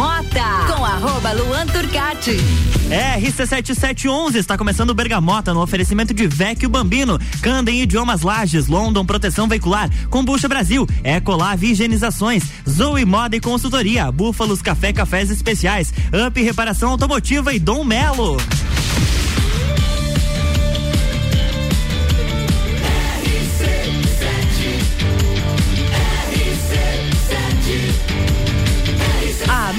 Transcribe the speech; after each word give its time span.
Bergamota, 0.00 0.74
com 0.74 0.82
arroba 0.82 1.32
Luan 1.32 1.66
Turcati. 1.66 2.38
É, 2.90 3.20
RC7711 3.20 4.36
está 4.36 4.56
começando 4.56 4.94
Bergamota 4.94 5.52
no 5.52 5.60
oferecimento 5.60 6.14
de 6.14 6.26
Vecchio 6.26 6.70
Bambino, 6.70 7.18
Candem 7.42 7.82
Idiomas 7.82 8.22
Lages, 8.22 8.66
London 8.66 9.04
Proteção 9.04 9.46
Veicular, 9.46 9.90
Combucha 10.08 10.48
Brasil, 10.48 10.88
Ecolave 11.04 11.72
Higienizações, 11.72 12.44
Zoe 12.66 13.04
Moda 13.04 13.36
e 13.36 13.40
Consultoria, 13.40 14.10
Búfalos 14.10 14.62
Café 14.62 14.90
Cafés 14.90 15.30
Especiais, 15.30 15.92
Up 16.26 16.42
Reparação 16.42 16.92
Automotiva 16.92 17.52
e 17.52 17.58
Dom 17.58 17.84
Melo. 17.84 18.38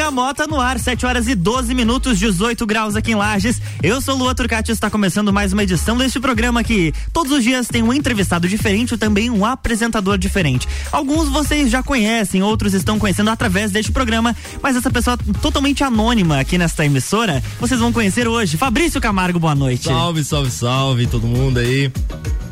Bergamota 0.00 0.46
no 0.46 0.58
ar, 0.58 0.78
7 0.78 1.04
horas 1.04 1.28
e 1.28 1.34
12 1.34 1.74
minutos, 1.74 2.18
18 2.18 2.64
graus 2.64 2.96
aqui 2.96 3.10
em 3.12 3.14
Lages. 3.14 3.60
Eu 3.82 4.00
sou 4.00 4.16
Lua 4.16 4.34
Turcati 4.34 4.70
e 4.70 4.72
está 4.72 4.88
começando 4.88 5.30
mais 5.30 5.52
uma 5.52 5.62
edição 5.62 5.94
deste 5.94 6.18
programa 6.18 6.64
que 6.64 6.90
todos 7.12 7.30
os 7.30 7.44
dias 7.44 7.68
tem 7.68 7.82
um 7.82 7.92
entrevistado 7.92 8.48
diferente 8.48 8.94
e 8.94 8.96
também 8.96 9.28
um 9.28 9.44
apresentador 9.44 10.16
diferente. 10.16 10.66
Alguns 10.90 11.28
vocês 11.28 11.70
já 11.70 11.82
conhecem, 11.82 12.42
outros 12.42 12.72
estão 12.72 12.98
conhecendo 12.98 13.28
através 13.28 13.72
deste 13.72 13.92
programa, 13.92 14.34
mas 14.62 14.74
essa 14.74 14.90
pessoa 14.90 15.18
totalmente 15.42 15.84
anônima 15.84 16.40
aqui 16.40 16.56
nesta 16.56 16.82
emissora, 16.82 17.42
vocês 17.60 17.78
vão 17.78 17.92
conhecer 17.92 18.26
hoje. 18.26 18.56
Fabrício 18.56 19.02
Camargo, 19.02 19.38
boa 19.38 19.54
noite. 19.54 19.84
Salve, 19.84 20.24
salve, 20.24 20.50
salve, 20.50 21.06
todo 21.08 21.26
mundo 21.26 21.58
aí. 21.58 21.92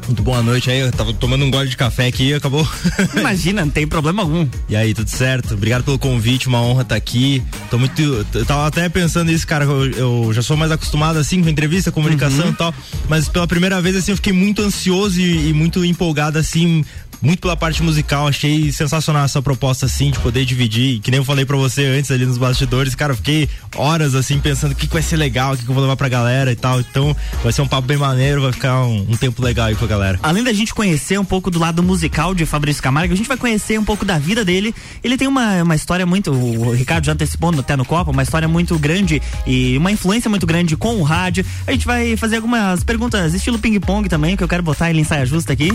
Muito 0.08 0.22
boa 0.22 0.42
noite 0.42 0.70
aí, 0.70 0.80
eu 0.80 0.90
tava 0.90 1.12
tomando 1.12 1.44
um 1.44 1.50
gole 1.50 1.68
de 1.68 1.76
café 1.76 2.06
aqui 2.06 2.30
e 2.30 2.34
acabou. 2.34 2.66
Imagina, 3.14 3.62
não 3.62 3.70
tem 3.70 3.86
problema 3.86 4.22
algum. 4.22 4.48
E 4.66 4.74
aí, 4.74 4.94
tudo 4.94 5.10
certo? 5.10 5.52
Obrigado 5.52 5.84
pelo 5.84 5.98
convite, 5.98 6.48
uma 6.48 6.62
honra 6.62 6.80
estar 6.80 6.94
tá 6.94 6.96
aqui. 6.96 7.42
Tô 7.70 7.78
muito. 7.78 8.26
Eu 8.32 8.46
tava 8.46 8.66
até 8.66 8.88
pensando 8.88 9.30
isso, 9.30 9.46
cara, 9.46 9.66
eu, 9.66 9.90
eu, 9.90 10.32
já 10.32 10.40
sou 10.40 10.56
mais 10.56 10.72
acostumado 10.72 11.18
assim 11.18 11.42
com 11.42 11.48
entrevista, 11.50 11.92
comunicação 11.92 12.46
uhum. 12.46 12.52
e 12.52 12.56
tal, 12.56 12.74
mas 13.06 13.28
pela 13.28 13.46
primeira 13.46 13.82
vez 13.82 13.96
assim 13.96 14.12
eu 14.12 14.16
fiquei 14.16 14.32
muito 14.32 14.62
ansioso 14.62 15.20
e, 15.20 15.50
e 15.50 15.52
muito 15.52 15.84
empolgado 15.84 16.38
assim 16.38 16.82
muito 17.20 17.40
pela 17.40 17.56
parte 17.56 17.82
musical, 17.82 18.28
achei 18.28 18.70
sensacional 18.72 19.24
essa 19.24 19.42
proposta 19.42 19.86
assim, 19.86 20.10
de 20.10 20.18
poder 20.20 20.44
dividir, 20.44 21.00
que 21.00 21.10
nem 21.10 21.18
eu 21.18 21.24
falei 21.24 21.44
pra 21.44 21.56
você 21.56 21.84
antes 21.86 22.10
ali 22.10 22.24
nos 22.24 22.38
bastidores, 22.38 22.94
cara, 22.94 23.14
fiquei 23.14 23.48
horas 23.76 24.14
assim 24.14 24.38
pensando 24.38 24.72
o 24.72 24.74
que, 24.74 24.86
que 24.86 24.92
vai 24.92 25.02
ser 25.02 25.16
legal, 25.16 25.52
o 25.52 25.56
que, 25.56 25.64
que 25.64 25.70
eu 25.70 25.74
vou 25.74 25.82
levar 25.82 25.96
pra 25.96 26.08
galera 26.08 26.52
e 26.52 26.56
tal, 26.56 26.80
então 26.80 27.16
vai 27.42 27.52
ser 27.52 27.62
um 27.62 27.68
papo 27.68 27.86
bem 27.86 27.96
maneiro, 27.96 28.42
vai 28.42 28.52
ficar 28.52 28.84
um, 28.84 29.06
um, 29.10 29.16
tempo 29.16 29.42
legal 29.42 29.66
aí 29.66 29.74
com 29.74 29.84
a 29.84 29.88
galera. 29.88 30.18
Além 30.22 30.44
da 30.44 30.52
gente 30.52 30.72
conhecer 30.72 31.18
um 31.18 31.24
pouco 31.24 31.50
do 31.50 31.58
lado 31.58 31.82
musical 31.82 32.34
de 32.34 32.46
Fabrício 32.46 32.82
Camargo, 32.82 33.12
a 33.12 33.16
gente 33.16 33.28
vai 33.28 33.36
conhecer 33.36 33.78
um 33.78 33.84
pouco 33.84 34.04
da 34.04 34.18
vida 34.18 34.44
dele, 34.44 34.74
ele 35.02 35.16
tem 35.16 35.26
uma, 35.26 35.62
uma 35.62 35.74
história 35.74 36.06
muito, 36.06 36.30
o 36.32 36.72
Ricardo 36.72 37.04
já 37.04 37.12
antecipou 37.12 37.48
até 37.58 37.76
no 37.76 37.84
Copa, 37.84 38.10
uma 38.10 38.22
história 38.22 38.46
muito 38.46 38.78
grande 38.78 39.20
e 39.46 39.76
uma 39.78 39.90
influência 39.90 40.28
muito 40.28 40.46
grande 40.46 40.76
com 40.76 40.96
o 40.96 41.02
rádio, 41.02 41.44
a 41.66 41.72
gente 41.72 41.86
vai 41.86 42.16
fazer 42.16 42.36
algumas 42.36 42.84
perguntas 42.84 43.34
estilo 43.34 43.58
ping-pong 43.58 44.08
também, 44.08 44.36
que 44.36 44.44
eu 44.44 44.48
quero 44.48 44.62
botar 44.62 44.90
ele 44.90 45.00
em 45.00 45.04
saia 45.04 45.24
justa 45.24 45.52
aqui, 45.52 45.72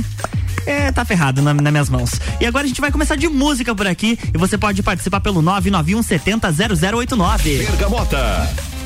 é, 0.66 0.91
tá 0.91 1.03
ferrado 1.03 1.32
na, 1.41 1.53
nas 1.53 1.71
minhas 1.71 1.89
mãos. 1.89 2.11
E 2.39 2.45
agora 2.45 2.65
a 2.65 2.67
gente 2.67 2.81
vai 2.81 2.91
começar 2.91 3.15
de 3.15 3.27
música 3.27 3.73
por 3.73 3.87
aqui 3.87 4.17
e 4.33 4.37
você 4.37 4.57
pode 4.57 4.81
participar 4.83 5.19
pelo 5.19 5.41
991 5.41 6.03
70 6.03 6.51
0089. 6.51 7.57
Bergamota. 7.57 8.82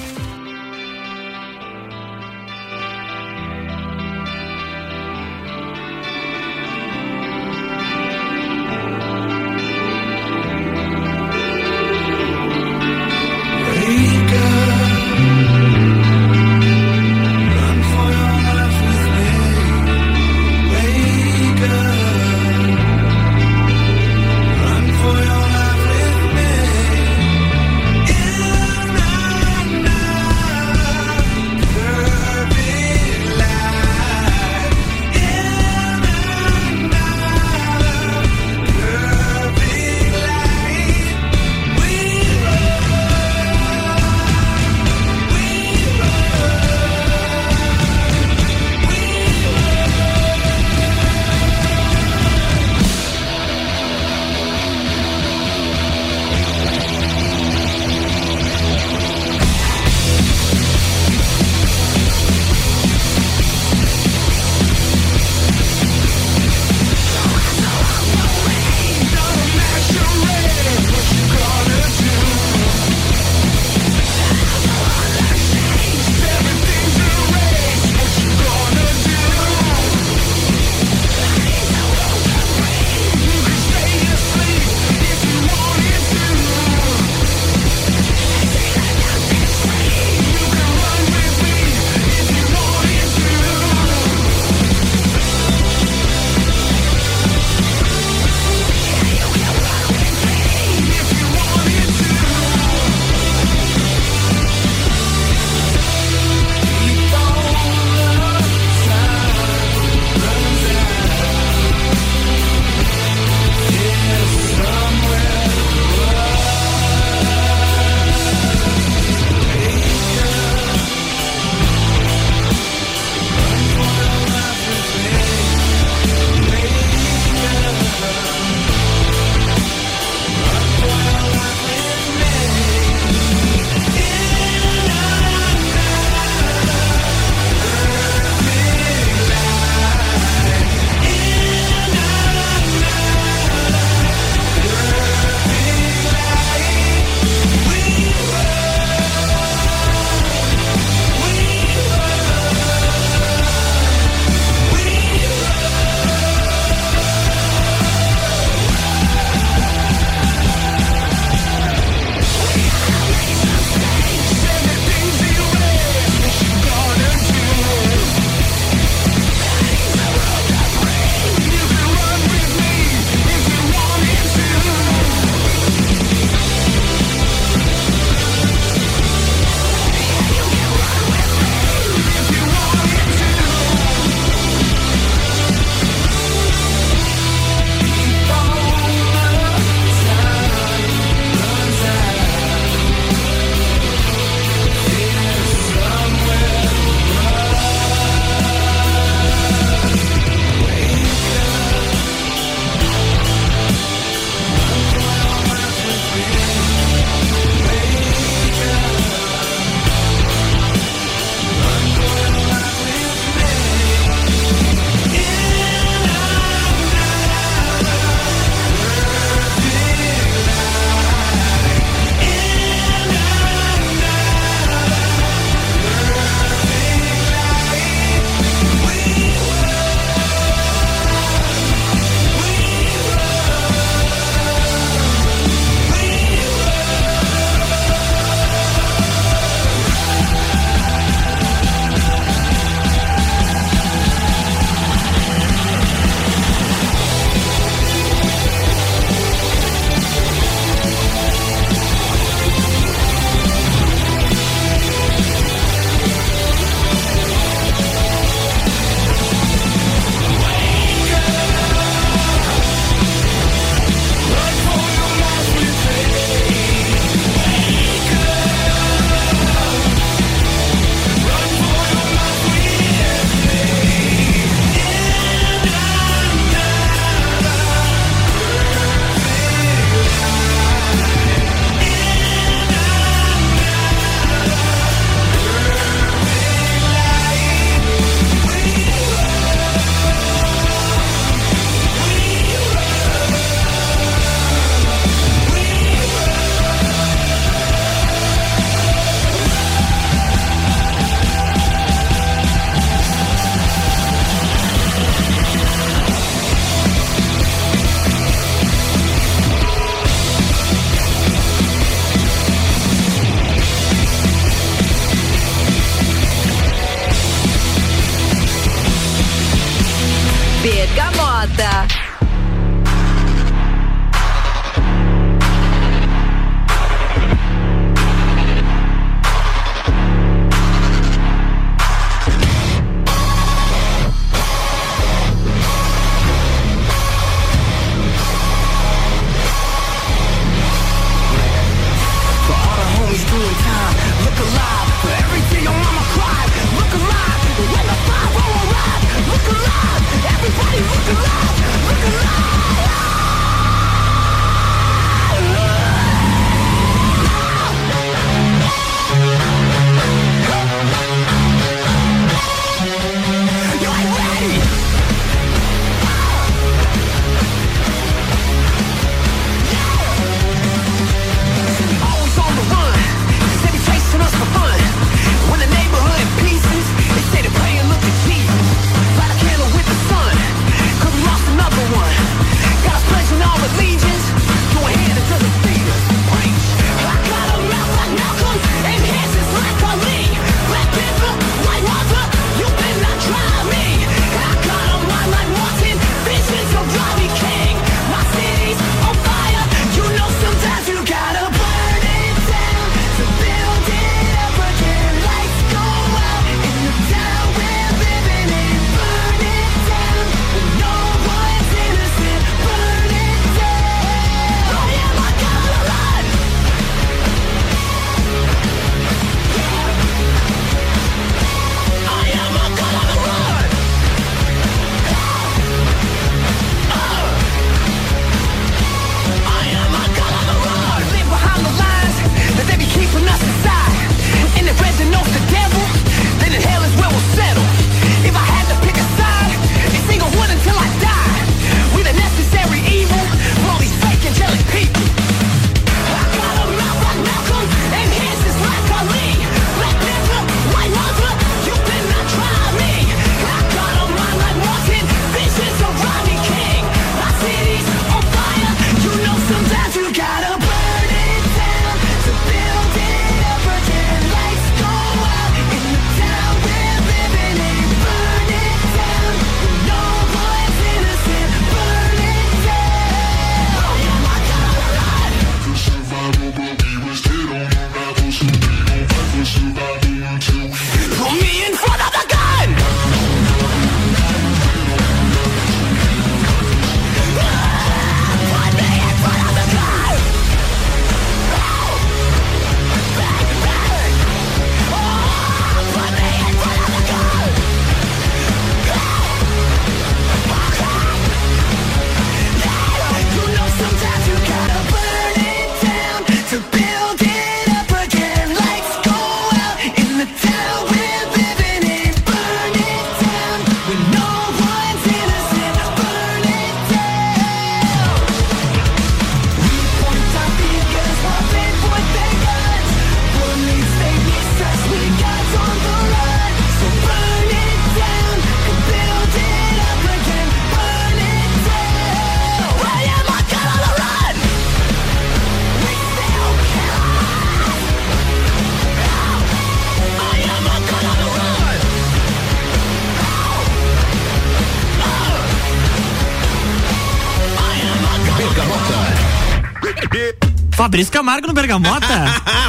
Fabrício 550.88 551.12
Camargo 551.12 551.48
no 551.48 551.54
Bergamota. 551.54 552.08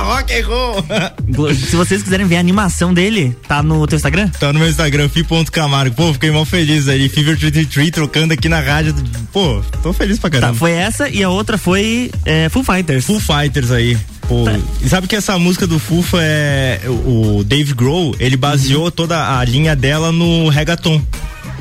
Rock 0.02 0.34
and 0.34 0.44
roll. 0.44 1.54
Se 1.54 1.76
vocês 1.76 2.02
quiserem 2.02 2.26
ver 2.26 2.34
a 2.34 2.40
animação 2.40 2.92
dele, 2.92 3.36
tá 3.46 3.62
no 3.62 3.86
teu 3.86 3.94
Instagram? 3.94 4.28
Tá 4.30 4.52
no 4.52 4.58
meu 4.58 4.68
Instagram, 4.68 5.08
fi.camargo. 5.08 5.94
Pô, 5.94 6.12
fiquei 6.12 6.32
mal 6.32 6.44
feliz 6.44 6.88
aí. 6.88 7.08
Fever 7.08 7.38
33 7.38 7.92
trocando 7.92 8.34
aqui 8.34 8.48
na 8.48 8.58
rádio. 8.58 8.92
Pô, 9.32 9.62
tô 9.84 9.92
feliz 9.92 10.18
pra 10.18 10.30
caramba. 10.30 10.52
Tá, 10.52 10.58
foi 10.58 10.72
essa 10.72 11.08
e 11.08 11.22
a 11.22 11.28
outra 11.28 11.56
foi 11.56 12.10
é, 12.24 12.48
Full 12.48 12.64
Fighters. 12.64 13.04
Full 13.04 13.20
Fighters 13.20 13.70
aí. 13.70 13.96
Pô, 14.26 14.46
tá. 14.46 14.58
e 14.82 14.88
sabe 14.88 15.06
que 15.06 15.14
essa 15.14 15.38
música 15.38 15.64
do 15.64 15.78
Fufa 15.78 16.18
é. 16.20 16.80
O 16.88 17.44
Dave 17.44 17.72
Grohl, 17.72 18.16
ele 18.18 18.36
baseou 18.36 18.86
uhum. 18.86 18.90
toda 18.90 19.38
a 19.38 19.44
linha 19.44 19.76
dela 19.76 20.10
no 20.10 20.48
reggaeton. 20.48 21.00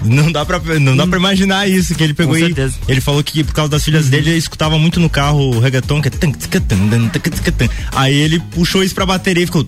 Não 0.04 0.32
dá 0.32 0.46
pra, 0.46 0.60
não 0.80 0.96
dá 0.96 1.08
pra 1.08 1.18
imaginar 1.18 1.68
isso, 1.68 1.96
que 1.96 2.04
ele 2.04 2.14
pegou 2.14 2.36
Com 2.36 2.40
e 2.40 2.72
ele 2.88 3.02
falou 3.02 3.24
que 3.24 3.44
por 3.44 3.54
causa 3.54 3.70
das 3.70 3.84
filhas 3.84 4.06
uhum. 4.06 4.12
dele, 4.12 4.30
ele 4.32 4.38
escutava 4.38 4.78
muito 4.78 5.00
no 5.00 5.10
carro 5.10 5.56
o 5.56 5.60
reggaeton, 5.60 6.02
que 6.02 6.10
é 6.10 6.12
Aí 7.94 8.14
ele 8.14 8.40
puxou 8.40 8.84
isso 8.84 8.94
pra 8.94 9.06
bateria 9.06 9.44
e 9.44 9.46
ficou 9.46 9.64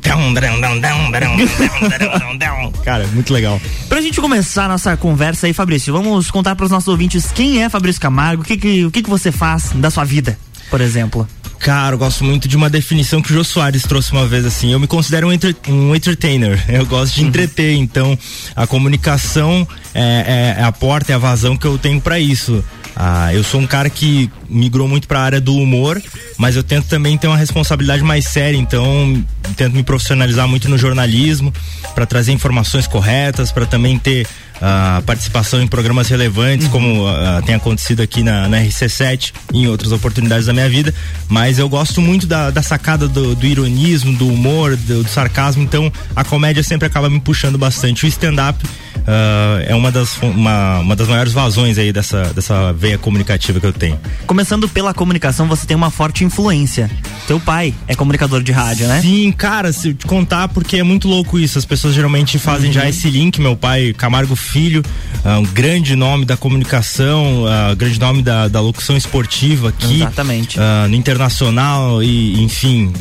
Cara, 2.83 3.07
muito 3.07 3.33
legal. 3.33 3.62
Pra 3.88 4.01
gente 4.01 4.21
começar 4.21 4.65
a 4.65 4.69
nossa 4.69 4.95
conversa 4.98 5.48
aí, 5.48 5.53
Fabrício, 5.53 5.93
vamos 5.93 6.29
contar 6.31 6.55
pros 6.55 6.71
nossos 6.71 6.88
ouvintes 6.88 7.31
quem 7.31 7.63
é 7.63 7.69
Fabrício 7.69 8.01
Camargo, 8.01 8.43
o 8.43 8.45
que 8.45 8.57
que, 8.57 8.86
o 8.86 8.91
que 8.91 9.03
que 9.03 9.09
você 9.09 9.31
faz 9.31 9.71
da 9.75 9.89
sua 9.89 10.03
vida, 10.03 10.38
por 10.69 10.81
exemplo. 10.81 11.27
Cara, 11.60 11.96
eu 11.96 12.00
gosto 12.00 12.24
muito 12.24 12.48
de 12.48 12.56
uma 12.56 12.70
definição 12.70 13.22
que 13.22 13.32
o 13.32 13.36
Jô 13.36 13.44
Soares 13.44 13.84
trouxe 13.84 14.13
uma 14.13 14.25
vez 14.25 14.46
assim. 14.46 14.72
Eu 14.72 14.80
me 14.80 14.88
considero 14.88 15.28
um, 15.28 15.32
entre, 15.32 15.56
um 15.68 15.94
entertainer. 15.94 16.63
Eu 16.70 16.86
gosto 16.86 17.16
de 17.16 17.22
uhum. 17.22 17.28
entreter. 17.28 17.75
Então, 17.75 18.18
a 18.56 18.66
comunicação 18.66 19.68
é, 19.94 20.56
é, 20.58 20.62
é, 20.62 20.63
a 20.63 20.72
porta, 20.72 21.12
é 21.12 21.16
a 21.16 21.18
vazão 21.18 21.58
que 21.58 21.68
eu 21.68 21.78
tenho 21.78 22.00
para 22.00 22.20
isso. 22.20 22.63
Ah, 23.01 23.34
eu 23.34 23.46
sou 23.46 23.62
um 23.62 23.65
cara 23.65 23.89
que 23.89 24.29
migrou 24.50 24.86
muito 24.86 25.08
para 25.08 25.22
a 25.22 25.24
área 25.24 25.39
do 25.39 25.56
humor, 25.56 26.01
mas 26.38 26.58
eu 26.58 26.63
tento 26.63 26.88
também 26.88 27.18
ter 27.18 27.27
uma 27.27 27.38
responsabilidade 27.38 28.03
mais 28.03 28.25
séria, 28.27 28.58
então 28.58 29.24
tento 29.56 29.74
me 29.74 29.84
profissionalizar 29.84 30.46
muito 30.50 30.68
no 30.68 30.77
jornalismo 30.77 31.53
para 31.96 32.06
trazer 32.06 32.34
informações 32.34 32.88
corretas, 32.88 33.53
para 33.53 33.65
também 33.65 33.98
ter 33.98 34.27
a 34.62 35.01
participação 35.06 35.62
em 35.62 35.68
programas 35.68 36.10
relevantes, 36.10 36.65
uhum. 36.65 36.72
como 36.74 37.10
uh, 37.10 37.41
tem 37.46 37.56
acontecido 37.56 38.01
aqui 38.01 38.22
na, 38.22 38.50
na, 38.50 38.58
RC7 38.58 39.32
e 39.53 39.60
em 39.60 39.68
outras 39.68 39.94
oportunidades 39.94 40.48
da 40.48 40.51
minha 40.51 40.68
vida. 40.68 40.94
Mas 41.29 41.58
eu 41.58 41.70
gosto 41.70 42.01
muito 42.01 42.27
da, 42.27 42.50
da 42.50 42.62
sacada 42.62 43.08
do, 43.08 43.34
do, 43.34 43.46
ironismo, 43.46 44.13
do 44.13 44.27
humor, 44.27 44.75
do, 44.75 45.03
do, 45.03 45.10
sarcasmo, 45.10 45.63
então 45.63 45.89
a 46.13 46.25
comédia 46.25 46.62
sempre 46.63 46.86
acaba 46.86 47.10
me 47.10 47.22
puxando 47.22 47.58
bastante. 47.58 48.06
O 48.06 48.08
stand-up 48.10 48.62
uh, 48.98 49.63
é 49.65 49.75
uma 49.75 49.91
das, 49.91 50.17
uma, 50.22 50.79
uma 50.79 50.96
das 50.96 51.08
maiores 51.08 51.34
vazões 51.34 51.77
aí 51.77 51.91
dessa, 51.91 52.34
dessa 52.34 52.74
veia 52.74 52.98
comunicativa 52.98 53.60
que 53.60 53.65
eu 53.65 53.74
tenho. 53.74 54.00
Começando 54.25 54.67
pela 54.67 54.93
comunicação, 54.93 55.48
você 55.48 55.65
tem 55.65 55.75
uma 55.75 55.89
forte 55.89 56.24
influência. 56.24 56.89
Teu 57.27 57.39
pai 57.39 57.74
é 57.88 57.96
comunicador 57.96 58.41
de 58.41 58.51
rádio, 58.51 58.88
né? 58.88 59.01
Sim, 59.01 59.31
cara, 59.31 59.72
se 59.72 59.89
eu 59.89 59.93
te 59.93 60.05
contar, 60.05 60.48
porque 60.48 60.77
é 60.77 60.84
muito 60.84 61.08
louco 61.08 61.38
isso. 61.38 61.58
As 61.58 61.65
pessoas 61.65 61.93
geralmente 61.93 62.39
fazem 62.39 62.67
uhum. 62.67 62.74
já 62.74 62.89
esse 62.89 63.10
link. 63.10 63.39
Meu 63.39 63.55
pai, 63.55 63.93
Camargo 63.93 64.36
Filho, 64.36 64.84
uh, 65.24 65.39
um 65.39 65.43
grande 65.43 65.96
nome 65.96 66.25
da 66.25 66.36
comunicação, 66.36 67.43
uh, 67.43 67.75
grande 67.75 68.00
nome 68.00 68.22
da, 68.22 68.48
da 68.48 68.60
locução 68.60 68.98
esportiva 68.98 69.69
aqui. 69.69 69.96
Exatamente. 69.96 70.58
No 70.89 70.96
internacional 70.96 72.01
e, 72.01 72.41
enfim, 72.43 72.91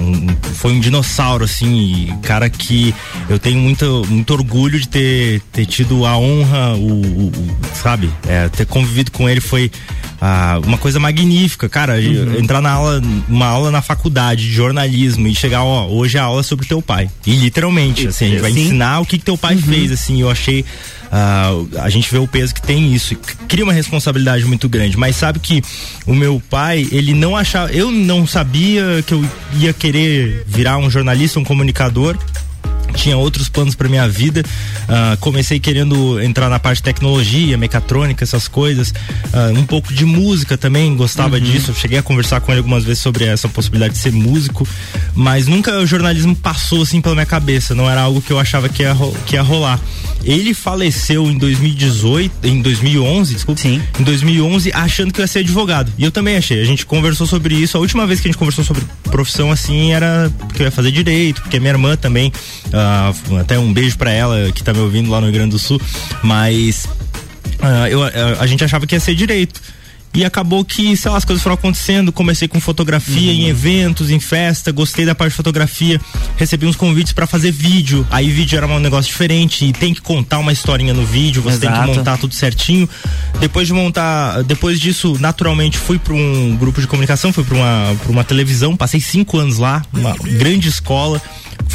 um, 0.00 0.28
foi 0.54 0.72
um 0.72 0.80
dinossauro, 0.80 1.44
assim, 1.44 2.16
cara 2.22 2.48
que 2.48 2.94
eu 3.28 3.38
tenho 3.38 3.58
muito, 3.58 4.04
muito 4.08 4.32
orgulho 4.32 4.78
de 4.78 4.88
ter, 4.88 5.37
ter 5.52 5.66
tido 5.66 6.04
a 6.04 6.16
honra, 6.18 6.74
o, 6.74 7.28
o, 7.28 7.32
sabe, 7.74 8.10
é, 8.26 8.48
ter 8.48 8.66
convivido 8.66 9.10
com 9.10 9.28
ele 9.28 9.40
foi 9.40 9.70
ah, 10.20 10.60
uma 10.64 10.78
coisa 10.78 10.98
magnífica, 10.98 11.68
cara, 11.68 11.94
uhum. 11.94 12.38
entrar 12.38 12.60
na 12.60 12.72
aula, 12.72 13.02
uma 13.28 13.46
aula 13.46 13.70
na 13.70 13.80
faculdade 13.80 14.42
de 14.42 14.52
jornalismo 14.52 15.28
e 15.28 15.34
chegar, 15.34 15.62
ó, 15.62 15.86
hoje 15.86 16.18
a 16.18 16.24
aula 16.24 16.40
é 16.40 16.42
sobre 16.42 16.66
teu 16.66 16.82
pai. 16.82 17.10
E 17.26 17.36
literalmente, 17.36 18.08
assim, 18.08 18.26
a 18.26 18.28
gente 18.28 18.40
vai 18.40 18.52
Sim. 18.52 18.66
ensinar 18.66 19.00
o 19.00 19.06
que, 19.06 19.18
que 19.18 19.24
teu 19.24 19.38
pai 19.38 19.54
uhum. 19.54 19.62
fez, 19.62 19.92
assim, 19.92 20.20
eu 20.20 20.30
achei 20.30 20.64
Uh, 21.08 21.78
a 21.80 21.88
gente 21.88 22.10
vê 22.10 22.18
o 22.18 22.28
peso 22.28 22.54
que 22.54 22.60
tem 22.60 22.92
isso, 22.92 23.16
cria 23.48 23.64
uma 23.64 23.72
responsabilidade 23.72 24.44
muito 24.44 24.68
grande. 24.68 24.96
Mas 24.96 25.16
sabe 25.16 25.38
que 25.38 25.62
o 26.06 26.14
meu 26.14 26.42
pai, 26.50 26.86
ele 26.92 27.14
não 27.14 27.34
achava, 27.34 27.72
eu 27.72 27.90
não 27.90 28.26
sabia 28.26 29.02
que 29.06 29.14
eu 29.14 29.24
ia 29.58 29.72
querer 29.72 30.44
virar 30.46 30.76
um 30.76 30.90
jornalista, 30.90 31.40
um 31.40 31.44
comunicador 31.44 32.16
tinha 32.94 33.16
outros 33.16 33.48
planos 33.48 33.74
para 33.74 33.88
minha 33.88 34.08
vida. 34.08 34.42
Uh, 34.84 35.16
comecei 35.18 35.58
querendo 35.60 36.20
entrar 36.20 36.48
na 36.48 36.58
parte 36.58 36.78
de 36.78 36.84
tecnologia, 36.84 37.56
mecatrônica, 37.56 38.24
essas 38.24 38.48
coisas. 38.48 38.90
Uh, 38.90 39.58
um 39.58 39.64
pouco 39.64 39.92
de 39.92 40.04
música 40.04 40.56
também, 40.56 40.94
gostava 40.96 41.36
uhum. 41.36 41.42
disso. 41.42 41.70
Eu 41.70 41.74
cheguei 41.74 41.98
a 41.98 42.02
conversar 42.02 42.40
com 42.40 42.52
ele 42.52 42.58
algumas 42.58 42.84
vezes 42.84 43.02
sobre 43.02 43.24
essa 43.24 43.48
possibilidade 43.48 43.94
de 43.94 44.00
ser 44.00 44.12
músico, 44.12 44.66
mas 45.14 45.46
nunca 45.46 45.78
o 45.78 45.86
jornalismo 45.86 46.34
passou 46.34 46.82
assim 46.82 47.00
pela 47.00 47.14
minha 47.14 47.26
cabeça. 47.26 47.74
Não 47.74 47.88
era 47.88 48.00
algo 48.00 48.20
que 48.20 48.32
eu 48.32 48.38
achava 48.38 48.68
que 48.68 48.82
ia, 48.82 48.96
que 49.26 49.36
ia 49.36 49.42
rolar. 49.42 49.80
Ele 50.24 50.52
faleceu 50.52 51.26
em 51.30 51.38
2018, 51.38 52.46
em 52.46 52.60
2011, 52.60 53.34
desculpa. 53.34 53.60
Sim. 53.60 53.80
Em 53.98 54.02
2011, 54.02 54.72
achando 54.74 55.12
que 55.12 55.20
ia 55.20 55.26
ser 55.26 55.40
advogado. 55.40 55.92
E 55.96 56.04
eu 56.04 56.10
também 56.10 56.36
achei. 56.36 56.60
A 56.60 56.64
gente 56.64 56.84
conversou 56.84 57.26
sobre 57.26 57.54
isso. 57.54 57.76
A 57.76 57.80
última 57.80 58.06
vez 58.06 58.20
que 58.20 58.28
a 58.28 58.30
gente 58.30 58.38
conversou 58.38 58.64
sobre 58.64 58.82
profissão 59.10 59.50
assim 59.50 59.92
era 59.92 60.30
porque 60.38 60.62
eu 60.62 60.66
ia 60.66 60.70
fazer 60.70 60.90
direito, 60.90 61.40
porque 61.42 61.60
minha 61.60 61.72
irmã 61.72 61.96
também. 61.96 62.32
Uh, 62.66 62.77
até 63.40 63.58
um 63.58 63.72
beijo 63.72 63.96
para 63.96 64.10
ela 64.10 64.50
que 64.52 64.62
tá 64.62 64.72
me 64.72 64.80
ouvindo 64.80 65.10
lá 65.10 65.20
no 65.20 65.26
Rio 65.26 65.34
Grande 65.34 65.50
do 65.50 65.58
Sul. 65.58 65.80
Mas 66.22 66.86
uh, 67.60 67.86
eu, 67.88 68.02
a 68.38 68.46
gente 68.46 68.64
achava 68.64 68.86
que 68.86 68.94
ia 68.94 69.00
ser 69.00 69.14
direito. 69.14 69.60
E 70.14 70.24
acabou 70.24 70.64
que, 70.64 70.96
sei 70.96 71.10
lá, 71.10 71.16
as 71.16 71.24
coisas 71.24 71.42
foram 71.42 71.54
acontecendo. 71.54 72.10
Comecei 72.10 72.48
com 72.48 72.60
fotografia 72.60 73.30
uhum. 73.30 73.38
em 73.38 73.48
eventos, 73.48 74.10
em 74.10 74.18
festa, 74.18 74.72
gostei 74.72 75.04
da 75.04 75.14
parte 75.14 75.30
de 75.30 75.36
fotografia. 75.36 76.00
Recebi 76.36 76.66
uns 76.66 76.76
convites 76.76 77.12
para 77.12 77.26
fazer 77.26 77.52
vídeo. 77.52 78.06
Aí 78.10 78.28
vídeo 78.30 78.56
era 78.56 78.66
um 78.66 78.80
negócio 78.80 79.10
diferente 79.10 79.66
e 79.66 79.72
tem 79.72 79.92
que 79.92 80.00
contar 80.00 80.38
uma 80.38 80.52
historinha 80.52 80.94
no 80.94 81.04
vídeo, 81.04 81.42
você 81.42 81.58
Exato. 81.58 81.82
tem 81.82 81.90
que 81.92 81.98
montar 81.98 82.18
tudo 82.18 82.34
certinho. 82.34 82.88
Depois 83.38 83.66
de 83.66 83.72
montar, 83.72 84.42
depois 84.42 84.80
disso, 84.80 85.16
naturalmente 85.20 85.78
fui 85.78 85.98
para 85.98 86.14
um 86.14 86.56
grupo 86.56 86.80
de 86.80 86.86
comunicação, 86.86 87.32
fui 87.32 87.44
para 87.44 87.56
uma, 87.56 87.96
pra 88.02 88.10
uma 88.10 88.24
televisão, 88.24 88.76
passei 88.76 89.00
cinco 89.00 89.38
anos 89.38 89.58
lá, 89.58 89.84
uma 89.92 90.16
grande 90.16 90.68
escola 90.68 91.22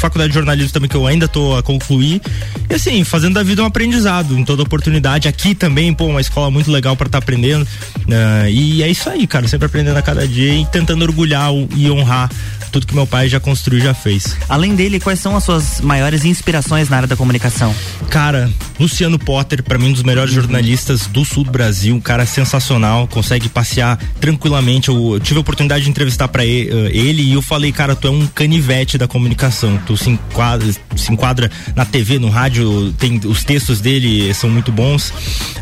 faculdade 0.04 0.28
de 0.28 0.34
jornalismo 0.34 0.72
também 0.72 0.88
que 0.88 0.96
eu 0.96 1.06
ainda 1.06 1.26
tô 1.26 1.56
a 1.56 1.62
concluir. 1.62 2.20
E 2.68 2.74
assim, 2.74 3.02
fazendo 3.04 3.34
da 3.34 3.42
vida 3.42 3.62
um 3.62 3.66
aprendizado 3.66 4.38
em 4.38 4.44
toda 4.44 4.62
oportunidade. 4.62 5.28
Aqui 5.28 5.54
também, 5.54 5.94
pô, 5.94 6.06
uma 6.06 6.20
escola 6.20 6.50
muito 6.50 6.70
legal 6.70 6.94
para 6.94 7.06
estar 7.06 7.20
tá 7.20 7.24
aprendendo. 7.24 7.62
Uh, 7.62 8.48
e 8.50 8.82
é 8.82 8.88
isso 8.88 9.08
aí, 9.08 9.26
cara, 9.26 9.48
sempre 9.48 9.66
aprendendo 9.66 9.96
a 9.96 10.02
cada 10.02 10.26
dia 10.28 10.54
e 10.54 10.66
tentando 10.66 11.02
orgulhar 11.02 11.50
e 11.74 11.90
honrar 11.90 12.30
tudo 12.74 12.88
que 12.88 12.94
meu 12.94 13.06
pai 13.06 13.28
já 13.28 13.38
construiu 13.38 13.80
já 13.80 13.94
fez. 13.94 14.36
Além 14.48 14.74
dele, 14.74 14.98
quais 14.98 15.20
são 15.20 15.36
as 15.36 15.44
suas 15.44 15.80
maiores 15.80 16.24
inspirações 16.24 16.88
na 16.88 16.96
área 16.96 17.08
da 17.08 17.14
comunicação? 17.14 17.72
Cara, 18.10 18.50
Luciano 18.80 19.16
Potter, 19.16 19.62
para 19.62 19.78
mim 19.78 19.90
um 19.90 19.92
dos 19.92 20.02
melhores 20.02 20.34
uhum. 20.34 20.40
jornalistas 20.40 21.06
do 21.06 21.24
sul 21.24 21.44
do 21.44 21.52
Brasil, 21.52 21.94
um 21.94 22.00
cara 22.00 22.26
sensacional, 22.26 23.06
consegue 23.06 23.48
passear 23.48 23.96
tranquilamente. 24.20 24.88
Eu, 24.88 25.14
eu 25.14 25.20
tive 25.20 25.38
a 25.38 25.40
oportunidade 25.40 25.84
de 25.84 25.90
entrevistar 25.90 26.26
para 26.26 26.44
ele, 26.44 26.72
uh, 26.72 26.86
ele, 26.86 27.22
e 27.22 27.34
eu 27.34 27.42
falei, 27.42 27.70
cara, 27.70 27.94
tu 27.94 28.08
é 28.08 28.10
um 28.10 28.26
canivete 28.26 28.98
da 28.98 29.06
comunicação. 29.06 29.78
Tu 29.86 29.93
se 29.96 30.10
enquadra, 30.10 30.72
se 30.96 31.12
enquadra 31.12 31.50
na 31.74 31.84
TV, 31.84 32.18
no 32.18 32.28
rádio, 32.28 32.92
tem 32.98 33.20
os 33.24 33.44
textos 33.44 33.80
dele 33.80 34.32
são 34.34 34.48
muito 34.50 34.70
bons. 34.70 35.12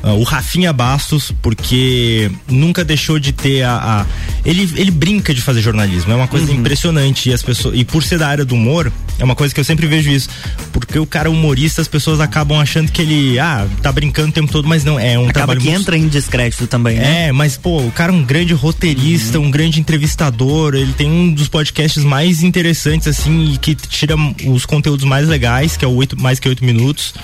Uh, 0.03 0.11
o 0.19 0.23
Rafinha 0.25 0.73
Bastos, 0.73 1.33
porque 1.43 2.31
nunca 2.49 2.85
deixou 2.85 3.19
de 3.19 3.33
ter 3.33 3.63
a, 3.63 4.03
a 4.03 4.07
ele 4.45 4.69
ele 4.77 4.91
brinca 4.91 5.35
de 5.35 5.41
fazer 5.41 5.61
jornalismo, 5.61 6.13
é 6.13 6.17
uma 6.17 6.29
coisa 6.29 6.51
uhum. 6.51 6.59
impressionante 6.59 6.83
impressionante 6.83 7.31
e 7.31 7.33
as 7.33 7.43
pessoas 7.43 7.79
e 7.79 7.85
por 7.85 8.03
ser 8.03 8.19
da 8.19 8.29
área 8.29 8.45
do 8.45 8.55
humor 8.55 8.93
é 9.19 9.25
uma 9.25 9.35
coisa 9.35 9.55
que 9.55 9.61
eu 9.61 9.65
sempre 9.65 9.87
vejo 9.87 10.11
isso 10.11 10.29
porque 10.73 10.99
o 10.99 11.07
cara 11.07 11.31
humorista 11.31 11.81
as 11.81 11.89
pessoas 11.89 12.21
acabam 12.21 12.59
achando 12.59 12.91
que 12.91 13.03
ele 13.03 13.39
ah 13.39 13.67
tá 13.83 13.93
brincando 13.93 14.31
o 14.31 14.33
tempo 14.33 14.51
todo 14.51 14.69
mas 14.69 14.85
não 14.85 14.99
é 14.99 15.19
um 15.19 15.23
Acaba 15.23 15.33
trabalho 15.33 15.61
que 15.61 15.69
muito... 15.69 15.81
entra 15.81 15.97
em 15.97 16.09
descrédito 16.09 16.67
também 16.67 16.99
né? 16.99 17.29
é 17.29 17.33
mas 17.33 17.57
pô 17.57 17.81
o 17.81 17.93
cara 17.93 18.13
é 18.13 18.15
um 18.15 18.25
grande 18.25 18.53
roteirista 18.55 19.39
uhum. 19.39 19.47
um 19.47 19.51
grande 19.51 19.81
entrevistador 19.81 20.75
ele 20.75 20.93
tem 20.93 21.11
um 21.11 21.33
dos 21.33 21.49
podcasts 21.49 22.03
mais 22.03 22.43
interessantes 22.43 23.07
assim 23.09 23.53
e 23.53 23.59
que 23.59 23.75
tira 23.75 24.15
os 24.47 24.67
conteúdos 24.67 25.05
mais 25.05 25.29
legais 25.29 25.77
que 25.77 25.85
é 25.85 25.89
o 25.89 25.95
oito 25.95 26.21
mais 26.21 26.39
que 26.39 26.49
oito 26.49 26.65
minutos 26.65 27.15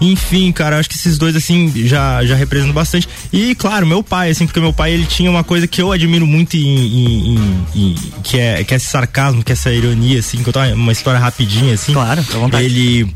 enfim, 0.00 0.50
cara, 0.52 0.78
acho 0.78 0.88
que 0.88 0.94
esses 0.94 1.18
dois, 1.18 1.36
assim, 1.36 1.70
já, 1.86 2.24
já 2.24 2.34
representam 2.34 2.72
bastante. 2.72 3.08
E, 3.32 3.54
claro, 3.54 3.86
meu 3.86 4.02
pai, 4.02 4.30
assim, 4.30 4.46
porque 4.46 4.60
meu 4.60 4.72
pai, 4.72 4.92
ele 4.92 5.04
tinha 5.04 5.30
uma 5.30 5.44
coisa 5.44 5.66
que 5.66 5.82
eu 5.82 5.92
admiro 5.92 6.26
muito 6.26 6.56
em, 6.56 7.34
em, 7.34 7.64
em, 7.74 7.94
que, 8.22 8.38
é, 8.38 8.64
que 8.64 8.74
é 8.74 8.76
esse 8.76 8.86
sarcasmo, 8.86 9.42
que 9.42 9.52
é 9.52 9.54
essa 9.54 9.70
ironia, 9.70 10.18
assim, 10.18 10.42
que 10.42 10.48
eu 10.48 10.52
tô 10.52 10.60
uma 10.60 10.92
história 10.92 11.20
rapidinha, 11.20 11.74
assim. 11.74 11.92
Claro, 11.92 12.20
à 12.20 12.38
vontade. 12.38 12.64
Ele 12.64 13.12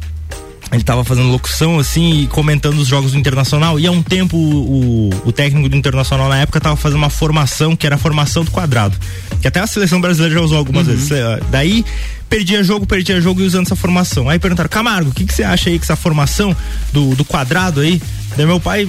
ele 0.73 0.83
tava 0.83 1.05
fazendo 1.05 1.29
locução 1.29 1.79
assim 1.79 2.23
e 2.23 2.27
comentando 2.27 2.79
os 2.79 2.89
jogos 2.89 3.13
do 3.13 3.19
Internacional 3.19 3.79
e 3.79 3.87
há 3.87 3.91
um 3.91 4.03
tempo 4.03 4.37
o, 4.37 5.11
o, 5.25 5.33
técnico 5.33 5.69
do 5.69 5.77
Internacional 5.77 6.29
na 6.29 6.39
época 6.39 6.61
tava 6.61 6.77
fazendo 6.77 6.99
uma 6.99 7.11
formação 7.11 7.77
que 7.77 7.87
era 7.87 7.97
a 7.97 7.99
formação 7.99 8.45
do 8.45 8.51
quadrado 8.51 8.97
que 9.41 9.47
até 9.47 9.61
a 9.61 9.67
seleção 9.67 10.01
brasileira 10.01 10.35
já 10.35 10.41
usou 10.41 10.59
algumas 10.59 10.87
uhum. 10.87 10.95
vezes 10.95 11.11
daí 11.51 11.85
perdia 12.29 12.65
jogo, 12.65 12.85
perdia 12.85 13.21
jogo 13.21 13.41
e 13.43 13.45
usando 13.45 13.67
essa 13.67 13.77
formação. 13.77 14.29
Aí 14.29 14.41
perguntaram, 14.41 14.69
Camargo, 14.69 15.11
o 15.11 15.15
que, 15.15 15.25
que 15.25 15.33
você 15.33 15.45
acha 15.45 15.71
aí 15.71 15.79
que 15.79 15.85
essa 15.85 15.95
formação 15.95 16.57
do, 16.93 17.15
do 17.15 17.25
quadrado 17.25 17.81
aí? 17.81 18.03
Daí 18.37 18.45
meu 18.45 18.59
pai 18.59 18.89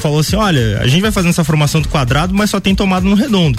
falou 0.00 0.20
assim: 0.20 0.36
olha, 0.36 0.80
a 0.80 0.86
gente 0.86 1.02
vai 1.02 1.12
fazendo 1.12 1.30
essa 1.30 1.44
formação 1.44 1.80
do 1.80 1.88
quadrado, 1.88 2.34
mas 2.34 2.50
só 2.50 2.58
tem 2.58 2.74
tomada 2.74 3.06
no 3.06 3.14
redondo. 3.14 3.58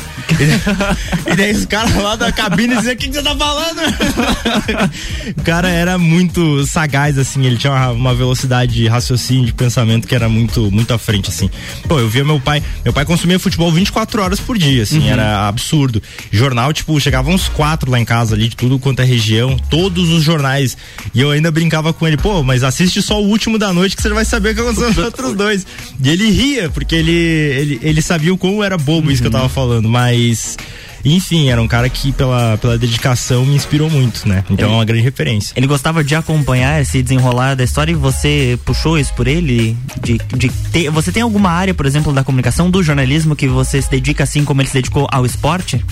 e 1.28 1.36
daí 1.36 1.52
os 1.56 1.66
caras 1.66 1.96
lá 1.96 2.16
da 2.16 2.32
cabine 2.32 2.76
diziam: 2.76 2.94
o 2.94 2.98
que, 2.98 3.08
que 3.08 3.14
você 3.14 3.24
tá 3.24 3.36
falando? 3.36 3.82
o 5.38 5.44
cara 5.44 5.70
era 5.70 5.98
muito 5.98 6.66
sagaz, 6.66 7.18
assim, 7.18 7.46
ele 7.46 7.58
tinha 7.58 7.72
uma, 7.72 7.92
uma, 7.92 8.16
velocidade 8.16 8.74
de 8.74 8.88
raciocínio, 8.88 9.46
de 9.46 9.54
pensamento 9.54 10.08
que 10.08 10.16
era 10.16 10.28
muito, 10.28 10.72
muito 10.72 10.94
à 10.94 10.98
frente, 10.98 11.30
assim. 11.30 11.50
Pô, 11.88 12.00
eu 12.00 12.10
via 12.10 12.24
meu 12.24 12.40
pai, 12.40 12.62
meu 12.84 12.94
pai 12.94 13.06
consumia 13.06 13.40
futebol 13.40 13.72
24 13.72 14.22
horas 14.22 14.40
por 14.40 14.58
dia, 14.58 14.84
assim, 14.84 15.00
uhum. 15.00 15.10
era 15.10 15.48
absurdo. 15.48 16.02
Jornal, 16.32 16.74
tipo, 16.74 17.00
chegavam 17.00 17.34
uns 17.34 17.48
quatro 17.48 17.90
lá 17.92 18.00
em 18.00 18.06
casa 18.06 18.36
ali, 18.36 18.50
de 18.50 18.56
tudo 18.56 18.80
quanto 18.80 19.02
é 19.02 19.06
região, 19.06 19.58
todos 19.70 20.10
os 20.10 20.24
jornais. 20.24 20.76
E 21.14 21.22
eu 21.22 21.32
ainda 21.32 21.52
brincava 21.52 21.94
com 21.94 22.08
ele, 22.08 22.18
pô, 22.18 22.44
mas 22.44 22.64
assiste 22.64 23.02
só 23.02 23.22
o 23.22 23.28
último 23.28 23.58
da 23.58 23.72
noite 23.72 23.96
que 23.96 24.02
você 24.02 24.10
vai 24.10 24.26
saber 24.26 24.52
o 24.52 24.56
que 24.56 24.62
aconteceu 24.62 24.90
nos 24.90 24.98
outros 25.04 25.36
dois. 25.36 25.66
E 26.04 26.10
ele 26.10 26.31
ria, 26.32 26.70
porque 26.70 26.96
ele, 26.96 27.12
ele, 27.12 27.80
ele 27.82 28.02
sabia 28.02 28.34
o 28.34 28.38
como 28.38 28.64
era 28.64 28.78
bobo 28.78 29.08
uhum. 29.08 29.12
isso 29.12 29.22
que 29.22 29.28
eu 29.28 29.32
tava 29.32 29.50
falando, 29.50 29.88
mas. 29.90 30.58
Enfim, 31.04 31.50
era 31.50 31.60
um 31.60 31.68
cara 31.68 31.90
que 31.90 32.12
pela, 32.12 32.60
pela 32.60 32.78
dedicação 32.78 33.44
me 33.44 33.56
inspirou 33.56 33.90
muito, 33.90 34.28
né? 34.28 34.44
Então 34.52 34.68
ele, 34.68 34.74
é 34.74 34.78
uma 34.78 34.86
grande 34.86 35.02
referência. 35.02 35.52
Ele 35.56 35.66
gostava 35.66 36.04
de 36.04 36.14
acompanhar 36.14 36.80
esse 36.80 37.02
desenrolar 37.02 37.56
da 37.56 37.64
história 37.64 37.92
e 37.92 37.96
você 37.96 38.60
puxou 38.64 39.00
isso 39.00 39.12
por 39.16 39.28
ele? 39.28 39.76
De, 40.00 40.20
de 40.38 40.50
ter, 40.72 40.92
você 40.92 41.12
tem 41.12 41.24
alguma 41.24 41.50
área, 41.50 41.74
por 41.74 41.88
exemplo, 41.88 42.14
da 42.14 42.24
comunicação, 42.24 42.70
do 42.70 42.84
jornalismo 42.84 43.36
que 43.36 43.48
você 43.48 43.82
se 43.82 43.90
dedica 43.90 44.24
assim 44.24 44.46
como 44.46 44.62
ele 44.62 44.68
se 44.68 44.76
dedicou 44.76 45.08
ao 45.12 45.26
esporte? 45.26 45.84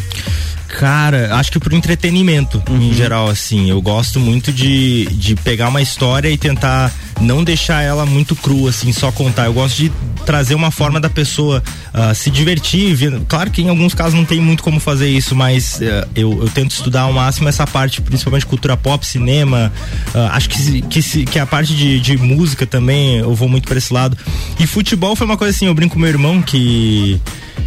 Cara, 0.69 1.35
acho 1.35 1.51
que 1.51 1.59
pro 1.59 1.75
entretenimento 1.75 2.61
uhum. 2.69 2.81
em 2.81 2.93
geral, 2.93 3.27
assim. 3.27 3.69
Eu 3.69 3.81
gosto 3.81 4.19
muito 4.19 4.53
de, 4.53 5.05
de 5.07 5.35
pegar 5.35 5.69
uma 5.69 5.81
história 5.81 6.29
e 6.29 6.37
tentar 6.37 6.93
não 7.19 7.43
deixar 7.43 7.81
ela 7.81 8.05
muito 8.05 8.35
crua, 8.35 8.69
assim, 8.69 8.93
só 8.93 9.11
contar. 9.11 9.45
Eu 9.45 9.53
gosto 9.53 9.77
de 9.77 9.91
trazer 10.25 10.53
uma 10.53 10.69
forma 10.69 10.99
da 10.99 11.09
pessoa 11.09 11.63
uh, 11.93 12.13
se 12.13 12.29
divertir. 12.29 12.95
Claro 13.27 13.49
que 13.49 13.63
em 13.63 13.69
alguns 13.69 13.95
casos 13.95 14.13
não 14.13 14.23
tem 14.23 14.39
muito 14.39 14.61
como 14.61 14.79
fazer 14.79 15.09
isso, 15.09 15.35
mas 15.35 15.79
uh, 15.79 16.07
eu, 16.15 16.43
eu, 16.43 16.49
tento 16.49 16.71
estudar 16.71 17.01
ao 17.01 17.13
máximo 17.13 17.49
essa 17.49 17.65
parte, 17.65 17.99
principalmente 17.99 18.45
cultura 18.45 18.77
pop, 18.77 19.05
cinema. 19.05 19.73
Uh, 20.13 20.19
acho 20.31 20.49
que, 20.49 20.81
que, 20.83 21.25
que 21.25 21.39
a 21.39 21.47
parte 21.47 21.75
de, 21.75 21.99
de 21.99 22.15
música 22.15 22.65
também 22.65 23.17
eu 23.17 23.33
vou 23.33 23.49
muito 23.49 23.67
para 23.67 23.77
esse 23.77 23.91
lado. 23.91 24.15
E 24.59 24.67
futebol 24.67 25.15
foi 25.15 25.25
uma 25.25 25.35
coisa 25.37 25.55
assim, 25.55 25.65
eu 25.65 25.73
brinco 25.73 25.95
com 25.95 25.99
meu 25.99 26.09
irmão 26.09 26.41
que 26.41 27.19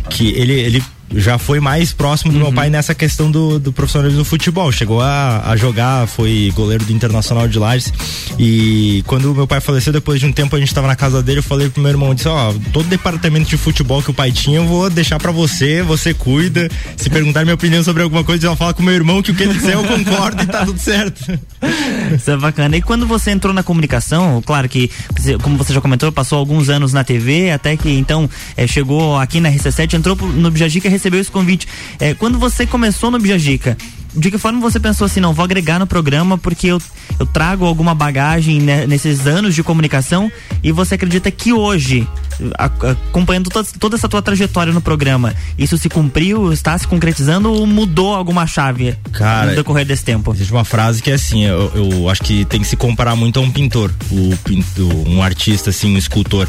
que 0.08 0.28
ele, 0.28 0.52
ele 0.52 0.82
já 1.14 1.38
foi 1.38 1.60
mais 1.60 1.92
próximo 1.92 2.32
do 2.32 2.38
uhum. 2.38 2.44
meu 2.44 2.52
pai 2.52 2.70
nessa 2.70 2.94
questão 2.94 3.30
do, 3.30 3.58
do 3.58 3.72
profissionalismo 3.72 4.22
do 4.22 4.24
futebol. 4.24 4.70
Chegou 4.72 5.00
a, 5.00 5.50
a 5.50 5.56
jogar, 5.56 6.06
foi 6.06 6.52
goleiro 6.54 6.84
do 6.84 6.92
Internacional 6.92 7.48
de 7.48 7.58
Lages. 7.58 7.92
E 8.38 9.02
quando 9.06 9.34
meu 9.34 9.46
pai 9.46 9.60
faleceu, 9.60 9.92
depois 9.92 10.20
de 10.20 10.26
um 10.26 10.32
tempo 10.32 10.56
a 10.56 10.58
gente 10.58 10.68
estava 10.68 10.86
na 10.86 10.96
casa 10.96 11.22
dele, 11.22 11.40
eu 11.40 11.42
falei 11.42 11.68
pro 11.68 11.82
meu 11.82 11.90
irmão, 11.90 12.14
disse, 12.14 12.28
ó, 12.28 12.52
todo 12.72 12.88
departamento 12.88 13.48
de 13.48 13.56
futebol 13.56 14.02
que 14.02 14.10
o 14.10 14.14
pai 14.14 14.32
tinha, 14.32 14.58
eu 14.58 14.66
vou 14.66 14.88
deixar 14.88 15.18
para 15.18 15.30
você, 15.30 15.82
você 15.82 16.14
cuida. 16.14 16.68
Se 16.96 17.10
perguntar 17.10 17.42
minha 17.42 17.54
opinião 17.54 17.82
sobre 17.82 18.02
alguma 18.02 18.24
coisa, 18.24 18.42
já 18.42 18.56
fala 18.56 18.74
com 18.74 18.82
meu 18.82 18.94
irmão 18.94 19.22
que 19.22 19.30
o 19.30 19.34
que 19.34 19.42
ele 19.42 19.54
disser 19.54 19.74
eu 19.74 19.84
concordo 19.84 20.42
e 20.42 20.46
tá 20.46 20.64
tudo 20.64 20.78
certo. 20.78 21.38
Isso 22.14 22.30
é 22.30 22.36
bacana. 22.36 22.76
E 22.76 22.82
quando 22.82 23.06
você 23.06 23.30
entrou 23.30 23.52
na 23.52 23.62
comunicação, 23.62 24.42
claro 24.44 24.68
que, 24.68 24.90
como 25.42 25.56
você 25.56 25.72
já 25.72 25.80
comentou, 25.80 26.10
passou 26.10 26.38
alguns 26.38 26.68
anos 26.68 26.92
na 26.92 27.04
TV, 27.04 27.50
até 27.50 27.76
que 27.76 27.90
então 27.90 28.28
é, 28.56 28.66
chegou 28.66 29.16
aqui 29.16 29.40
na 29.40 29.50
RC7, 29.50 29.94
entrou 29.94 30.16
no 30.16 30.50
Bijajica 30.50 30.88
recebeu 31.02 31.20
esse 31.20 31.30
convite. 31.30 31.66
É, 31.98 32.14
quando 32.14 32.38
você 32.38 32.64
começou 32.64 33.10
no 33.10 33.18
Bijajica, 33.18 33.76
de 34.14 34.30
que 34.30 34.38
forma 34.38 34.60
você 34.60 34.78
pensou 34.78 35.04
assim, 35.04 35.20
não, 35.20 35.32
vou 35.32 35.44
agregar 35.44 35.78
no 35.78 35.86
programa 35.86 36.36
porque 36.36 36.66
eu, 36.66 36.80
eu 37.18 37.26
trago 37.26 37.64
alguma 37.64 37.94
bagagem 37.94 38.60
né, 38.60 38.86
nesses 38.86 39.26
anos 39.26 39.54
de 39.54 39.62
comunicação 39.62 40.30
e 40.62 40.70
você 40.70 40.94
acredita 40.94 41.30
que 41.30 41.52
hoje, 41.52 42.06
acompanhando 42.58 43.48
toda, 43.48 43.68
toda, 43.78 43.96
essa 43.96 44.08
tua 44.08 44.22
trajetória 44.22 44.72
no 44.72 44.80
programa, 44.80 45.34
isso 45.56 45.78
se 45.78 45.88
cumpriu, 45.88 46.52
está 46.52 46.76
se 46.76 46.86
concretizando 46.86 47.52
ou 47.52 47.66
mudou 47.66 48.14
alguma 48.14 48.46
chave 48.46 48.96
Cara, 49.12 49.50
no 49.50 49.56
decorrer 49.56 49.86
desse 49.86 50.04
tempo? 50.04 50.32
Existe 50.34 50.52
uma 50.52 50.64
frase 50.64 51.02
que 51.02 51.10
é 51.10 51.14
assim, 51.14 51.44
eu, 51.44 51.72
eu 51.74 52.08
acho 52.08 52.22
que 52.22 52.44
tem 52.44 52.60
que 52.60 52.66
se 52.66 52.76
comparar 52.76 53.16
muito 53.16 53.38
a 53.38 53.42
um 53.42 53.50
pintor, 53.50 53.90
o, 54.10 55.08
um 55.08 55.22
artista 55.22 55.70
assim, 55.70 55.94
um 55.94 55.98
escultor 55.98 56.48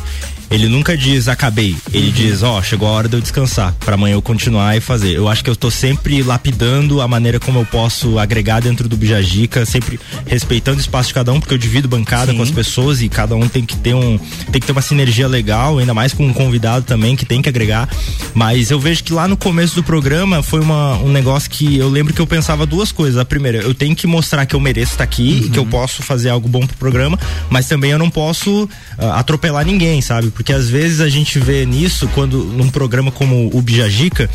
ele 0.54 0.68
nunca 0.68 0.96
diz 0.96 1.28
acabei. 1.28 1.76
Ele 1.92 2.08
uhum. 2.08 2.14
diz, 2.14 2.44
ó, 2.44 2.60
oh, 2.60 2.64
chegou 2.64 2.88
a 2.88 2.92
hora 2.92 3.10
de 3.10 3.16
eu 3.16 3.22
descansar, 3.22 3.74
para 3.80 3.96
amanhã 3.96 4.14
eu 4.14 4.22
continuar 4.22 4.78
e 4.78 4.80
fazer. 4.80 5.16
Eu 5.16 5.28
acho 5.28 5.44
que 5.44 5.50
eu 5.50 5.56
tô 5.56 5.72
sempre 5.72 6.22
lapidando 6.22 7.02
a 7.02 7.08
maneira 7.08 7.40
como 7.40 7.53
eu 7.60 7.66
posso 7.66 8.20
agregar 8.20 8.60
dentro 8.60 8.88
do 8.88 8.96
Bijajica, 8.98 9.66
sempre 9.66 10.00
respeitando 10.26 10.78
o 10.78 10.82
espaço 10.82 11.10
de 11.10 11.14
cada 11.14 11.32
um, 11.32 11.40
porque 11.40 11.54
eu 11.54 11.58
divido 11.58 11.88
bancada 11.88 12.32
Sim. 12.32 12.38
com 12.38 12.44
as 12.44 12.52
pessoas 12.52 13.02
e 13.02 13.10
cada 13.10 13.36
um 13.36 13.48
tem 13.48 13.66
que 13.66 13.76
ter 13.76 13.94
um 13.94 14.18
tem 14.52 14.60
que 14.60 14.68
ter 14.68 14.72
uma 14.72 14.82
sinergia 14.82 15.28
legal, 15.28 15.78
ainda 15.78 15.94
mais 15.94 16.14
com 16.14 16.26
um 16.26 16.34
convidado 16.34 16.86
também 16.86 17.16
que 17.16 17.26
tem 17.26 17.42
que 17.42 17.50
agregar. 17.50 17.90
Mas 18.34 18.72
eu 18.72 18.80
vejo 18.80 19.04
que 19.04 19.14
lá 19.14 19.28
no 19.28 19.38
começo 19.38 19.76
do 19.76 19.84
programa 19.84 20.42
foi 20.44 20.60
uma, 20.60 20.98
um 20.98 21.10
negócio 21.10 21.50
que 21.50 21.78
eu 21.78 21.90
lembro 21.90 22.14
que 22.14 22.22
eu 22.22 22.28
pensava 22.28 22.66
duas 22.66 22.92
coisas. 22.92 23.20
A 23.20 23.26
primeira, 23.26 23.60
eu 23.60 23.74
tenho 23.74 23.96
que 23.96 24.08
mostrar 24.08 24.46
que 24.46 24.56
eu 24.56 24.60
mereço 24.60 24.94
estar 24.94 25.04
aqui, 25.04 25.42
uhum. 25.44 25.50
que 25.52 25.60
eu 25.60 25.66
posso 25.66 26.02
fazer 26.02 26.30
algo 26.30 26.48
bom 26.48 26.66
pro 26.66 26.78
programa, 26.78 27.20
mas 27.50 27.68
também 27.68 27.92
eu 27.92 28.00
não 28.00 28.10
posso 28.10 28.64
uh, 28.64 29.06
atropelar 29.14 29.66
ninguém, 29.66 30.02
sabe? 30.02 30.30
Porque 30.30 30.54
às 30.54 30.70
vezes 30.70 31.00
a 31.00 31.10
gente 31.10 31.40
vê 31.40 31.66
nisso 31.66 32.08
quando 32.14 32.44
num 32.44 32.70
programa 32.70 33.12
como 33.12 33.50
o 33.54 33.62
Bijajica, 33.62 34.30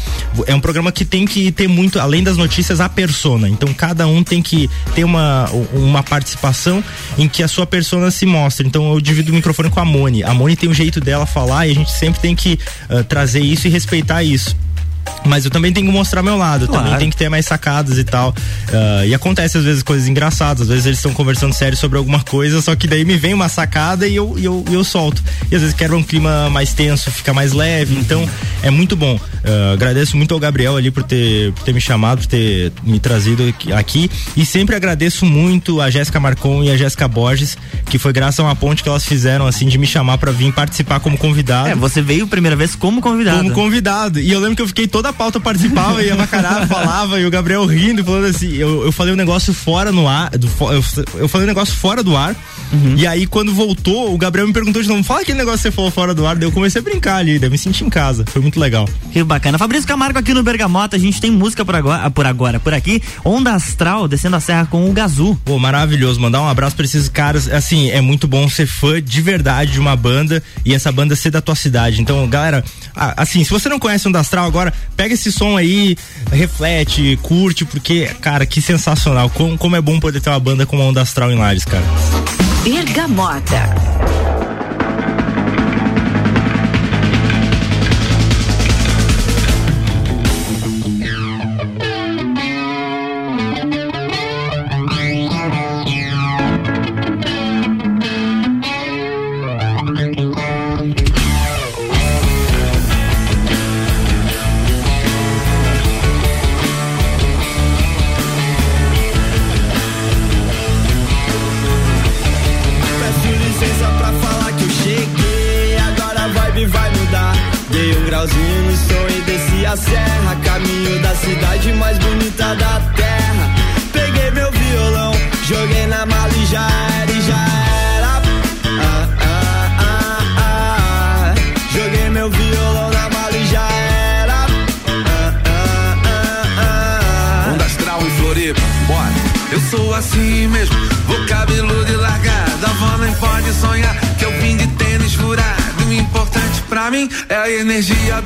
é 0.47 0.55
um 0.55 0.61
programa 0.61 0.93
que 0.93 1.05
tem 1.05 1.27
que 1.27 1.51
ter 1.53 1.69
muito, 1.69 1.99
além 1.99 2.23
das 2.23 2.37
notícias, 2.37 2.81
a 2.81 2.89
persona. 3.09 3.49
Então 3.49 3.73
cada 3.73 4.07
um 4.07 4.23
tem 4.23 4.43
que 4.43 4.69
ter 4.95 5.05
uma, 5.05 5.49
uma 5.73 6.03
participação 6.03 6.85
em 7.17 7.27
que 7.27 7.43
a 7.43 7.49
sua 7.49 7.67
persona 7.67 8.11
se 8.11 8.27
mostra. 8.27 8.67
Então 8.67 8.93
eu 8.93 9.01
divido 9.01 9.33
o 9.33 9.35
microfone 9.35 9.71
com 9.71 9.81
a 9.81 9.85
Moni. 9.85 10.23
A 10.23 10.35
Moni 10.35 10.55
tem 10.55 10.69
um 10.69 10.75
jeito 10.75 11.01
dela 11.01 11.25
falar 11.25 11.67
e 11.67 11.71
a 11.71 11.75
gente 11.75 11.91
sempre 11.91 12.21
tem 12.21 12.37
que 12.37 12.59
uh, 12.91 13.03
trazer 13.05 13.41
isso 13.41 13.67
e 13.67 13.71
respeitar 13.71 14.23
isso 14.23 14.55
mas 15.25 15.45
eu 15.45 15.51
também 15.51 15.73
tenho 15.73 15.87
que 15.87 15.93
mostrar 15.93 16.23
meu 16.23 16.37
lado, 16.37 16.67
claro. 16.67 16.85
também 16.85 16.99
tem 16.99 17.11
que 17.11 17.17
ter 17.17 17.29
mais 17.29 17.47
sacadas 17.47 17.99
e 17.99 18.05
tal. 18.05 18.31
Uh, 18.31 19.07
e 19.07 19.15
acontece 19.15 19.59
às 19.59 19.65
vezes 19.65 19.83
coisas 19.83 20.09
engraçadas, 20.09 20.63
às 20.63 20.69
vezes 20.69 20.87
eles 20.87 20.99
estão 20.99 21.13
conversando 21.13 21.53
sério 21.53 21.77
sobre 21.77 21.99
alguma 21.99 22.21
coisa, 22.23 22.61
só 22.61 22.75
que 22.75 22.87
daí 22.87 23.05
me 23.05 23.17
vem 23.17 23.35
uma 23.35 23.49
sacada 23.49 24.07
e 24.07 24.17
eu, 24.17 24.37
eu, 24.39 24.65
eu 24.71 24.85
solto. 24.85 25.23
E 25.51 25.55
às 25.55 25.61
vezes 25.61 25.75
quero 25.75 25.97
um 25.97 26.03
clima 26.03 26.51
mais 26.51 26.73
tenso, 26.73 27.11
fica 27.11 27.33
mais 27.33 27.53
leve, 27.53 27.95
uhum. 27.95 28.01
então 28.01 28.29
é 28.63 28.71
muito 28.71 28.97
bom. 28.97 29.17
Uh, 29.17 29.73
agradeço 29.73 30.17
muito 30.17 30.35
ao 30.35 30.41
Gabriel 30.41 30.77
ali 30.77 30.91
por 30.91 31.03
ter, 31.03 31.53
por 31.53 31.65
ter 31.65 31.73
me 31.73 31.81
chamado, 31.81 32.19
por 32.19 32.27
ter 32.27 32.73
me 32.83 32.99
trazido 32.99 33.43
aqui. 33.75 34.11
E 34.37 34.45
sempre 34.45 34.75
agradeço 34.77 35.25
muito 35.25 35.81
a 35.81 35.91
Jéssica 35.91 36.21
Marcon 36.21 36.63
e 36.63 36.71
a 36.71 36.77
Jéssica 36.77 37.07
Borges, 37.09 37.57
que 37.87 37.99
foi 37.99 38.13
graças 38.13 38.41
a 38.41 38.43
uma 38.43 38.57
ponte 38.57 38.83
que 38.83 38.89
elas 38.89 39.05
fizeram, 39.05 39.47
assim, 39.47 39.67
de 39.67 39.79
me 39.79 39.87
chamar 39.87 40.19
para 40.19 40.31
vir 40.31 40.53
participar 40.53 41.01
como 41.01 41.17
convidado. 41.17 41.69
É, 41.69 41.75
você 41.75 42.03
veio 42.03 42.27
primeira 42.27 42.57
vez 42.57 42.75
como 42.75 43.01
convidado. 43.01 43.39
Como 43.39 43.53
convidado. 43.53 44.21
E 44.21 44.31
eu 44.31 44.41
lembro 44.41 44.57
que 44.57 44.63
eu 44.63 44.69
fiquei 44.69 44.87
todo 44.87 44.98
toda 44.99 45.11
a 45.11 45.13
pauta 45.13 45.39
participava 45.39 46.03
e 46.03 46.11
a 46.11 46.17
Macará 46.17 46.67
falava 46.67 47.21
e 47.21 47.25
o 47.25 47.31
Gabriel 47.31 47.65
rindo, 47.65 48.05
falando 48.05 48.25
assim. 48.25 48.53
Eu, 48.55 48.85
eu 48.85 48.91
falei 48.91 49.13
um 49.13 49.17
negócio 49.17 49.55
fora 49.55 49.93
no 49.93 50.09
ar. 50.09 50.31
Do, 50.31 50.49
eu, 50.73 50.85
eu 51.21 51.29
falei 51.29 51.47
um 51.47 51.49
negócio 51.49 51.73
fora 51.77 52.03
do 52.03 52.17
ar. 52.17 52.35
Uhum. 52.73 52.97
E 52.97 53.07
aí, 53.07 53.25
quando 53.25 53.55
voltou, 53.55 54.13
o 54.13 54.19
Gabriel 54.19 54.49
me 54.49 54.53
perguntou 54.53 54.83
de 54.83 54.89
novo: 54.89 55.05
fala 55.05 55.21
aquele 55.21 55.39
negócio 55.39 55.59
que 55.59 55.63
você 55.63 55.71
falou 55.71 55.93
fora 55.93 56.13
do 56.13 56.27
ar. 56.27 56.35
Daí 56.35 56.49
eu 56.49 56.53
comecei 56.53 56.81
a 56.81 56.83
brincar 56.83 57.17
ali, 57.17 57.39
daí 57.39 57.47
eu 57.47 57.51
me 57.53 57.57
senti 57.57 57.85
em 57.85 57.89
casa. 57.89 58.25
Foi 58.27 58.43
muito 58.43 58.59
legal. 58.59 58.89
Que 59.13 59.23
bacana. 59.23 59.57
Fabrício 59.57 59.87
Camargo 59.87 60.19
aqui 60.19 60.35
no 60.35 60.43
Bergamota. 60.43 60.97
A 60.97 60.99
gente 60.99 61.21
tem 61.21 61.31
música 61.31 61.65
por 61.65 61.77
agora, 61.77 62.11
por 62.11 62.27
agora, 62.27 62.59
por 62.59 62.75
aqui. 62.75 63.01
Onda 63.25 63.53
Astral 63.53 64.09
descendo 64.09 64.35
a 64.35 64.41
serra 64.41 64.67
com 64.67 64.91
o 64.91 64.93
Gazu. 64.93 65.41
Pô, 65.45 65.61
maravilhoso. 65.61 66.21
Mandar 66.21 66.43
um 66.43 66.49
abraço 66.49 66.75
pra 66.75 66.85
esses 66.85 67.09
caras. 67.09 67.49
Assim, 67.49 67.89
é 67.91 68.01
muito 68.01 68.27
bom 68.27 68.49
ser 68.49 68.67
fã 68.67 69.01
de 69.01 69.21
verdade 69.21 69.73
de 69.73 69.79
uma 69.79 69.95
banda 69.95 70.43
e 70.65 70.75
essa 70.75 70.91
banda 70.91 71.15
ser 71.15 71.31
da 71.31 71.41
tua 71.41 71.55
cidade. 71.55 72.01
Então, 72.03 72.29
galera, 72.29 72.65
assim, 73.17 73.45
se 73.45 73.51
você 73.51 73.69
não 73.69 73.79
conhece 73.79 74.09
Onda 74.09 74.19
Astral 74.19 74.45
agora, 74.45 74.73
pega 74.97 75.15
esse 75.15 75.31
som 75.31 75.57
aí, 75.57 75.97
reflete, 76.31 77.19
curte, 77.23 77.65
porque, 77.65 78.07
cara, 78.21 78.45
que 78.47 78.61
sensacional. 78.61 79.31
Como, 79.31 79.57
como 79.57 79.77
é 79.77 79.81
bom 79.81 79.99
poder 80.01 80.21
ter 80.21 80.31
uma 80.31 80.41
banda 80.41 80.67
como 80.67 80.83
a 80.83 80.87
Onda 80.87 81.03
Astral 81.03 81.31
em 81.31 81.37
Lares, 81.37 81.65
cara. 81.65 81.85
Bergamota. 82.65 83.75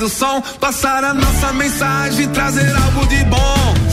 Do 0.02 0.08
som. 0.08 0.42
Passar 0.58 1.04
a 1.04 1.14
nossa 1.14 1.52
mensagem, 1.52 2.28
trazer 2.30 2.74
algo 2.74 3.06
de 3.06 3.24
bom. 3.24 3.91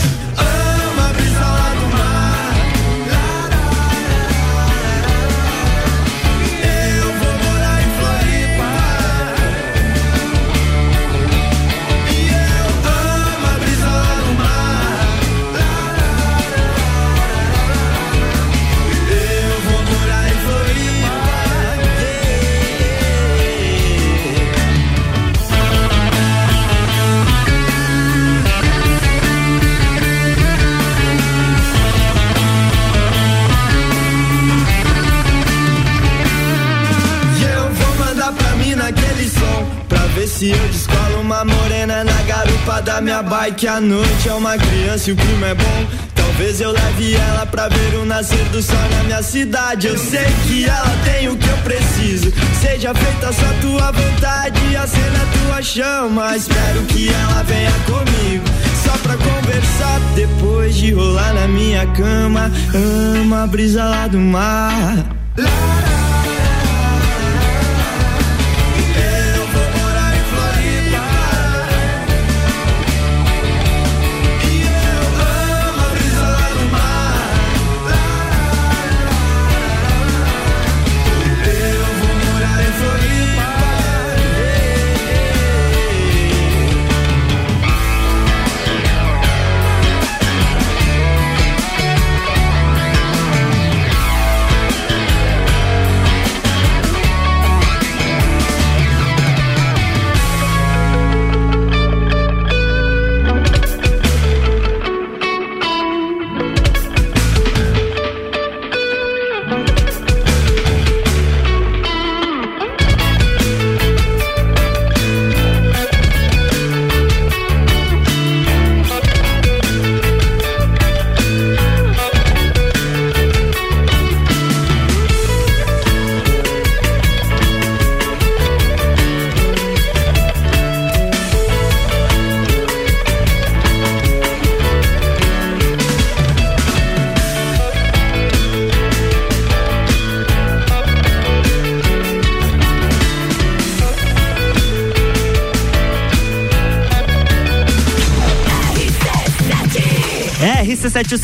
Minha 43.02 43.24
bike 43.24 43.68
A 43.68 43.80
noite 43.80 44.28
é 44.28 44.34
uma 44.34 44.58
criança 44.58 45.10
e 45.10 45.14
o 45.14 45.16
clima 45.16 45.48
é 45.48 45.56
bom. 45.56 45.88
Talvez 46.16 46.62
eu 46.62 46.72
leve 46.72 47.16
ela 47.16 47.46
pra 47.46 47.68
ver 47.68 47.96
o 47.96 48.06
nascer 48.06 48.44
do 48.46 48.62
sol 48.62 48.78
na 48.98 49.04
minha 49.04 49.22
cidade. 49.22 49.88
Eu 49.88 49.98
sei 49.98 50.26
que 50.48 50.66
ela 50.66 50.96
tem 51.04 51.30
o 51.30 51.38
que 51.38 51.48
eu 51.48 51.58
preciso. 51.58 52.32
Seja 52.62 52.94
feita 52.94 53.32
só 53.32 53.48
tua 53.62 53.92
vontade 53.92 54.76
Acenda 54.76 55.20
tua 55.46 55.62
chama. 55.62 56.36
Espero 56.36 56.84
que 56.88 57.10
ela 57.10 57.44
venha 57.44 57.72
comigo 57.86 58.46
Só 58.84 58.92
pra 59.00 59.16
conversar. 59.18 60.00
Depois 60.16 60.76
de 60.76 60.92
rolar 60.92 61.34
na 61.34 61.48
minha 61.48 61.86
cama 61.88 62.52
Ama 62.74 63.44
a 63.44 63.48
brisa 63.48 63.84
lá 63.84 64.08
do 64.08 64.20
mar 64.20 65.19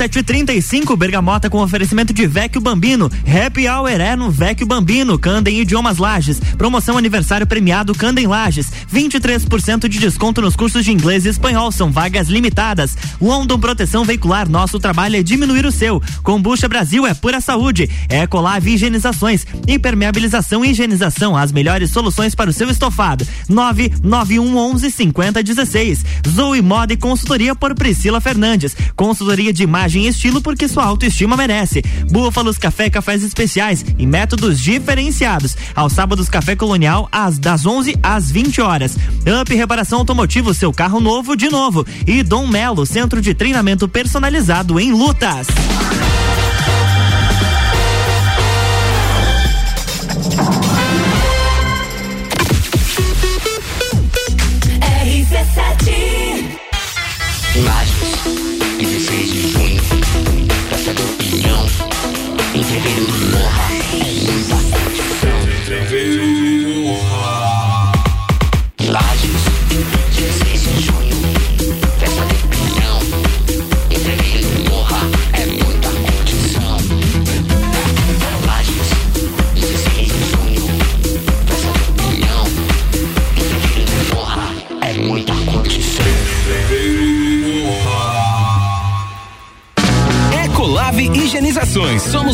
RC7735, 0.08 0.96
Bergamota 0.96 1.50
com 1.50 1.62
oferecimento 1.62 2.14
de 2.14 2.28
Vecchio 2.28 2.62
Bambino. 2.62 3.10
Happy 3.26 3.68
Hour 3.68 3.90
é 3.90 4.16
no 4.16 4.30
Vecchio 4.30 4.68
Bambino, 4.68 5.18
Candem 5.18 5.60
Idiomas 5.60 5.98
Lages. 5.98 6.40
Promoção 6.58 6.98
aniversário 6.98 7.48
premiado 7.48 7.94
Candem 7.96 8.28
Lages. 8.28 8.72
23% 8.92 9.88
de 9.88 10.00
desconto 10.00 10.42
nos 10.42 10.56
cursos 10.56 10.84
de 10.84 10.92
inglês 10.92 11.26
e 11.26 11.30
espanhol, 11.30 11.72
são 11.72 11.92
vagas 11.92 12.28
limitadas. 12.28 12.98
London 13.20 13.60
Proteção 13.60 14.04
Veicular, 14.04 14.50
nosso 14.50 14.80
trabalho 14.80 15.18
é 15.18 15.24
diminuir 15.24 15.66
o 15.66 15.72
seu. 15.72 16.02
Combucha 16.24 16.68
Brasil 16.68 17.06
é 17.06 17.14
pura 17.14 17.42
saúde. 17.42 17.90
Ecolave 18.10 18.74
Higienizações, 18.74 19.46
impermeabilização 19.68 20.64
e 20.64 20.72
higienização, 20.72 21.36
as 21.38 21.52
melhores 21.52 21.92
soluções 21.92 22.36
para 22.36 22.50
o 22.50 22.54
seu 22.54 22.70
estofado. 22.70 23.28
991 23.50 24.58
11 24.58 24.92
50 24.92 25.44
16. 25.44 26.06
Zoe 26.28 26.62
Moda 26.62 26.94
e 26.94 26.98
Consultoria 26.98 27.56
por 27.56 27.74
Priscila 27.76 28.20
Fernandes. 28.20 28.76
Consultoria 28.96 29.54
de 29.54 29.64
imagem 29.64 30.06
e 30.06 30.08
estilo 30.08 30.42
porque 30.42 30.68
sua 30.68 30.86
autoestima 30.86 31.38
merece. 31.38 31.82
Búfalos 32.12 32.58
Café 32.58 32.90
Cafés 32.90 33.24
Especiais 33.24 33.86
e 33.98 34.06
métodos 34.06 34.60
diferenciados. 34.60 35.56
Aos 35.76 35.94
sábados 35.94 36.30
Café 36.30 36.56
Colonial 36.56 37.08
às 37.12 37.38
das 37.38 37.66
11 37.66 37.96
às 38.02 38.32
20 38.32 38.62
horas. 38.62 38.85
Up 38.94 39.54
Reparação 39.54 40.00
Automotivo, 40.00 40.54
seu 40.54 40.72
carro 40.74 41.00
novo 41.00 41.36
de 41.36 41.50
novo. 41.50 41.86
E 42.06 42.22
Dom 42.22 42.48
Melo, 42.48 42.86
centro 42.86 43.22
de 43.22 43.34
treinamento 43.34 43.88
personalizado 43.88 44.80
em 44.80 44.92
lutas. 44.92 45.48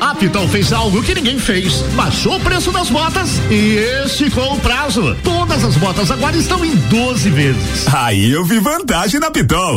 A 0.00 0.14
Pitol 0.14 0.48
fez 0.48 0.72
algo 0.72 1.02
que 1.02 1.14
ninguém 1.14 1.38
fez. 1.38 1.82
Baixou 1.94 2.36
o 2.36 2.40
preço 2.40 2.72
das 2.72 2.88
botas 2.88 3.38
e 3.50 3.76
esticou 4.06 4.54
o 4.54 4.58
prazo. 4.58 5.14
Todas 5.22 5.62
as 5.62 5.76
botas 5.76 6.10
agora 6.10 6.38
estão 6.38 6.64
em 6.64 6.74
12 6.74 7.28
vezes. 7.28 7.86
Aí 7.92 8.30
eu 8.30 8.46
vi 8.46 8.58
vantagem 8.58 9.20
na 9.20 9.30
Pitol. 9.30 9.76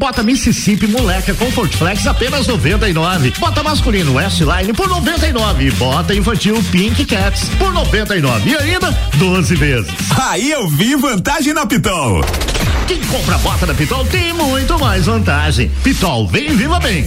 Bota 0.00 0.22
Mississippi 0.22 0.86
Moleca 0.86 1.34
Comfort 1.34 1.76
Flex 1.76 2.06
apenas 2.06 2.46
99. 2.46 3.34
Bota 3.38 3.62
masculino 3.62 4.18
S-Line 4.18 4.72
por 4.72 4.88
99. 4.88 5.70
Bota 5.72 6.14
infantil 6.14 6.56
Pink 6.72 7.04
Cats 7.04 7.50
por 7.58 7.70
99. 7.70 8.48
E 8.48 8.56
ainda 8.56 8.90
12 9.16 9.54
vezes. 9.56 9.92
Aí 10.18 10.50
eu 10.50 10.66
vi 10.70 10.96
vantagem 10.96 11.52
na 11.52 11.66
Pitol. 11.66 12.24
Quem 12.88 12.98
compra 13.02 13.36
bota 13.38 13.66
na 13.66 13.74
Pitol 13.74 14.02
tem 14.06 14.32
muito 14.32 14.78
mais 14.78 15.04
vantagem. 15.04 15.70
Pitol, 15.84 16.26
vem 16.26 16.56
viva 16.56 16.80
bem. 16.80 17.06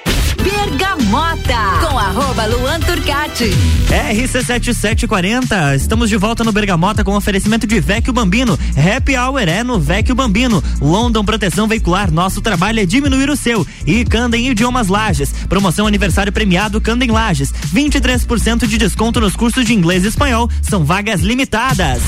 Bergamota, 0.43 1.87
com 1.87 1.97
arroba 1.97 2.45
Luan 2.45 2.79
Turcati. 2.79 3.51
RC7740, 3.89 5.75
estamos 5.75 6.09
de 6.09 6.17
volta 6.17 6.43
no 6.43 6.51
Bergamota 6.51 7.03
com 7.03 7.15
oferecimento 7.15 7.67
de 7.67 7.79
Vecchio 7.79 8.11
Bambino. 8.11 8.57
Happy 8.75 9.15
Hour 9.15 9.47
é 9.47 9.63
no 9.63 9.79
Vecchio 9.79 10.15
Bambino. 10.15 10.63
London 10.81 11.23
Proteção 11.23 11.67
Veicular, 11.67 12.11
nosso 12.11 12.41
trabalho 12.41 12.79
é 12.79 12.85
diminuir 12.85 13.29
o 13.29 13.35
seu. 13.35 13.65
E 13.85 14.03
Candem 14.03 14.49
Idiomas 14.49 14.87
Lages, 14.87 15.31
promoção 15.47 15.85
aniversário 15.85 16.31
premiado 16.31 16.81
Candem 16.81 17.11
Lages. 17.11 17.53
23% 17.73 18.65
de 18.65 18.77
desconto 18.77 19.19
nos 19.19 19.35
cursos 19.35 19.65
de 19.65 19.73
inglês 19.73 20.03
e 20.03 20.07
espanhol, 20.07 20.49
são 20.61 20.83
vagas 20.83 21.21
limitadas. 21.21 22.01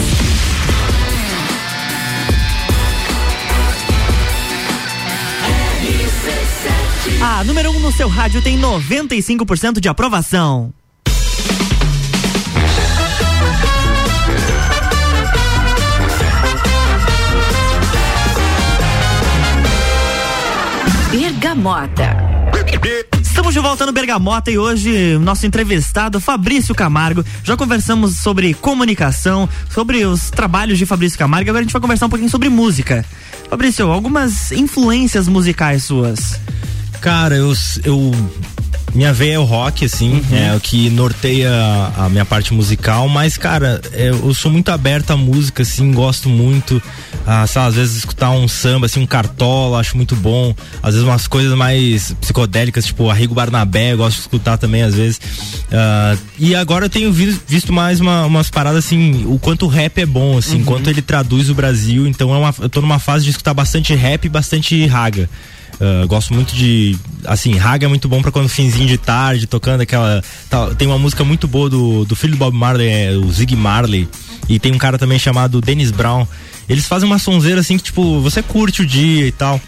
A 7.22 7.44
número 7.44 7.72
1 7.72 7.76
um 7.76 7.80
no 7.80 7.92
seu 7.92 8.08
rádio 8.08 8.42
tem 8.42 8.58
95% 8.60 9.80
de 9.80 9.89
aprovação. 9.89 10.74
Bergamota. 21.12 22.18
Estamos 23.22 23.54
de 23.54 23.60
volta 23.60 23.86
no 23.86 23.92
Bergamota 23.92 24.50
e 24.50 24.58
hoje 24.58 25.18
nosso 25.18 25.46
entrevistado 25.46 26.22
Fabrício 26.22 26.74
Camargo. 26.74 27.26
Já 27.44 27.58
conversamos 27.58 28.18
sobre 28.18 28.54
comunicação, 28.54 29.50
sobre 29.70 30.06
os 30.06 30.30
trabalhos 30.30 30.78
de 30.78 30.86
Fabrício 30.86 31.20
Camargo. 31.20 31.50
Agora 31.50 31.62
a 31.62 31.63
gente 31.63 31.74
vai 31.74 31.82
conversar 31.82 32.06
um 32.06 32.10
pouquinho 32.10 32.30
sobre 32.30 32.48
música. 32.48 33.06
Fabrício, 33.50 33.92
algumas 33.92 34.52
influências 34.52 35.28
musicais 35.28 35.84
suas. 35.84 36.39
Cara, 37.04 37.36
eu, 37.36 37.54
eu 37.84 38.12
minha 38.96 39.12
veia 39.12 39.34
é 39.34 39.39
o 39.39 39.44
rock, 39.44 39.84
assim, 39.84 40.13
uhum. 40.13 40.38
é 40.38 40.56
o 40.56 40.60
que 40.62 40.89
norteia 40.89 41.52
a, 41.52 42.06
a 42.06 42.10
minha 42.10 42.24
parte 42.24 42.54
musical, 42.54 43.10
mas, 43.10 43.36
cara, 43.36 43.82
é, 43.92 44.08
eu 44.08 44.34
sou 44.34 44.50
muito 44.50 44.70
aberto 44.70 45.12
à 45.12 45.18
música, 45.18 45.63
assim, 45.63 45.92
gosto 45.92 46.30
muito. 46.30 46.82
Ah, 47.28 47.46
sabe, 47.46 47.68
às 47.68 47.76
vezes 47.76 47.98
escutar 47.98 48.32
um 48.32 48.48
samba, 48.48 48.86
assim, 48.86 49.02
um 49.02 49.06
cartola, 49.06 49.82
acho 49.82 49.98
muito 49.98 50.16
bom. 50.16 50.56
Às 50.82 50.94
vezes 50.94 51.06
umas 51.06 51.28
coisas 51.28 51.58
mais 51.58 52.13
psicodélicas, 52.22 52.86
tipo 52.86 53.10
Arrigo 53.10 53.36
Barnabé, 53.36 53.92
eu 53.92 53.98
gosto 53.98 54.16
de 54.16 54.22
escutar 54.22 54.58
também, 54.58 54.84
às 54.84 54.96
vezes. 54.96 55.20
Ah, 55.74 56.16
e 56.39 56.56
agora 56.56 56.86
eu 56.86 56.89
tenho 56.89 57.12
visto, 57.12 57.42
visto 57.46 57.74
mais 57.74 58.00
uma, 58.00 58.26
umas 58.26 58.50
paradas, 58.50 58.86
assim, 58.86 59.26
o 59.28 59.38
quanto 59.38 59.66
o 59.66 59.70
rap 59.70 60.00
é 60.00 60.06
bom, 60.06 60.38
assim, 60.38 60.60
uhum. 60.60 60.63
quanto 60.63 60.89
ele 60.89 61.02
traduz 61.02 61.50
o 61.50 61.54
Brasil. 61.54 62.08
Então 62.08 62.34
é 62.34 62.38
uma, 62.38 62.56
eu 62.62 62.70
tô 62.70 62.80
numa 62.80 62.98
fase 63.00 63.26
de 63.26 63.32
escutar 63.32 63.54
bastante 63.54 63.94
rap 63.94 64.24
e 64.24 64.30
bastante 64.30 64.86
raga. 64.86 65.30
Uh, 65.82 66.08
gosto 66.08 66.34
muito 66.34 66.54
de. 66.54 66.98
Assim, 67.26 67.56
raga 67.58 67.86
é 67.86 67.90
muito 67.90 68.08
bom 68.08 68.22
para 68.22 68.32
quando 68.32 68.48
finzinho 68.48 68.88
de 68.88 68.98
tarde, 68.98 69.48
tocando 69.48 69.82
aquela. 69.82 70.24
Tá, 70.50 70.74
tem 70.76 70.88
uma 70.88 71.00
música 71.00 71.24
muito 71.24 71.48
boa 71.48 71.70
do, 71.70 72.06
do 72.06 72.16
filho 72.16 72.34
do 72.34 72.38
Bob 72.38 72.56
Marley, 72.56 72.88
é, 72.88 73.12
o 73.12 73.32
Zig 73.32 73.56
Marley. 73.56 74.08
E 74.48 74.60
tem 74.60 74.72
um 74.72 74.78
cara 74.78 74.98
também 74.98 75.18
chamado 75.18 75.62
Dennis 75.62 75.90
Brown, 75.90 76.28
Eles 76.68 76.86
fazem 76.86 77.08
uma 77.08 77.18
sonzeira 77.18 77.62
assim 77.62 77.78
que, 77.78 77.84
tipo, 77.84 78.20
você 78.20 78.42
curte 78.42 78.82
o 78.82 78.86
dia 78.86 79.26
e 79.28 79.32
tal. 79.32 79.60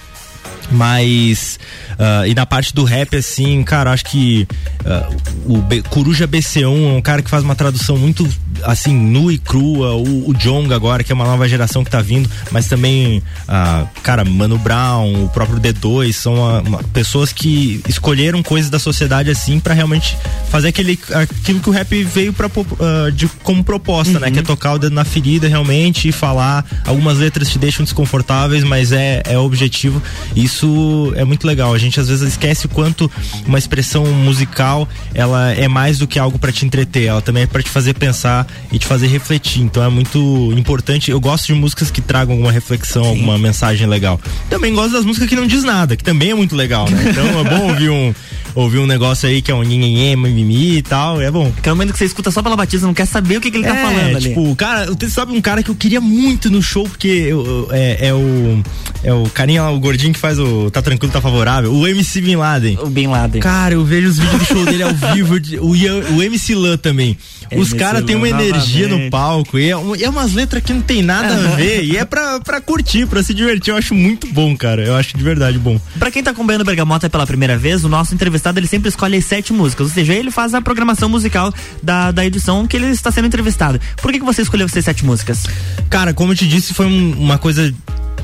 Mas. 0.72 1.60
Uh, 1.92 2.28
e 2.28 2.36
na 2.36 2.46
parte 2.46 2.74
do 2.74 2.84
rap, 2.84 3.16
assim, 3.16 3.64
cara, 3.64 3.92
acho 3.92 4.06
que 4.06 4.48
uh, 4.82 5.54
o 5.54 5.62
B, 5.62 5.82
Coruja 5.84 6.28
BC1 6.28 6.64
é 6.64 6.68
um 6.68 7.02
cara 7.02 7.22
que 7.22 7.30
faz 7.30 7.44
uma 7.44 7.56
tradução 7.56 7.98
muito, 7.98 8.28
assim, 8.64 8.94
nua 8.94 9.34
e 9.34 9.38
crua. 9.38 9.96
O, 9.96 10.30
o 10.30 10.34
Jong 10.34 10.74
agora, 10.74 11.04
que 11.04 11.12
é 11.12 11.16
uma 11.16 11.26
nova 11.26 11.48
geração 11.48 11.84
que 11.84 11.90
tá 11.92 12.02
vindo, 12.02 12.30
mas 12.52 12.68
também, 12.68 13.20
uh, 13.48 13.88
cara, 14.04 14.26
Mano 14.26 14.58
Brown, 14.58 15.26
o 15.26 15.30
próprio 15.30 15.60
D2, 15.60 16.14
são 16.14 16.36
uma, 16.36 16.62
uma, 16.62 16.84
pessoas 16.84 17.32
que 17.32 17.82
escolheram 17.88 18.42
coisas 18.44 18.70
da 18.70 18.80
sociedade, 18.80 19.30
assim, 19.30 19.60
para 19.60 19.74
realmente 19.74 20.18
fazer 20.50 20.70
aquele, 20.70 21.00
aquilo 21.14 21.60
que 21.60 21.70
o 21.70 21.72
rap 21.72 22.04
veio 22.04 22.34
pra, 22.34 22.50
de, 23.14 23.28
como 23.44 23.64
proposta, 23.64 24.14
uhum. 24.14 24.20
né? 24.20 24.32
Que 24.32 24.40
é 24.40 24.42
tocar 24.42 24.74
o 24.74 24.80
dedo 24.80 24.94
na 24.94 25.06
ferida 25.06 25.48
realmente 25.48 26.08
e 26.08 26.12
falar. 26.12 26.66
Algumas 26.86 27.18
letras 27.18 27.50
te 27.50 27.60
deixam 27.60 27.84
desconfortáveis, 27.84 28.64
mas 28.64 28.92
é, 28.92 29.22
é 29.26 29.38
objetivo. 29.38 30.02
Isso 30.36 30.55
é 31.16 31.24
muito 31.24 31.46
legal. 31.46 31.74
A 31.74 31.78
gente 31.78 32.00
às 32.00 32.08
vezes 32.08 32.28
esquece 32.28 32.66
o 32.66 32.70
quanto 32.70 33.10
uma 33.46 33.58
expressão 33.58 34.06
musical 34.06 34.88
ela 35.14 35.52
é 35.52 35.68
mais 35.68 35.98
do 35.98 36.08
que 36.08 36.20
algo 36.20 36.38
para 36.38 36.52
te 36.52 36.66
entreter, 36.66 37.06
ela 37.06 37.22
também 37.22 37.44
é 37.44 37.48
para 37.48 37.62
te 37.62 37.70
fazer 37.70 37.94
pensar 37.94 38.48
e 38.72 38.80
te 38.80 38.86
fazer 38.86 39.08
refletir. 39.08 39.62
Então 39.62 39.84
é 39.84 39.90
muito 39.90 40.54
importante. 40.58 41.12
Eu 41.12 41.20
gosto 41.20 41.48
de 41.48 41.54
músicas 41.54 41.92
que 41.92 42.02
tragam 42.02 42.34
alguma 42.34 42.52
reflexão, 42.52 43.04
Sim. 43.04 43.10
alguma 43.10 43.38
mensagem 43.38 43.88
legal. 43.88 44.20
Também 44.50 44.74
gosto 44.74 44.94
das 44.94 45.06
músicas 45.06 45.28
que 45.28 45.36
não 45.36 45.48
diz 45.48 45.64
nada, 45.64 45.96
que 45.96 46.04
também 46.04 46.32
é 46.32 46.36
muito 46.36 46.56
legal, 46.56 46.90
né? 46.90 47.06
Então 47.10 47.40
é 47.40 47.44
bom 47.44 47.70
ouvir 47.70 47.90
um 47.90 48.14
ouvir 48.56 48.80
um 48.80 48.88
negócio 48.88 49.28
aí 49.28 49.42
que 49.42 49.52
é 49.52 49.56
um 49.56 49.62
nhenhenhê, 49.62 50.16
mimimi 50.16 50.78
e 50.78 50.82
tal, 50.82 51.22
é 51.22 51.30
bom. 51.30 51.52
Que 51.62 51.70
um 51.70 51.74
momento 51.74 51.92
que 51.92 52.00
você 52.00 52.06
escuta 52.06 52.32
só 52.32 52.42
pela 52.42 52.56
batida, 52.56 52.86
não 52.86 52.94
quer 52.94 53.06
saber 53.06 53.38
o 53.38 53.42
que, 53.42 53.52
que 53.52 53.58
ele 53.58 53.66
tá 53.66 53.76
é, 53.76 53.82
tá 53.82 53.82
falando 53.82 54.20
tipo, 54.22 54.46
ali. 54.46 54.56
cara, 54.56 54.86
você 54.86 55.10
sabe 55.10 55.34
um 55.34 55.42
cara 55.42 55.62
que 55.62 55.70
eu 55.70 55.76
queria 55.76 56.00
muito 56.00 56.50
no 56.50 56.62
show, 56.62 56.88
porque 56.88 57.08
eu, 57.08 57.68
é, 57.72 58.08
é, 58.08 58.14
o 58.14 58.64
é 59.04 59.14
o 59.14 59.30
carinha 59.30 59.64
lá, 59.64 59.72
o 59.72 59.80
gordinho 59.80 60.14
que 60.14 60.20
faz 60.20 60.40
o 60.40 60.45
Tá 60.72 60.82
Tranquilo, 60.82 61.12
Tá 61.12 61.22
Favorável, 61.22 61.74
o 61.74 61.88
MC 61.88 62.22
Bin 62.22 62.36
Laden. 62.36 62.78
O 62.82 62.90
Bin 62.90 63.08
Laden. 63.08 63.42
Cara, 63.42 63.74
eu 63.74 63.84
vejo 63.84 64.10
os 64.10 64.20
vídeos 64.20 64.40
do 64.40 64.46
show 64.46 64.66
dele 64.66 64.84
ao 64.84 64.94
vivo, 64.94 65.36
o, 65.62 66.16
o 66.16 66.24
MC 66.24 66.56
Lan 66.56 66.78
também. 66.78 67.18
Os 67.56 67.74
caras 67.74 68.04
têm 68.04 68.16
uma 68.16 68.28
energia 68.28 68.88
novamente. 68.88 69.06
no 69.06 69.12
palco 69.12 69.60
e 69.60 69.66
é, 69.66 69.72
é 69.72 70.10
umas 70.10 70.34
letras 70.34 70.64
que 70.64 70.74
não 70.74 70.82
tem 70.82 71.02
nada 71.02 71.34
a 71.34 71.38
ver 71.56 71.84
e 71.84 71.98
é 71.98 72.06
pra, 72.06 72.40
pra 72.40 72.60
curtir, 72.60 73.06
pra 73.06 73.22
se 73.22 73.34
divertir. 73.34 73.72
Eu 73.72 73.78
acho 73.78 73.94
muito 73.94 74.28
bom, 74.28 74.56
cara. 74.56 74.84
Eu 74.84 74.96
acho 74.96 75.16
de 75.16 75.24
verdade 75.24 75.58
bom. 75.60 75.80
Pra 76.00 76.10
quem 76.10 76.24
tá 76.24 76.32
acompanhando 76.32 76.62
o 76.62 76.66
Bergamota 76.66 77.10
pela 77.10 77.26
primeira 77.26 77.58
vez, 77.58 77.84
o 77.84 77.90
nosso 77.90 78.14
entrevistado 78.14 78.60
ele 78.60 78.68
sempre 78.68 78.90
escolhe 78.90 79.22
sete 79.22 79.54
músicas, 79.54 79.88
ou 79.88 79.94
seja, 79.94 80.14
ele 80.14 80.32
faz 80.32 80.54
a 80.54 80.62
programação 80.62 81.10
musical 81.10 81.54
da, 81.82 82.12
da 82.12 82.26
edição 82.26 82.68
que 82.68 82.78
ele 82.78 82.88
está 82.88 83.12
sendo 83.12 83.28
entrevistado. 83.28 83.80
Por 84.02 84.12
que, 84.12 84.20
que 84.20 84.26
você 84.26 84.42
escolheu 84.42 84.66
essas 84.66 84.84
sete 84.84 85.06
músicas? 85.06 85.46
Cara, 85.90 86.14
como 86.14 86.32
eu 86.32 86.36
te 86.36 86.48
disse, 86.48 86.74
foi 86.74 86.86
um, 86.86 87.14
uma 87.18 87.38
coisa 87.38 87.74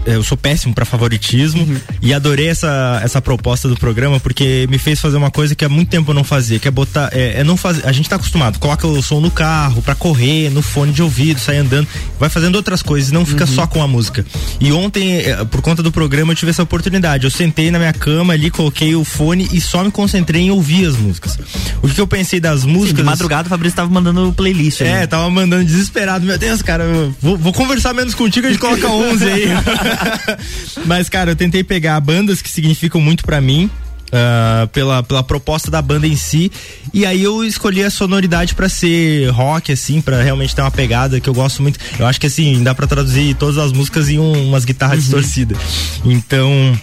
eu 0.06 0.24
sou 0.24 0.38
péssimo 0.38 0.74
para 0.74 0.86
favoritismo 0.86 1.64
uhum. 1.64 1.78
e 2.02 2.14
adorei 2.14 2.48
essa, 2.48 3.00
essa 3.04 3.22
proposta 3.22 3.68
do 3.68 3.78
programa 3.78 4.20
porque 4.20 4.68
me 4.70 4.78
fez 4.78 5.00
fazer 5.00 5.18
uma 5.18 5.30
coisa 5.30 5.56
que 5.56 5.64
há 5.64 5.70
muito 5.70 5.90
tempo 5.90 6.12
eu 6.12 6.16
não 6.16 6.24
fazia, 6.24 6.60
que 6.60 6.68
é 6.68 6.72
botar, 6.72 7.10
é, 7.12 7.42
é 7.42 7.44
não 7.44 7.56
fazer, 7.56 7.86
a 7.86 7.92
gente 7.92 8.10
tá 8.10 8.16
acostumado, 8.16 8.60
coloca 8.60 8.88
o 8.88 9.02
som 9.02 9.20
no 9.20 9.30
carro 9.30 9.82
para 9.82 9.96
correr, 9.96 10.50
no 10.50 10.62
fone 10.62 10.92
de 10.92 11.02
ouvido, 11.02 11.40
sai 11.40 11.58
andando, 11.58 11.88
vai 12.20 12.30
fazendo 12.30 12.56
outras 12.56 12.82
coisas, 12.82 13.12
não 13.12 13.26
fica 13.26 13.46
uhum. 13.46 13.56
só 13.56 13.68
com 13.68 13.82
a 13.82 13.88
música. 13.88 14.26
E 14.60 14.72
ontem, 14.72 15.18
é, 15.20 15.44
por 15.46 15.62
conta 15.62 15.84
do 15.84 15.92
programa, 15.92 16.32
eu 16.32 16.36
tive 16.36 16.52
essa 16.52 16.64
oportunidade. 16.64 17.26
Eu 17.26 17.32
sentei 17.32 17.72
na 17.72 17.80
minha 17.80 17.94
cama 17.94 18.34
ali, 18.34 18.50
coloquei 18.50 18.96
o 18.96 19.04
fone 19.04 19.48
e 19.52 19.62
só 19.62 19.84
me 19.84 19.92
concentrei 19.92 20.44
em 20.44 20.52
ouvir 20.52 20.86
as 20.86 20.96
músicas. 20.96 21.38
O 21.82 21.88
que, 21.88 22.00
eu 22.00 22.08
pensei 22.08 22.40
das 22.40 22.64
músicas? 22.66 22.90
Sim, 22.90 22.96
de 22.96 23.04
madrugada 23.04 23.48
o 23.48 23.50
Fabrício 23.50 23.76
tava 23.76 23.90
mandando 23.90 24.34
playlist. 24.34 24.82
É, 24.82 25.06
tava 25.08 25.30
mandando 25.30 25.66
desesperado. 25.66 26.26
Meu 26.26 26.38
Deus, 26.38 26.62
cara, 26.62 26.86
vou, 27.22 27.38
vou, 27.38 27.54
conversar 27.54 27.94
menos 27.94 28.14
contigo, 28.14 28.48
a 28.48 28.50
gente 28.50 28.60
coloca 28.60 28.88
11 28.88 29.26
aí. 29.26 29.46
Mas, 30.86 31.10
cara, 31.10 31.32
eu 31.32 31.36
tentei 31.36 31.64
pegar 31.64 32.00
bandas 32.00 32.42
que 32.42 32.50
significam 32.50 33.02
muito 33.02 33.24
para 33.24 33.40
mim. 33.42 33.70
Uh, 34.12 34.68
pela, 34.74 35.02
pela 35.02 35.24
proposta 35.24 35.72
da 35.72 35.82
banda 35.82 36.06
em 36.06 36.18
si. 36.18 36.52
E 36.94 37.06
aí 37.06 37.24
eu 37.24 37.46
escolhi 37.46 37.82
a 37.82 37.90
sonoridade 37.90 38.54
para 38.54 38.68
ser 38.68 39.30
rock, 39.30 39.72
assim, 39.72 40.02
para 40.02 40.22
realmente 40.22 40.54
ter 40.54 40.62
uma 40.62 40.70
pegada 40.70 41.18
que 41.22 41.30
eu 41.30 41.34
gosto 41.34 41.62
muito. 41.62 41.80
Eu 41.98 42.06
acho 42.06 42.20
que 42.20 42.28
assim, 42.28 42.62
dá 42.62 42.76
para 42.76 42.86
traduzir 42.86 43.36
todas 43.36 43.58
as 43.58 43.72
músicas 43.72 44.10
em 44.10 44.20
um, 44.20 44.50
umas 44.50 44.66
guitarras 44.66 44.98
uhum. 44.98 45.04
distorcidas. 45.04 45.58
Então 46.04 46.78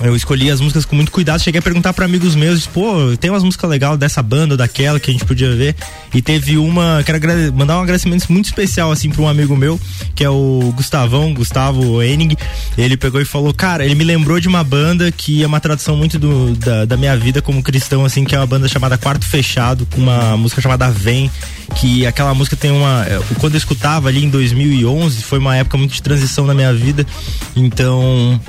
eu 0.00 0.14
escolhi 0.14 0.50
as 0.50 0.60
músicas 0.60 0.84
com 0.84 0.94
muito 0.94 1.10
cuidado. 1.10 1.40
Cheguei 1.40 1.58
a 1.58 1.62
perguntar 1.62 1.92
para 1.92 2.04
amigos 2.04 2.34
meus, 2.34 2.66
pô, 2.66 3.16
tem 3.18 3.30
umas 3.30 3.42
músicas 3.42 3.68
legais 3.68 3.98
dessa 3.98 4.22
banda 4.22 4.56
daquela 4.56 5.00
que 5.00 5.10
a 5.10 5.12
gente 5.12 5.24
podia 5.24 5.54
ver. 5.54 5.74
E 6.14 6.22
teve 6.22 6.56
uma, 6.56 7.02
quero 7.04 7.18
mandar 7.52 7.78
um 7.78 7.82
agradecimento 7.82 8.30
muito 8.32 8.46
especial 8.46 8.92
assim 8.92 9.10
para 9.10 9.22
um 9.22 9.28
amigo 9.28 9.56
meu, 9.56 9.80
que 10.14 10.24
é 10.24 10.30
o 10.30 10.72
Gustavão, 10.76 11.34
Gustavo 11.34 12.02
Enig. 12.02 12.36
Ele 12.76 12.96
pegou 12.96 13.20
e 13.20 13.24
falou, 13.24 13.52
cara, 13.52 13.84
ele 13.84 13.94
me 13.94 14.04
lembrou 14.04 14.38
de 14.38 14.48
uma 14.48 14.62
banda 14.62 15.10
que 15.10 15.42
é 15.42 15.46
uma 15.46 15.60
tradução 15.60 15.96
muito 15.96 16.18
do, 16.18 16.54
da, 16.54 16.84
da 16.84 16.96
minha 16.96 17.16
vida 17.16 17.42
como 17.42 17.62
cristão, 17.62 18.04
assim, 18.04 18.24
que 18.24 18.34
é 18.34 18.38
uma 18.38 18.46
banda 18.46 18.68
chamada 18.68 18.96
Quarto 18.96 19.26
Fechado, 19.26 19.86
com 19.86 20.00
uma 20.00 20.36
música 20.36 20.60
chamada 20.60 20.90
Vem, 20.90 21.30
que 21.76 22.06
aquela 22.06 22.34
música 22.34 22.56
tem 22.56 22.70
uma, 22.70 23.04
é, 23.04 23.20
quando 23.40 23.54
eu 23.54 23.58
escutava 23.58 24.08
ali 24.08 24.24
em 24.24 24.30
2011, 24.30 25.22
foi 25.22 25.38
uma 25.38 25.56
época 25.56 25.76
muito 25.76 25.92
de 25.92 26.02
transição 26.02 26.46
na 26.46 26.54
minha 26.54 26.72
vida. 26.72 27.04
Então, 27.56 28.40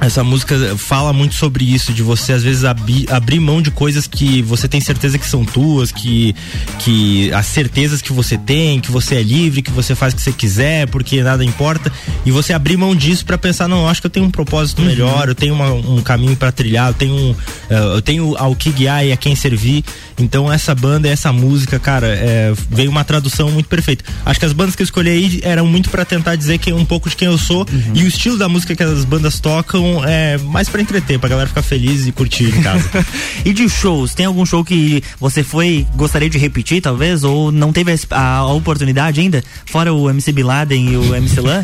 essa 0.00 0.22
música 0.22 0.76
fala 0.76 1.12
muito 1.12 1.34
sobre 1.34 1.64
isso, 1.64 1.92
de 1.92 2.02
você 2.02 2.32
às 2.32 2.42
vezes 2.42 2.64
abrir, 2.64 3.10
abrir 3.10 3.40
mão 3.40 3.62
de 3.62 3.70
coisas 3.70 4.06
que 4.06 4.42
você 4.42 4.68
tem 4.68 4.80
certeza 4.80 5.18
que 5.18 5.26
são 5.26 5.44
tuas, 5.44 5.90
que, 5.92 6.34
que 6.80 7.32
as 7.32 7.46
certezas 7.46 8.02
que 8.02 8.12
você 8.12 8.36
tem, 8.36 8.80
que 8.80 8.90
você 8.90 9.16
é 9.16 9.22
livre, 9.22 9.62
que 9.62 9.70
você 9.70 9.94
faz 9.94 10.12
o 10.12 10.16
que 10.16 10.22
você 10.22 10.32
quiser, 10.32 10.86
porque 10.88 11.22
nada 11.22 11.44
importa, 11.44 11.92
e 12.24 12.30
você 12.30 12.52
abrir 12.52 12.76
mão 12.76 12.94
disso 12.94 13.24
para 13.24 13.38
pensar, 13.38 13.68
não, 13.68 13.82
eu 13.82 13.88
acho 13.88 14.00
que 14.00 14.06
eu 14.06 14.10
tenho 14.10 14.26
um 14.26 14.30
propósito 14.30 14.82
uhum. 14.82 14.88
melhor, 14.88 15.28
eu 15.28 15.34
tenho 15.34 15.54
uma, 15.54 15.72
um 15.72 16.02
caminho 16.02 16.36
para 16.36 16.52
trilhar, 16.52 16.90
eu 16.90 16.94
tenho, 16.94 17.30
uh, 17.30 17.94
eu 17.94 18.02
tenho 18.02 18.36
ao 18.36 18.54
que 18.54 18.70
guiar 18.70 19.06
e 19.06 19.12
a 19.12 19.16
quem 19.16 19.34
servir. 19.34 19.84
Então 20.18 20.52
essa 20.52 20.74
banda, 20.74 21.08
essa 21.08 21.32
música, 21.32 21.78
cara, 21.78 22.06
é, 22.06 22.52
veio 22.70 22.90
uma 22.90 23.04
tradução 23.04 23.50
muito 23.50 23.68
perfeita. 23.68 24.04
Acho 24.24 24.38
que 24.38 24.46
as 24.46 24.52
bandas 24.52 24.76
que 24.76 24.82
eu 24.82 24.84
escolhi 24.84 25.10
aí 25.10 25.40
eram 25.42 25.66
muito 25.66 25.90
para 25.90 26.04
tentar 26.04 26.36
dizer 26.36 26.58
que 26.58 26.72
um 26.72 26.84
pouco 26.84 27.08
de 27.08 27.16
quem 27.16 27.26
eu 27.26 27.36
sou 27.36 27.66
uhum. 27.70 27.92
e 27.94 28.04
o 28.04 28.06
estilo 28.06 28.38
da 28.38 28.48
música 28.48 28.76
que 28.76 28.82
as 28.82 29.04
bandas 29.04 29.40
tocam 29.40 29.83
é 30.04 30.38
mais 30.38 30.68
para 30.68 30.80
entreter, 30.80 31.18
pra 31.18 31.28
galera 31.28 31.48
ficar 31.48 31.62
feliz 31.62 32.06
e 32.06 32.12
curtir 32.12 32.44
em 32.44 32.62
casa. 32.62 32.88
e 33.44 33.52
de 33.52 33.68
shows, 33.68 34.14
tem 34.14 34.26
algum 34.26 34.44
show 34.44 34.64
que 34.64 35.02
você 35.18 35.42
foi, 35.42 35.86
gostaria 35.94 36.30
de 36.30 36.38
repetir, 36.38 36.80
talvez, 36.80 37.24
ou 37.24 37.50
não 37.52 37.72
teve 37.72 37.94
a, 38.10 38.36
a 38.36 38.52
oportunidade 38.52 39.20
ainda? 39.20 39.42
Fora 39.66 39.92
o 39.92 40.08
MC 40.08 40.32
Biladen 40.32 40.92
e 40.92 40.96
o 40.96 41.14
MC 41.14 41.40
Lan? 41.40 41.62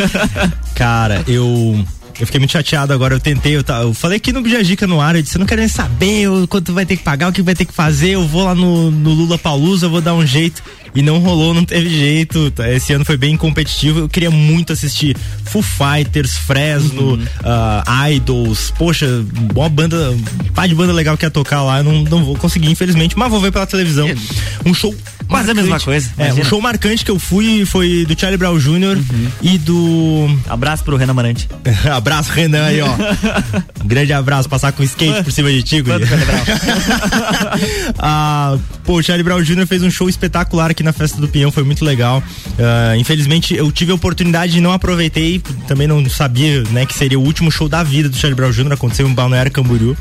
Cara, 0.74 1.22
eu 1.26 1.84
eu 2.20 2.26
fiquei 2.26 2.38
muito 2.38 2.52
chateado 2.52 2.92
agora, 2.92 3.14
eu 3.14 3.20
tentei, 3.20 3.56
eu, 3.56 3.64
eu 3.82 3.94
falei 3.94 4.18
aqui 4.18 4.32
no 4.32 4.42
Bijajica 4.42 4.86
no 4.86 5.00
ar, 5.00 5.16
eu 5.16 5.22
disse, 5.22 5.36
eu 5.36 5.40
não 5.40 5.46
quero 5.46 5.60
nem 5.60 5.68
saber 5.68 6.28
o 6.28 6.46
quanto 6.46 6.72
vai 6.72 6.84
ter 6.84 6.96
que 6.96 7.02
pagar, 7.02 7.28
o 7.28 7.32
que 7.32 7.42
vai 7.42 7.54
ter 7.54 7.64
que 7.64 7.72
fazer, 7.72 8.10
eu 8.10 8.26
vou 8.26 8.44
lá 8.44 8.54
no, 8.54 8.90
no 8.90 9.10
Lula 9.12 9.38
Paulusa, 9.38 9.86
eu 9.86 9.90
vou 9.90 10.00
dar 10.00 10.14
um 10.14 10.26
jeito. 10.26 10.62
E 10.94 11.02
não 11.02 11.18
rolou, 11.18 11.54
não 11.54 11.64
teve 11.64 11.88
jeito. 11.88 12.50
Tá, 12.50 12.70
esse 12.70 12.92
ano 12.92 13.04
foi 13.04 13.16
bem 13.16 13.36
competitivo. 13.36 14.00
Eu 14.00 14.08
queria 14.08 14.30
muito 14.30 14.72
assistir 14.72 15.16
Foo 15.44 15.62
Fighters, 15.62 16.36
Fresno, 16.36 17.14
uhum. 17.14 17.22
uh, 17.22 18.10
Idols. 18.10 18.72
Poxa, 18.76 19.06
uma 19.54 19.68
banda, 19.68 20.14
pá 20.54 20.66
de 20.66 20.74
banda 20.74 20.92
legal 20.92 21.16
que 21.16 21.24
ia 21.24 21.30
tocar 21.30 21.62
lá. 21.62 21.78
Eu 21.78 21.84
não, 21.84 22.02
não 22.04 22.24
vou 22.24 22.36
conseguir, 22.36 22.70
infelizmente, 22.70 23.16
mas 23.16 23.30
vou 23.30 23.40
ver 23.40 23.52
pela 23.52 23.66
televisão. 23.66 24.08
Um 24.64 24.74
show 24.74 24.94
mas 25.32 25.48
é 25.48 25.52
a 25.52 25.54
mesma 25.54 25.80
coisa. 25.80 26.10
É, 26.18 26.32
um 26.34 26.44
show 26.44 26.60
marcante 26.60 27.04
que 27.04 27.10
eu 27.10 27.18
fui 27.18 27.64
foi 27.64 28.04
do 28.04 28.18
Charlie 28.18 28.36
Brown 28.36 28.58
Jr. 28.58 28.98
Uhum. 28.98 29.28
e 29.40 29.56
do. 29.56 30.28
Abraço 30.46 30.84
pro 30.84 30.96
Renan 30.96 31.14
Marante. 31.14 31.48
abraço, 31.90 32.30
Renan 32.32 32.64
aí, 32.64 32.82
ó. 32.82 32.88
grande 33.82 34.12
abraço, 34.12 34.46
passar 34.48 34.72
com 34.72 34.82
skate 34.82 35.22
por 35.24 35.32
cima 35.32 35.50
de 35.50 35.62
ti, 35.62 35.82
ah, 37.98 38.58
Pô, 38.84 38.98
o 38.98 39.02
Charlie 39.02 39.24
Brown 39.24 39.42
Jr. 39.42 39.66
fez 39.66 39.82
um 39.82 39.90
show 39.90 40.08
espetacular 40.08 40.70
aqui 40.70 40.81
na 40.82 40.92
festa 40.92 41.20
do 41.20 41.28
Pinhão, 41.28 41.50
foi 41.50 41.62
muito 41.62 41.84
legal. 41.84 42.18
Uh, 42.18 42.96
infelizmente, 42.98 43.54
eu 43.54 43.70
tive 43.70 43.92
a 43.92 43.94
oportunidade 43.94 44.58
e 44.58 44.60
não 44.60 44.72
aproveitei, 44.72 45.40
também 45.66 45.86
não 45.86 46.08
sabia, 46.08 46.62
né, 46.70 46.86
que 46.86 46.94
seria 46.94 47.18
o 47.18 47.22
último 47.22 47.50
show 47.50 47.68
da 47.68 47.82
vida 47.82 48.08
do 48.08 48.16
Charlie 48.16 48.36
Brown 48.36 48.50
Jr. 48.50 48.72
aconteceu 48.72 49.08
em 49.08 49.14
Balneário 49.14 49.50
Camboriú. 49.50 49.96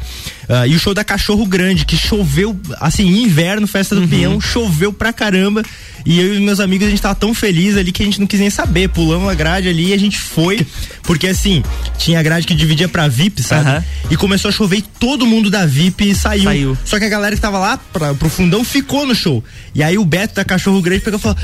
Uh, 0.50 0.68
e 0.68 0.76
o 0.76 0.80
show 0.80 0.94
da 0.94 1.04
Cachorro 1.04 1.46
Grande, 1.46 1.86
que 1.86 1.98
choveu, 1.98 2.60
assim, 2.80 3.08
inverno, 3.08 3.68
festa 3.68 3.96
do 3.96 4.02
uhum. 4.02 4.08
Peão, 4.08 4.42
choveu 4.42 4.92
pra 4.92 5.14
caramba. 5.14 5.64
E 6.06 6.20
eu 6.20 6.36
e 6.36 6.39
meus 6.39 6.60
amigos, 6.60 6.88
a 6.88 6.89
gente 6.89 7.02
tava 7.02 7.16
tão 7.16 7.34
feliz 7.34 7.78
ali 7.78 7.92
que 7.92 8.02
a 8.02 8.06
gente 8.06 8.20
não 8.20 8.28
quis 8.28 8.39
nem 8.39 8.50
saber. 8.50 8.89
Pulamos 8.89 9.30
a 9.30 9.34
grade 9.34 9.68
ali 9.68 9.89
e 9.89 9.94
a 9.94 9.98
gente 9.98 10.20
foi. 10.20 10.66
Porque 11.04 11.28
assim, 11.28 11.64
tinha 11.98 12.20
a 12.20 12.24
grade 12.24 12.48
que 12.48 12.56
dividia 12.56 12.88
pra 12.88 13.08
VIP, 13.08 13.42
sabe? 13.44 13.70
Uhum. 13.70 13.84
E 14.10 14.18
começou 14.18 14.50
a 14.50 14.52
chover 14.52 14.78
e 14.78 14.82
todo 14.82 15.26
mundo 15.26 15.50
da 15.50 15.66
VIP 15.66 16.16
saiu. 16.16 16.44
saiu. 16.44 16.78
Só 16.86 16.98
que 16.98 17.06
a 17.06 17.10
galera 17.10 17.36
que 17.36 17.42
tava 17.42 17.60
lá 17.60 17.78
pra, 17.78 18.14
pro 18.14 18.30
fundão 18.30 18.64
ficou 18.64 19.06
no 19.06 19.14
show. 19.14 19.44
E 19.76 19.84
aí 19.84 19.98
o 19.98 20.06
Beto 20.06 20.36
da 20.36 20.44
Cachorro 20.44 20.82
Grande 20.82 21.02
pegou 21.02 21.20
e 21.20 21.22
falou: 21.22 21.38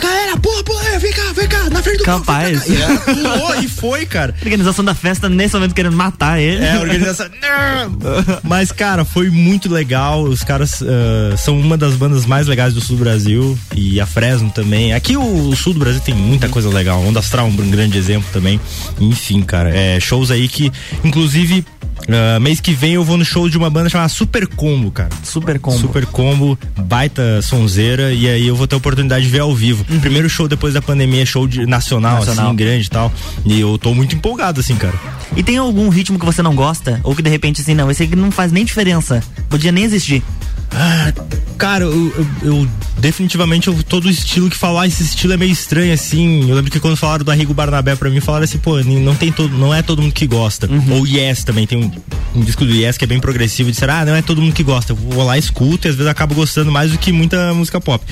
galera, 0.00 0.36
pula, 0.36 0.64
pula, 0.64 0.98
vem 0.98 1.12
cá, 1.12 1.32
vem 1.34 1.48
cá, 1.48 1.70
na 1.70 1.82
frente 1.82 1.98
do 1.98 2.04
Capaz. 2.04 2.62
E 2.66 3.14
pulou 3.14 3.54
e 3.62 3.68
foi, 3.68 4.06
cara. 4.06 4.34
A 4.40 4.44
organização 4.44 4.84
da 4.84 4.94
festa 4.94 5.28
nesse 5.28 5.54
momento 5.54 5.74
querendo 5.74 5.96
matar 5.96 6.40
ele. 6.40 6.64
É, 6.64 6.72
a 6.72 6.80
organização. 6.80 7.28
Mas, 8.42 8.72
cara, 8.72 9.04
foi 9.04 9.30
muito 9.30 9.68
legal. 9.72 10.22
Os 10.22 10.42
caras 10.42 10.80
uh, 10.80 11.36
são 11.36 11.58
uma 11.58 11.76
das 11.76 11.94
bandas 11.94 12.26
mais 12.26 12.46
legais 12.46 12.74
do 12.74 12.80
sul 12.80 12.96
do 12.96 13.04
Brasil. 13.04 13.58
E 13.74 14.00
a 14.00 14.06
Fresno 14.06 14.50
também. 14.50 14.92
Aqui 14.92 15.16
o, 15.16 15.54
sul 15.56 15.72
do 15.72 15.80
Brasil 15.80 16.00
tem 16.00 16.14
muita 16.14 16.48
coisa 16.48 16.68
legal. 16.68 17.00
Onda 17.02 17.20
Astral 17.20 17.46
é 17.46 17.50
um 17.50 17.70
grande 17.70 17.98
exemplo 17.98 18.28
também. 18.32 18.60
Enfim, 19.00 19.42
cara, 19.42 19.70
é, 19.70 20.00
shows 20.00 20.30
aí 20.30 20.48
que, 20.48 20.72
inclusive, 21.04 21.64
Uh, 22.00 22.40
mês 22.40 22.60
que 22.60 22.72
vem 22.72 22.94
eu 22.94 23.04
vou 23.04 23.16
no 23.16 23.24
show 23.24 23.48
de 23.48 23.58
uma 23.58 23.68
banda 23.68 23.88
chamada 23.88 24.08
Super 24.08 24.46
Combo, 24.46 24.90
cara. 24.90 25.10
Super 25.22 25.58
Combo. 25.58 25.78
Super 25.78 26.06
Combo, 26.06 26.58
baita 26.76 27.42
sonzeira, 27.42 28.12
e 28.12 28.28
aí 28.28 28.46
eu 28.46 28.56
vou 28.56 28.66
ter 28.66 28.74
a 28.74 28.78
oportunidade 28.78 29.24
de 29.24 29.30
ver 29.30 29.40
ao 29.40 29.54
vivo. 29.54 29.84
Uhum. 29.90 30.00
Primeiro 30.00 30.28
show 30.28 30.48
depois 30.48 30.74
da 30.74 30.82
pandemia, 30.82 31.26
show 31.26 31.46
de, 31.46 31.66
nacional, 31.66 32.18
nacional, 32.20 32.46
assim, 32.46 32.56
grande 32.56 32.86
e 32.86 32.90
tal. 32.90 33.12
E 33.44 33.60
eu 33.60 33.76
tô 33.78 33.94
muito 33.94 34.14
empolgado, 34.14 34.60
assim, 34.60 34.76
cara. 34.76 34.94
E 35.36 35.42
tem 35.42 35.56
algum 35.58 35.88
ritmo 35.88 36.18
que 36.18 36.24
você 36.24 36.42
não 36.42 36.54
gosta? 36.54 37.00
Ou 37.04 37.14
que 37.14 37.22
de 37.22 37.30
repente, 37.30 37.60
assim, 37.60 37.74
não, 37.74 37.90
esse 37.90 38.02
aqui 38.02 38.16
não 38.16 38.30
faz 38.30 38.52
nem 38.52 38.64
diferença. 38.64 39.22
Podia 39.48 39.72
nem 39.72 39.84
existir. 39.84 40.22
Ah, 40.70 41.12
cara, 41.56 41.84
eu, 41.84 41.92
eu, 42.16 42.26
eu 42.42 42.68
definitivamente 42.98 43.68
eu, 43.68 43.82
todo 43.82 44.08
estilo 44.08 44.50
que 44.50 44.56
falar, 44.56 44.86
esse 44.86 45.02
estilo 45.02 45.32
é 45.32 45.36
meio 45.36 45.52
estranho, 45.52 45.92
assim. 45.92 46.48
Eu 46.48 46.54
lembro 46.54 46.70
que 46.70 46.80
quando 46.80 46.96
falaram 46.96 47.24
do 47.24 47.30
Arrigo 47.30 47.54
Barnabé 47.54 47.96
pra 47.96 48.10
mim, 48.10 48.20
falaram 48.20 48.44
assim, 48.44 48.58
pô, 48.58 48.78
não 48.82 49.14
tem 49.14 49.32
todo, 49.32 49.56
não 49.56 49.72
é 49.72 49.82
todo 49.82 50.02
mundo 50.02 50.12
que 50.12 50.26
gosta. 50.26 50.70
Uhum. 50.70 50.98
Ou 50.98 51.06
Yes 51.06 51.44
também, 51.44 51.66
tem 51.66 51.78
um, 51.78 51.90
um, 52.34 52.40
disco 52.42 52.64
do 52.64 52.72
Yes 52.72 52.96
que 52.96 53.04
é 53.04 53.06
bem 53.06 53.20
progressivo, 53.20 53.70
disseram, 53.70 53.94
ah, 53.94 54.04
não 54.04 54.14
é 54.14 54.22
todo 54.22 54.40
mundo 54.40 54.52
que 54.52 54.62
gosta. 54.62 54.92
Eu 54.92 54.96
vou 54.96 55.24
lá, 55.24 55.38
escuto 55.38 55.86
e 55.86 55.90
às 55.90 55.96
vezes 55.96 56.10
acabo 56.10 56.34
gostando 56.34 56.70
mais 56.70 56.90
do 56.90 56.98
que 56.98 57.12
muita 57.12 57.54
música 57.54 57.80
pop. 57.80 58.04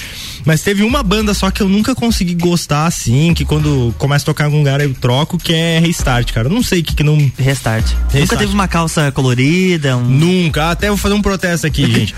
Mas 0.44 0.62
teve 0.62 0.82
uma 0.82 1.02
banda 1.02 1.34
só 1.34 1.50
que 1.50 1.62
eu 1.62 1.68
nunca 1.68 1.94
consegui 1.94 2.34
gostar, 2.34 2.86
assim, 2.86 3.34
que 3.34 3.44
quando 3.44 3.94
começa 3.98 4.24
a 4.24 4.26
tocar 4.26 4.44
em 4.44 4.46
algum 4.46 4.58
lugar 4.58 4.80
eu 4.80 4.94
troco, 4.94 5.38
que 5.38 5.52
é 5.52 5.78
Restart, 5.78 6.32
cara. 6.32 6.48
Eu 6.48 6.52
não 6.52 6.62
sei 6.62 6.80
o 6.80 6.84
que 6.84 6.94
que 6.94 7.02
não... 7.02 7.16
Restart. 7.38 7.86
Restart. 7.86 8.20
Nunca 8.20 8.36
teve 8.36 8.52
uma 8.52 8.68
calça 8.68 9.10
colorida? 9.12 9.96
Um... 9.96 10.04
Nunca. 10.04 10.70
Até 10.70 10.88
vou 10.88 10.96
fazer 10.96 11.14
um 11.14 11.22
protesto 11.22 11.66
aqui, 11.66 11.86
gente. 11.90 12.14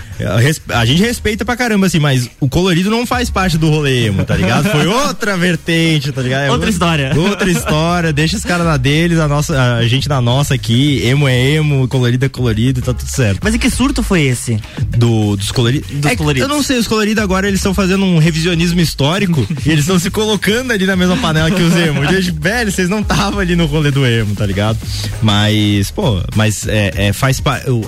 A 0.69 0.85
gente 0.85 1.01
respeita 1.01 1.43
pra 1.43 1.55
caramba, 1.55 1.87
assim, 1.87 1.99
mas 1.99 2.29
o 2.39 2.47
colorido 2.47 2.89
não 2.89 3.05
faz 3.05 3.29
parte 3.29 3.57
do 3.57 3.69
rolê 3.69 4.05
emo, 4.05 4.23
tá 4.23 4.35
ligado? 4.35 4.69
Foi 4.69 4.85
outra 4.87 5.37
vertente, 5.37 6.11
tá 6.11 6.21
ligado? 6.21 6.43
É 6.43 6.51
outra 6.51 6.69
história. 6.69 7.13
Outra 7.15 7.49
história. 7.49 8.13
Deixa 8.13 8.37
os 8.37 8.43
caras 8.43 8.65
na 8.65 8.77
deles, 8.77 9.19
a, 9.19 9.27
nossa, 9.27 9.75
a 9.75 9.87
gente 9.87 10.07
na 10.07 10.21
nossa 10.21 10.53
aqui. 10.53 11.01
Emo 11.03 11.27
é 11.27 11.51
emo, 11.51 11.87
colorido 11.87 12.25
é 12.25 12.29
colorido, 12.29 12.81
tá 12.81 12.93
tudo 12.93 13.09
certo. 13.09 13.39
Mas 13.43 13.53
e 13.53 13.59
que 13.59 13.69
surto 13.69 14.03
foi 14.03 14.23
esse? 14.23 14.59
Do, 14.97 15.35
dos, 15.35 15.51
colori... 15.51 15.79
dos 15.79 16.11
é, 16.11 16.15
coloridos. 16.15 16.49
Eu 16.49 16.55
não 16.55 16.63
sei, 16.63 16.77
os 16.77 16.87
coloridos 16.87 17.23
agora 17.23 17.47
eles 17.47 17.59
estão 17.59 17.73
fazendo 17.73 18.03
um 18.05 18.19
revisionismo 18.19 18.79
histórico 18.79 19.47
e 19.65 19.69
eles 19.69 19.85
estão 19.85 19.99
se 19.99 20.09
colocando 20.09 20.71
ali 20.71 20.85
na 20.85 20.95
mesma 20.95 21.17
panela 21.17 21.49
que 21.49 21.61
os 21.61 21.75
emo. 21.75 22.05
Gente, 22.05 22.31
velho, 22.31 22.71
vocês 22.71 22.89
não 22.89 22.99
estavam 22.99 23.39
ali 23.39 23.55
no 23.55 23.65
rolê 23.65 23.91
do 23.91 24.05
emo, 24.05 24.35
tá 24.35 24.45
ligado? 24.45 24.77
Mas, 25.21 25.91
pô, 25.91 26.21
mas 26.35 26.67
é, 26.67 27.07
é 27.07 27.13
faz 27.13 27.41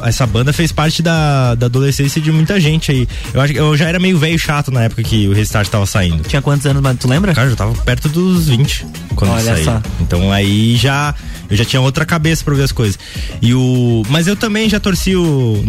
essa 0.04 0.26
banda 0.26 0.54
fez 0.54 0.72
parte 0.72 1.02
da, 1.02 1.56
da 1.56 1.66
adolescência 1.66 2.22
de 2.22 2.31
muita 2.32 2.60
gente 2.60 2.92
aí. 2.92 3.08
Eu 3.34 3.42
acho 3.42 3.54
que 3.54 3.60
eu 3.60 3.76
já 3.78 3.88
era 3.88 4.00
meio 4.00 4.18
velho 4.18 4.38
chato 4.38 4.72
na 4.72 4.84
época 4.84 5.04
que 5.04 5.28
o 5.28 5.34
Restart 5.34 5.70
tava 5.70 5.86
saindo. 5.86 6.24
Tinha 6.24 6.42
quantos 6.42 6.66
anos, 6.66 6.82
tu 7.00 7.08
lembra? 7.08 7.34
Cara, 7.34 7.50
eu 7.50 7.56
tava 7.56 7.74
perto 7.84 8.10
dos 8.10 8.48
20 8.48 8.86
quando 9.16 9.32
Olha 9.32 9.42
eu 9.42 9.56
saí. 9.56 9.64
Só. 9.64 9.82
Então 10.00 10.32
aí 10.32 10.76
já 10.76 11.14
eu 11.52 11.58
já 11.58 11.66
tinha 11.66 11.82
outra 11.82 12.06
cabeça 12.06 12.44
pra 12.44 12.54
ver 12.54 12.64
as 12.64 12.72
coisas. 12.72 12.98
E 13.42 13.54
o 13.54 14.04
mas 14.10 14.26
eu 14.26 14.36
também 14.36 14.70
já 14.70 14.80
torci 14.80 15.16
o 15.16 15.64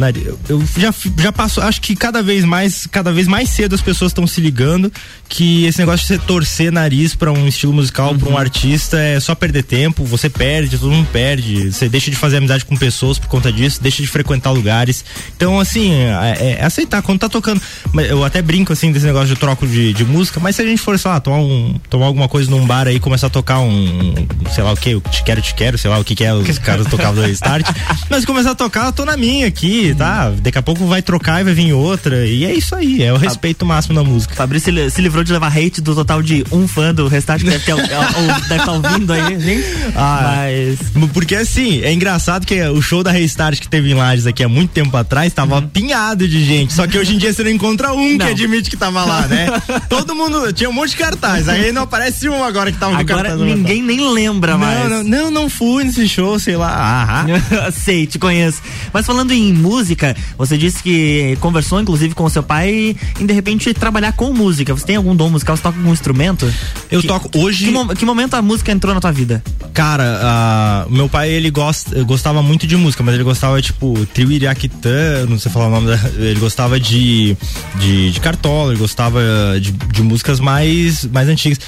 eu 0.48 0.62
já 0.76 0.94
já 1.18 1.32
passo, 1.32 1.60
acho 1.60 1.80
que 1.80 1.96
cada 1.96 2.22
vez 2.22 2.44
mais, 2.44 2.86
cada 2.86 3.12
vez 3.12 3.26
mais 3.26 3.48
cedo 3.50 3.74
as 3.74 3.80
pessoas 3.80 4.10
estão 4.10 4.26
se 4.26 4.40
ligando 4.40 4.92
que 5.28 5.64
esse 5.64 5.78
negócio 5.78 6.00
de 6.00 6.06
você 6.06 6.18
torcer 6.18 6.70
nariz 6.70 7.14
para 7.14 7.32
um 7.32 7.48
estilo 7.48 7.72
musical, 7.72 8.12
uhum. 8.12 8.18
para 8.18 8.28
um 8.28 8.38
artista 8.38 8.98
é 8.98 9.18
só 9.18 9.34
perder 9.34 9.64
tempo, 9.64 10.04
você 10.04 10.28
perde, 10.30 10.78
todo 10.78 10.92
mundo 10.92 11.08
perde, 11.12 11.72
você 11.72 11.88
deixa 11.88 12.10
de 12.10 12.16
fazer 12.16 12.36
amizade 12.36 12.64
com 12.64 12.76
pessoas 12.76 13.18
por 13.18 13.28
conta 13.28 13.52
disso, 13.52 13.82
deixa 13.82 14.02
de 14.02 14.08
frequentar 14.08 14.50
lugares. 14.50 15.04
Então 15.36 15.58
assim, 15.58 15.92
é, 15.92 16.58
é 16.60 16.64
aceitar 16.64 17.02
quando 17.02 17.20
tá 17.20 17.28
tocando. 17.28 17.60
Eu 18.08 18.24
até 18.24 18.40
brinco 18.40 18.72
assim 18.72 18.92
desse 18.92 19.06
negócio 19.06 19.28
de 19.28 19.36
troco 19.36 19.66
de, 19.66 19.92
de 19.92 20.04
música, 20.04 20.38
mas 20.38 20.56
se 20.56 20.62
a 20.62 20.66
gente 20.66 20.80
for, 20.80 20.98
sei 20.98 21.10
lá, 21.10 21.20
tomar, 21.20 21.38
um, 21.38 21.80
tomar 21.88 22.06
alguma 22.06 22.28
coisa 22.28 22.50
num 22.50 22.66
bar 22.66 22.86
aí, 22.86 23.00
começar 23.00 23.26
a 23.26 23.30
tocar 23.30 23.60
um, 23.60 24.14
sei 24.54 24.62
lá 24.62 24.72
o 24.72 24.76
que, 24.76 24.94
o 24.94 25.00
te 25.00 25.22
quero, 25.24 25.40
te 25.40 25.54
quero, 25.54 25.71
sei 25.78 25.90
lá 25.90 25.98
o 25.98 26.04
que 26.04 26.14
que 26.14 26.24
é, 26.24 26.32
os 26.32 26.58
caras 26.58 26.86
tocavam 26.86 27.14
do 27.14 27.22
Restart, 27.22 27.66
mas 28.10 28.24
começar 28.24 28.52
a 28.52 28.54
tocar, 28.54 28.86
eu 28.86 28.92
tô 28.92 29.04
na 29.04 29.16
minha 29.16 29.46
aqui, 29.46 29.94
tá? 29.96 30.32
Daqui 30.40 30.58
a 30.58 30.62
pouco 30.62 30.86
vai 30.86 31.02
trocar 31.02 31.40
e 31.40 31.44
vai 31.44 31.54
vir 31.54 31.72
outra, 31.72 32.26
e 32.26 32.44
é 32.44 32.54
isso 32.54 32.74
aí, 32.74 33.02
é 33.02 33.12
o 33.12 33.16
respeito 33.16 33.64
máximo 33.64 33.94
da 33.94 34.04
música. 34.04 34.34
Fabrício 34.34 34.90
se 34.90 35.00
livrou 35.00 35.24
de 35.24 35.32
levar 35.32 35.56
hate 35.56 35.80
do 35.80 35.94
total 35.94 36.22
de 36.22 36.44
um 36.50 36.66
fã 36.66 36.94
do 36.94 37.08
Restart, 37.08 37.42
que 37.42 37.50
deve 37.50 37.58
estar 37.58 38.64
tá 38.64 38.72
ouvindo 38.72 39.12
aí, 39.12 39.40
gente. 39.40 39.62
Ah, 39.94 40.22
mas... 40.24 40.78
Porque 41.12 41.34
assim, 41.34 41.80
é 41.82 41.92
engraçado 41.92 42.46
que 42.46 42.60
o 42.62 42.80
show 42.80 43.02
da 43.02 43.10
Restart 43.10 43.60
que 43.60 43.68
teve 43.68 43.90
em 43.90 43.94
Lages 43.94 44.26
aqui 44.26 44.42
há 44.42 44.48
muito 44.48 44.70
tempo 44.70 44.96
atrás, 44.96 45.32
tava 45.32 45.56
uhum. 45.56 45.68
pinhado 45.68 46.26
de 46.26 46.44
gente, 46.44 46.72
só 46.72 46.86
que 46.86 46.98
hoje 46.98 47.14
em 47.14 47.18
dia 47.18 47.32
você 47.32 47.42
não 47.42 47.50
encontra 47.50 47.92
um 47.92 48.12
não. 48.12 48.18
que 48.18 48.32
admite 48.32 48.70
que 48.70 48.76
tava 48.76 49.04
lá, 49.04 49.26
né? 49.28 49.46
Todo 49.88 50.14
mundo, 50.14 50.52
tinha 50.52 50.68
um 50.68 50.72
monte 50.72 50.90
de 50.90 50.96
cartaz, 50.96 51.48
aí 51.48 51.72
não 51.72 51.82
aparece 51.82 52.28
um 52.28 52.42
agora 52.42 52.72
que 52.72 52.78
tava 52.78 52.96
agora 52.96 53.30
cartaz. 53.30 53.40
ninguém 53.40 53.82
nem 53.82 54.12
lembra 54.12 54.56
mais. 54.56 54.88
Não, 54.88 55.04
não, 55.04 55.30
não 55.30 55.48
fui 55.62 55.84
nesse 55.84 56.08
show, 56.08 56.36
sei 56.40 56.56
lá. 56.56 57.24
Ah, 57.24 57.70
sei, 57.70 58.04
te 58.04 58.18
conheço. 58.18 58.60
Mas 58.92 59.06
falando 59.06 59.30
em 59.30 59.52
música, 59.52 60.16
você 60.36 60.58
disse 60.58 60.82
que 60.82 61.36
conversou 61.40 61.80
inclusive 61.80 62.14
com 62.16 62.24
o 62.24 62.30
seu 62.30 62.42
pai 62.42 62.96
em 63.20 63.26
de 63.26 63.32
repente 63.32 63.72
trabalhar 63.72 64.12
com 64.12 64.32
música. 64.32 64.74
Você 64.74 64.84
tem 64.84 64.96
algum 64.96 65.14
dom 65.14 65.30
musical? 65.30 65.56
Você 65.56 65.62
toca 65.62 65.78
algum 65.78 65.92
instrumento? 65.92 66.52
Eu 66.90 67.00
que, 67.00 67.06
toco 67.06 67.30
hoje. 67.38 67.66
Que, 67.66 67.94
que, 67.94 68.04
momento 68.04 68.34
a 68.34 68.42
música 68.42 68.72
entrou 68.72 68.92
na 68.92 69.00
tua 69.00 69.12
vida? 69.12 69.42
Cara, 69.72 70.86
uh, 70.88 70.92
meu 70.92 71.08
pai 71.08 71.30
ele 71.30 71.50
gosta, 71.50 72.02
gostava 72.02 72.42
muito 72.42 72.66
de 72.66 72.76
música, 72.76 73.04
mas 73.04 73.14
ele 73.14 73.24
gostava 73.24 73.62
tipo 73.62 74.04
trio 74.12 74.32
Iriaquitã, 74.32 75.26
não 75.28 75.38
sei 75.38 75.52
falar 75.52 75.68
o 75.68 75.70
nome 75.70 75.86
da, 75.86 76.08
ele 76.16 76.40
gostava 76.40 76.80
de 76.80 77.36
de, 77.78 78.10
de 78.10 78.20
cartola, 78.20 78.72
ele 78.72 78.80
gostava 78.80 79.20
de, 79.60 79.70
de 79.70 80.02
músicas 80.02 80.40
mais 80.40 81.04
mais 81.04 81.28
antigas. 81.28 81.60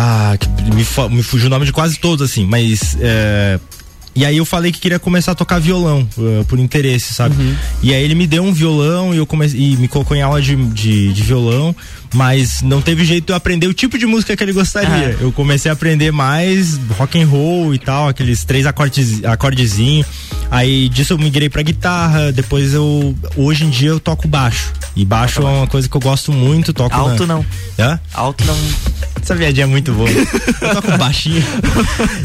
Ah, 0.00 0.38
me, 0.72 1.16
me 1.16 1.22
fugiu 1.24 1.48
o 1.48 1.50
nome 1.50 1.66
de 1.66 1.72
quase 1.72 1.98
todos, 1.98 2.30
assim, 2.30 2.46
mas 2.46 2.96
é, 3.00 3.58
e 4.14 4.24
aí 4.24 4.36
eu 4.36 4.44
falei 4.44 4.70
que 4.70 4.78
queria 4.78 4.98
começar 4.98 5.30
a 5.30 5.34
tocar 5.34 5.60
violão, 5.60 6.08
uh, 6.16 6.44
por 6.46 6.58
interesse, 6.58 7.14
sabe? 7.14 7.40
Uhum. 7.40 7.54
E 7.82 7.94
aí 7.94 8.02
ele 8.02 8.14
me 8.14 8.26
deu 8.26 8.44
um 8.44 8.52
violão 8.52 9.14
e 9.14 9.16
eu 9.16 9.26
comecei 9.26 9.60
e 9.60 9.76
me 9.76 9.88
colocou 9.88 10.16
em 10.16 10.22
aula 10.22 10.40
de, 10.40 10.54
de, 10.56 11.12
de, 11.12 11.22
violão, 11.22 11.74
mas 12.14 12.62
não 12.62 12.80
teve 12.80 13.04
jeito 13.04 13.26
de 13.26 13.32
eu 13.32 13.36
aprender 13.36 13.66
o 13.66 13.74
tipo 13.74 13.98
de 13.98 14.06
música 14.06 14.36
que 14.36 14.42
ele 14.42 14.52
gostaria. 14.52 15.16
Eu 15.20 15.32
comecei 15.32 15.68
a 15.68 15.74
aprender 15.74 16.12
mais 16.12 16.78
rock 16.96 17.20
and 17.20 17.26
roll 17.26 17.74
e 17.74 17.78
tal, 17.78 18.08
aqueles 18.08 18.44
três 18.44 18.66
acordes, 18.66 19.24
acordezinhos. 19.24 20.06
Aí 20.50 20.88
disso 20.88 21.12
eu 21.12 21.18
migrei 21.18 21.48
pra 21.48 21.62
guitarra, 21.62 22.32
depois 22.32 22.72
eu 22.72 23.14
hoje 23.36 23.64
em 23.64 23.70
dia 23.70 23.90
eu 23.90 24.00
toco 24.00 24.26
baixo. 24.26 24.72
E 24.96 25.04
baixo 25.04 25.42
é 25.42 25.44
uma 25.44 25.66
coisa 25.66 25.88
que 25.88 25.96
eu 25.96 26.00
gosto 26.00 26.32
muito, 26.32 26.72
toco 26.72 26.94
Alto 26.94 27.26
na... 27.26 27.34
não. 27.34 27.46
Hã? 27.78 28.00
Alto 28.12 28.44
não. 28.44 28.56
Essa 29.22 29.34
viadinha 29.34 29.64
é 29.64 29.66
muito 29.66 29.92
boa. 29.92 30.08
eu 30.08 30.74
toco 30.74 30.96
baixinho. 30.96 31.42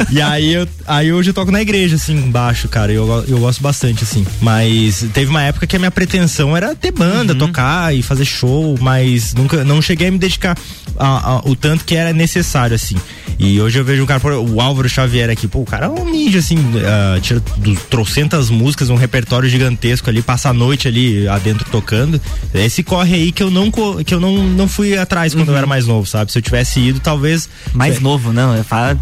e 0.09 0.21
aí 0.21 0.53
eu 0.53 0.67
aí 0.87 1.11
hoje 1.11 1.31
eu 1.31 1.33
toco 1.33 1.51
na 1.51 1.61
igreja 1.61 1.97
assim, 1.97 2.31
baixo, 2.31 2.69
cara. 2.69 2.93
Eu, 2.93 3.25
eu 3.27 3.39
gosto 3.39 3.61
bastante 3.61 4.03
assim. 4.03 4.25
Mas 4.41 5.05
teve 5.13 5.29
uma 5.29 5.43
época 5.43 5.67
que 5.67 5.75
a 5.75 5.79
minha 5.79 5.91
pretensão 5.91 6.55
era 6.55 6.73
ter 6.73 6.91
banda, 6.91 7.33
uhum. 7.33 7.39
tocar 7.39 7.93
e 7.93 8.01
fazer 8.01 8.25
show, 8.25 8.77
mas 8.79 9.33
nunca 9.33 9.65
não 9.65 9.81
cheguei 9.81 10.07
a 10.07 10.11
me 10.11 10.17
dedicar 10.17 10.57
a, 10.97 11.33
a, 11.33 11.37
o 11.39 11.55
tanto 11.55 11.83
que 11.83 11.95
era 11.95 12.13
necessário 12.13 12.75
assim. 12.75 12.95
E 13.39 13.59
hoje 13.59 13.79
eu 13.79 13.83
vejo 13.83 14.03
um 14.03 14.05
cara, 14.05 14.39
o 14.39 14.61
Álvaro 14.61 14.87
Xavier 14.87 15.29
aqui, 15.29 15.47
pô, 15.47 15.59
o 15.59 15.65
cara 15.65 15.87
é 15.87 15.89
um 15.89 16.09
ninja, 16.09 16.39
assim, 16.39 16.57
uh, 16.57 17.19
tira 17.19 17.41
do, 17.57 17.75
trocentas 18.13 18.51
músicas, 18.51 18.91
um 18.91 18.95
repertório 18.95 19.49
gigantesco 19.49 20.07
ali, 20.07 20.21
passa 20.21 20.49
a 20.49 20.53
noite 20.53 20.87
ali 20.87 21.27
adentro 21.27 21.65
tocando. 21.71 22.21
Esse 22.53 22.83
corre 22.83 23.15
aí 23.15 23.31
que 23.31 23.41
eu 23.41 23.49
não, 23.49 23.71
que 24.05 24.13
eu 24.13 24.19
não, 24.19 24.43
não 24.49 24.67
fui 24.67 24.95
atrás 24.95 25.33
quando 25.33 25.47
uhum. 25.47 25.55
eu 25.55 25.57
era 25.57 25.65
mais 25.65 25.87
novo, 25.87 26.05
sabe? 26.05 26.31
Se 26.31 26.37
eu 26.37 26.41
tivesse 26.41 26.79
ido, 26.79 26.99
talvez. 26.99 27.49
Mais 27.73 27.97
é, 27.97 27.99
novo, 27.99 28.31
não, 28.31 28.53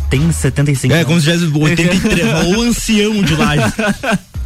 tem 0.10 0.32
75 0.32 0.94
É, 0.94 0.98
anos. 0.98 1.08
como 1.08 1.20
se 1.20 1.26
tivesse 1.26 1.52
83, 1.54 2.26
o 2.56 2.62
ancião 2.62 3.22
de 3.22 3.36
lá. 3.36 3.52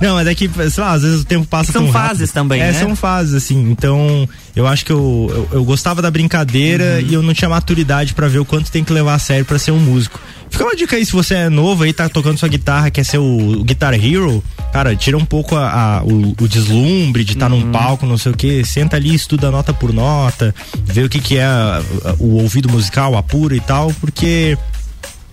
Não, 0.02 0.16
mas 0.16 0.28
é 0.28 0.34
que, 0.34 0.50
sei 0.50 0.84
lá, 0.84 0.94
às 0.94 1.04
vezes 1.04 1.22
o 1.22 1.26
tempo 1.26 1.46
passa 1.46 1.72
São 1.72 1.92
fases 1.92 2.22
rápido. 2.22 2.34
também, 2.34 2.62
é, 2.62 2.72
né? 2.72 2.74
são 2.74 2.96
fases, 2.96 3.34
assim. 3.36 3.70
Então, 3.70 4.28
eu 4.56 4.66
acho 4.68 4.84
que 4.84 4.92
eu, 4.92 5.48
eu, 5.52 5.60
eu 5.60 5.64
gostava 5.64 6.02
da 6.02 6.10
brincadeira 6.10 7.00
uhum. 7.00 7.08
e 7.08 7.14
eu 7.14 7.22
não 7.22 7.34
tinha 7.34 7.50
maturidade 7.50 8.14
para 8.14 8.28
ver 8.28 8.40
o 8.40 8.46
quanto 8.46 8.72
tem 8.72 8.84
que 8.84 8.92
levar 8.92 9.14
a 9.14 9.20
sério 9.20 9.46
para 9.46 9.60
ser 9.60 9.72
um 9.72 9.80
músico. 9.80 10.20
Fica 10.50 10.64
uma 10.64 10.76
dica 10.76 10.96
aí, 10.96 11.06
se 11.06 11.12
você 11.12 11.36
é 11.36 11.50
novo 11.50 11.84
aí, 11.84 11.92
tá 11.92 12.08
tocando 12.08 12.38
sua 12.38 12.48
guitarra, 12.48 12.90
quer 12.90 13.04
ser 13.04 13.18
o, 13.18 13.60
o 13.60 13.64
Guitar 13.64 13.94
Hero, 13.94 14.44
cara, 14.72 14.96
tira 14.96 15.18
um 15.18 15.26
pouco 15.26 15.56
a, 15.56 15.98
a 15.98 16.04
o, 16.04 16.36
o, 16.40 16.48
deslumbre 16.48 17.24
de 17.24 17.34
estar 17.34 17.50
tá 17.50 17.56
uhum. 17.56 17.62
num 17.62 17.72
palco, 17.72 18.06
não 18.06 18.18
sei 18.18 18.32
o 18.32 18.38
que, 18.38 18.64
senta 18.64 18.96
ali, 18.96 19.14
estuda 19.14 19.52
nota 19.52 19.74
por 19.74 19.92
nota, 19.92 20.54
vê 20.86 21.04
o 21.04 21.10
que 21.10 21.20
que 21.20 21.38
é 21.38 21.44
a, 21.44 21.82
a, 22.06 22.14
o 22.20 22.42
ouvido 22.42 22.70
musical, 22.70 23.18
apura 23.18 23.56
e 23.56 23.60
tal, 23.60 23.92
porque 24.00 24.58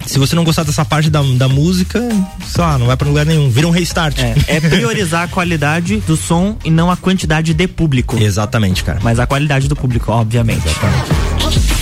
se 0.06 0.18
você 0.18 0.34
não 0.34 0.44
gostar 0.44 0.64
dessa 0.64 0.84
parte 0.84 1.08
da, 1.08 1.22
da 1.22 1.48
música, 1.48 2.00
sei 2.46 2.64
lá, 2.64 2.78
não 2.78 2.86
vai 2.86 2.96
pra 2.96 3.08
lugar 3.08 3.24
nenhum. 3.24 3.48
Vira 3.48 3.68
um 3.68 3.70
restart. 3.70 4.18
É, 4.18 4.34
é 4.48 4.60
priorizar 4.60 5.24
a 5.24 5.28
qualidade 5.28 5.98
do 6.06 6.16
som 6.16 6.56
e 6.64 6.70
não 6.70 6.90
a 6.90 6.96
quantidade 6.96 7.54
de 7.54 7.68
público. 7.68 8.20
Exatamente, 8.20 8.82
cara. 8.84 8.98
Mas 9.02 9.18
a 9.18 9.26
qualidade 9.26 9.68
do 9.68 9.76
público, 9.76 10.10
obviamente. 10.10 10.66
Exatamente. 10.66 11.10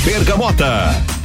Bergamota. 0.04 1.19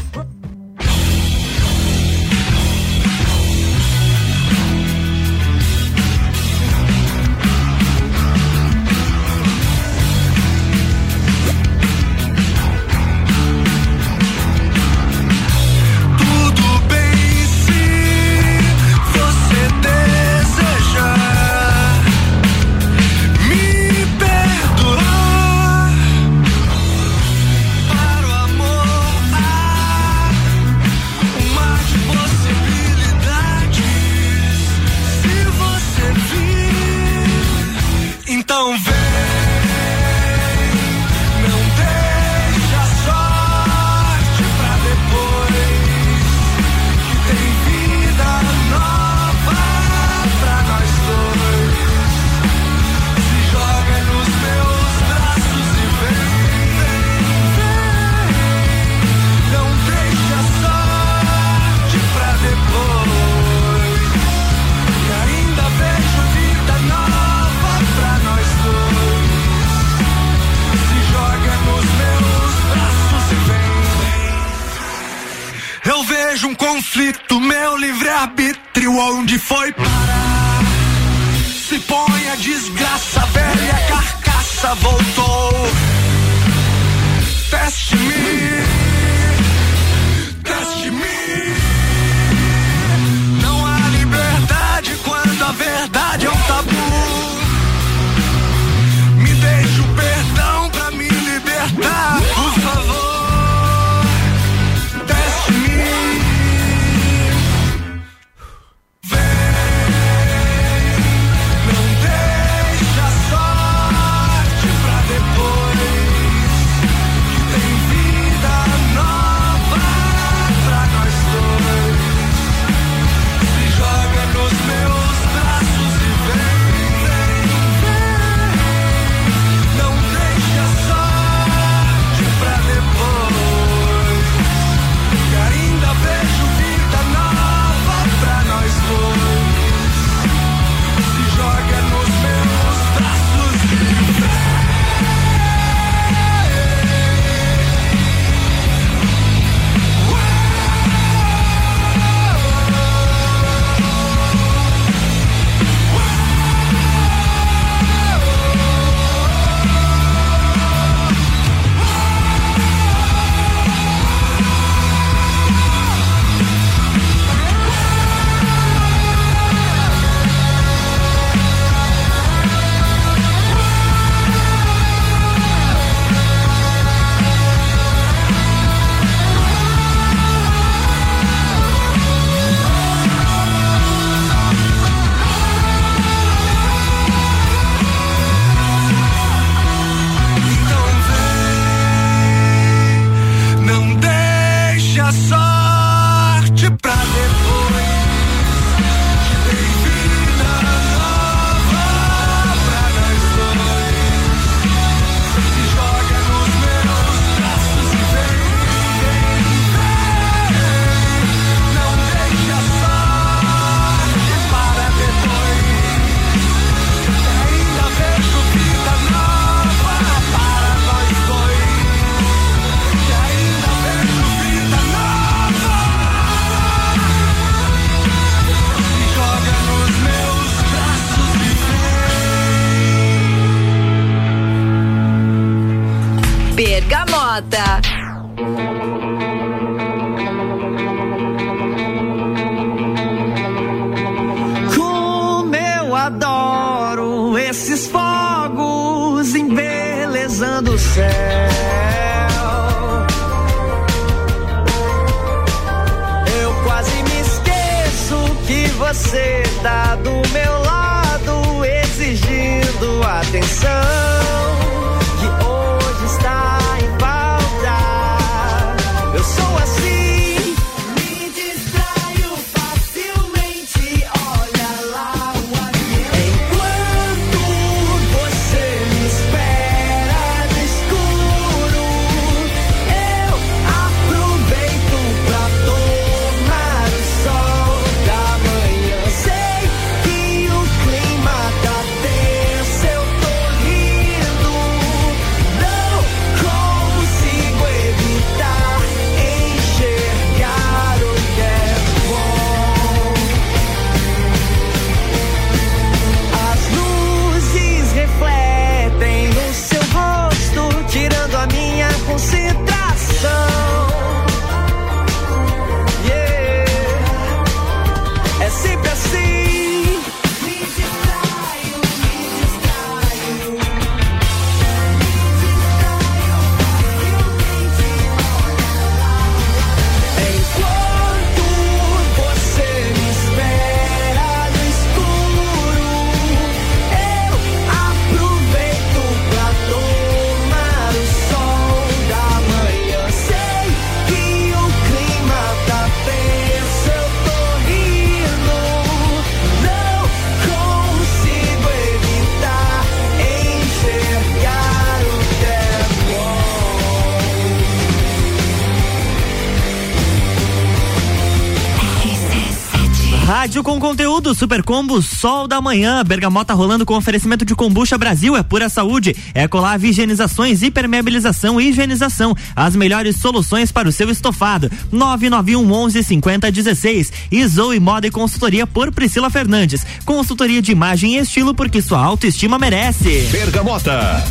Super 364.35 364.61
Combo, 364.61 365.01
Sol 365.01 365.47
da 365.47 365.61
Manhã, 365.61 366.03
Bergamota 366.03 366.53
rolando 366.53 366.85
com 366.85 366.95
oferecimento 366.95 367.45
de 367.45 367.55
Combucha 367.55 367.97
Brasil, 367.97 368.35
é 368.35 368.43
pura 368.43 368.67
saúde, 368.67 369.15
Ecolave 369.33 369.87
Higienizações, 369.87 370.61
Hipermeabilização 370.61 371.59
e 371.59 371.69
Higienização, 371.69 372.35
as 372.55 372.75
melhores 372.75 373.15
soluções 373.15 373.71
para 373.71 373.87
o 373.87 373.91
seu 373.91 374.09
estofado, 374.11 374.69
991 374.91 375.71
11 375.71 376.03
50 376.03 376.51
16 376.51 377.13
e 377.31 377.47
Zoe 377.47 377.79
Moda 377.79 378.07
e 378.07 378.11
Consultoria 378.11 378.67
por 378.67 378.91
Priscila 378.91 379.29
Fernandes, 379.29 379.85
consultoria 380.05 380.61
de 380.61 380.71
imagem 380.71 381.15
e 381.15 381.19
estilo 381.19 381.55
porque 381.55 381.81
sua 381.81 381.99
autoestima 381.99 382.59
merece. 382.59 383.29
Bergamota. 383.31 384.23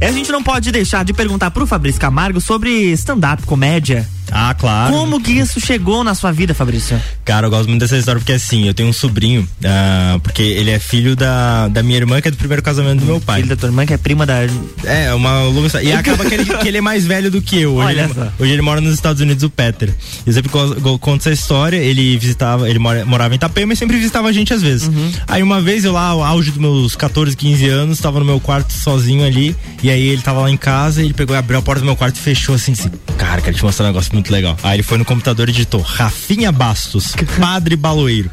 A 0.00 0.10
gente 0.10 0.32
não 0.32 0.42
pode 0.42 0.72
deixar 0.72 1.04
de 1.04 1.12
perguntar 1.12 1.50
pro 1.50 1.66
Fabrício 1.66 2.00
Camargo 2.00 2.40
sobre 2.40 2.70
stand-up, 2.92 3.44
comédia. 3.44 4.08
Ah, 4.30 4.54
claro. 4.54 4.92
Como 4.94 5.20
que 5.20 5.32
isso 5.32 5.60
chegou 5.60 6.02
na 6.04 6.14
sua 6.14 6.32
vida, 6.32 6.54
Fabrício? 6.54 7.00
Cara, 7.24 7.46
eu 7.46 7.50
gosto 7.50 7.68
muito 7.68 7.80
dessa 7.80 7.96
história 7.96 8.18
porque 8.20 8.32
assim, 8.32 8.66
eu 8.66 8.74
tenho 8.74 8.88
um 8.88 8.92
sobrinho, 8.92 9.42
uh, 9.42 10.20
porque 10.20 10.42
ele 10.42 10.70
é 10.70 10.78
filho 10.78 11.14
da, 11.16 11.68
da 11.68 11.82
minha 11.82 11.96
irmã, 11.98 12.20
que 12.20 12.28
é 12.28 12.30
do 12.30 12.36
primeiro 12.36 12.62
casamento 12.62 13.00
do 13.00 13.06
meu 13.06 13.20
pai. 13.20 13.42
Filho 13.42 13.48
da 13.54 13.56
tua 13.56 13.68
irmã, 13.68 13.86
que 13.86 13.92
é 13.94 13.96
prima 13.96 14.24
da. 14.26 14.36
É, 14.84 15.12
uma 15.14 15.42
longa 15.44 15.66
história. 15.66 15.86
E 15.88 15.92
acaba 15.94 16.24
que 16.24 16.34
ele, 16.34 16.44
que 16.44 16.68
ele 16.68 16.78
é 16.78 16.80
mais 16.80 17.06
velho 17.06 17.30
do 17.30 17.40
que 17.42 17.60
eu. 17.60 17.74
Hoje, 17.74 17.86
Olha 17.86 18.02
ele, 18.04 18.14
só. 18.14 18.32
hoje 18.38 18.52
ele 18.52 18.62
mora 18.62 18.80
nos 18.80 18.94
Estados 18.94 19.20
Unidos, 19.20 19.42
o 19.42 19.50
Peter. 19.50 19.94
Eu 20.26 20.32
sempre 20.32 20.50
co- 20.50 20.98
conto 20.98 21.20
essa 21.20 21.30
história, 21.32 21.76
ele 21.76 22.16
visitava, 22.18 22.68
ele 22.68 22.78
mora- 22.78 23.04
morava 23.04 23.34
em 23.34 23.36
Itapema 23.36 23.72
e 23.72 23.76
sempre 23.76 23.96
visitava 23.96 24.28
a 24.28 24.32
gente 24.32 24.52
às 24.52 24.62
vezes. 24.62 24.88
Uhum. 24.88 25.12
Aí 25.28 25.42
uma 25.42 25.60
vez 25.60 25.84
eu 25.84 25.92
lá, 25.92 26.06
ao 26.06 26.22
auge 26.22 26.50
dos 26.50 26.58
meus 26.60 26.96
14, 26.96 27.36
15 27.36 27.68
anos, 27.68 27.98
tava 27.98 28.18
no 28.18 28.24
meu 28.24 28.40
quarto 28.40 28.72
sozinho 28.72 29.24
ali, 29.24 29.54
e 29.82 29.90
aí 29.90 30.08
ele 30.08 30.22
tava 30.22 30.40
lá 30.40 30.50
em 30.50 30.56
casa, 30.56 31.02
ele 31.02 31.14
pegou, 31.14 31.34
abriu 31.36 31.58
a 31.58 31.62
porta 31.62 31.80
do 31.80 31.86
meu 31.86 31.96
quarto 31.96 32.16
e 32.16 32.20
fechou 32.20 32.54
assim, 32.54 32.72
disse, 32.72 32.90
cara, 33.16 33.40
quero 33.40 33.56
te 33.56 33.62
mostrar 33.64 33.84
um 33.84 33.88
negócio 33.88 34.14
muito 34.20 34.30
legal. 34.30 34.56
Aí 34.62 34.76
ele 34.76 34.82
foi 34.82 34.98
no 34.98 35.04
computador 35.04 35.48
e 35.48 35.52
digitou, 35.52 35.80
Rafinha 35.80 36.52
Bastos, 36.52 37.14
padre 37.40 37.74
baloeiro. 37.74 38.30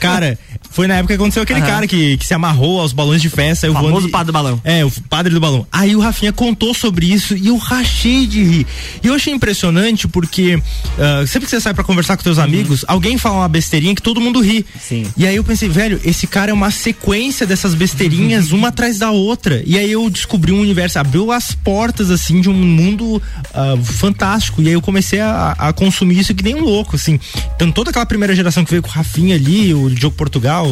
cara, 0.00 0.38
foi 0.76 0.86
na 0.86 0.96
época 0.96 1.14
que 1.14 1.22
aconteceu 1.22 1.42
aquele 1.42 1.60
Aham. 1.60 1.68
cara 1.70 1.86
que, 1.86 2.18
que 2.18 2.26
se 2.26 2.34
amarrou 2.34 2.82
aos 2.82 2.92
balões 2.92 3.22
de 3.22 3.30
festa. 3.30 3.70
o 3.70 3.72
Famoso 3.72 4.10
padre 4.10 4.26
do 4.26 4.32
balão. 4.34 4.60
É, 4.62 4.84
o 4.84 4.90
padre 5.08 5.32
do 5.32 5.40
balão. 5.40 5.66
Aí 5.72 5.96
o 5.96 6.00
Rafinha 6.00 6.34
contou 6.34 6.74
sobre 6.74 7.10
isso 7.10 7.34
e 7.34 7.46
eu 7.46 7.56
rachei 7.56 8.26
de 8.26 8.44
rir. 8.44 8.66
E 9.02 9.06
eu 9.06 9.14
achei 9.14 9.32
impressionante 9.32 10.06
porque 10.06 10.62
ah, 10.98 11.26
sempre 11.26 11.46
que 11.46 11.50
você 11.50 11.62
sai 11.62 11.72
pra 11.72 11.82
conversar 11.82 12.18
com 12.18 12.22
teus 12.22 12.38
amigos, 12.38 12.84
alguém 12.86 13.16
fala 13.16 13.36
uma 13.36 13.48
besteirinha 13.48 13.94
que 13.94 14.02
todo 14.02 14.20
mundo 14.20 14.38
ri. 14.38 14.66
Sim. 14.78 15.06
E 15.16 15.26
aí 15.26 15.36
eu 15.36 15.42
pensei, 15.42 15.66
velho, 15.66 15.98
esse 16.04 16.26
cara 16.26 16.50
é 16.50 16.54
uma 16.54 16.70
sequência 16.70 17.46
dessas 17.46 17.74
besteirinhas, 17.74 18.52
uma 18.52 18.68
atrás 18.68 18.98
da 18.98 19.10
outra. 19.10 19.62
E 19.64 19.78
aí 19.78 19.90
eu 19.90 20.10
descobri 20.10 20.52
um 20.52 20.60
universo, 20.60 20.98
abriu 20.98 21.32
as 21.32 21.54
portas, 21.54 22.10
assim, 22.10 22.38
de 22.38 22.50
um 22.50 22.52
mundo 22.52 23.22
ah, 23.54 23.78
fantástico. 23.82 24.60
E 24.60 24.66
aí 24.66 24.74
eu 24.74 24.82
comecei 24.82 25.20
a, 25.20 25.52
a 25.56 25.72
consumir 25.72 26.18
isso 26.18 26.34
que 26.34 26.44
nem 26.44 26.54
um 26.54 26.64
louco, 26.64 26.96
assim. 26.96 27.18
Então 27.54 27.72
toda 27.72 27.88
aquela 27.88 28.04
primeira 28.04 28.36
geração 28.36 28.62
que 28.62 28.70
veio 28.70 28.82
com 28.82 28.90
o 28.90 28.92
Rafinha 28.92 29.36
ali, 29.36 29.72
o 29.72 29.88
Diogo 29.88 30.14
Portugal, 30.14 30.65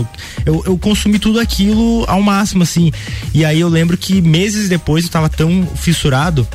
eu, 0.45 0.63
eu 0.67 0.79
consumi 0.79 1.19
tudo 1.19 1.39
aquilo 1.39 2.05
ao 2.09 2.23
máximo, 2.23 2.63
assim. 2.63 2.91
E 3.33 3.45
aí 3.45 3.61
eu 3.61 3.69
lembro 3.69 3.97
que 3.97 4.21
meses 4.21 4.69
depois 4.69 5.05
eu 5.05 5.11
tava 5.11 5.29
tão 5.29 5.67
fissurado 5.77 6.47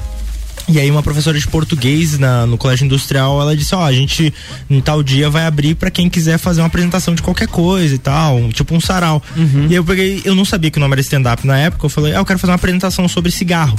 e 0.70 0.80
aí 0.80 0.90
uma 0.92 1.02
professora 1.02 1.40
de 1.40 1.48
português 1.48 2.18
na- 2.20 2.46
no 2.46 2.58
colégio 2.58 2.86
industrial, 2.86 3.42
ela 3.42 3.56
disse, 3.58 3.74
ó, 3.74 3.84
a 3.84 3.92
gente 3.92 4.32
em 4.70 4.80
tal 4.82 5.02
dia 5.02 5.30
vai 5.30 5.46
abrir 5.46 5.76
pra 5.76 5.90
quem 5.90 6.10
quiser 6.10 6.38
fazer 6.38 6.62
uma 6.62 6.68
apresentação 6.68 7.16
de 7.16 7.22
qualquer 7.22 7.48
coisa 7.48 7.96
e 7.96 7.98
tal, 7.98 8.38
um- 8.38 8.50
tipo 8.50 8.76
um 8.76 8.80
sarau. 8.80 9.22
E 9.36 9.42
aí 9.70 9.76
eu 9.76 9.84
peguei, 9.84 10.22
eu 10.26 10.36
não 10.36 10.46
sabia 10.46 10.70
que 10.70 10.78
o 10.78 10.80
nome 10.80 10.94
era 10.94 11.02
stand-up 11.02 11.46
na 11.46 11.58
época, 11.58 11.86
eu 11.86 11.90
falei, 11.90 12.14
ah, 12.14 12.18
eu 12.20 12.26
quero 12.26 12.38
fazer 12.40 12.52
uma 12.52 12.56
apresentação 12.58 13.08
sobre 13.08 13.32
cigarro. 13.32 13.78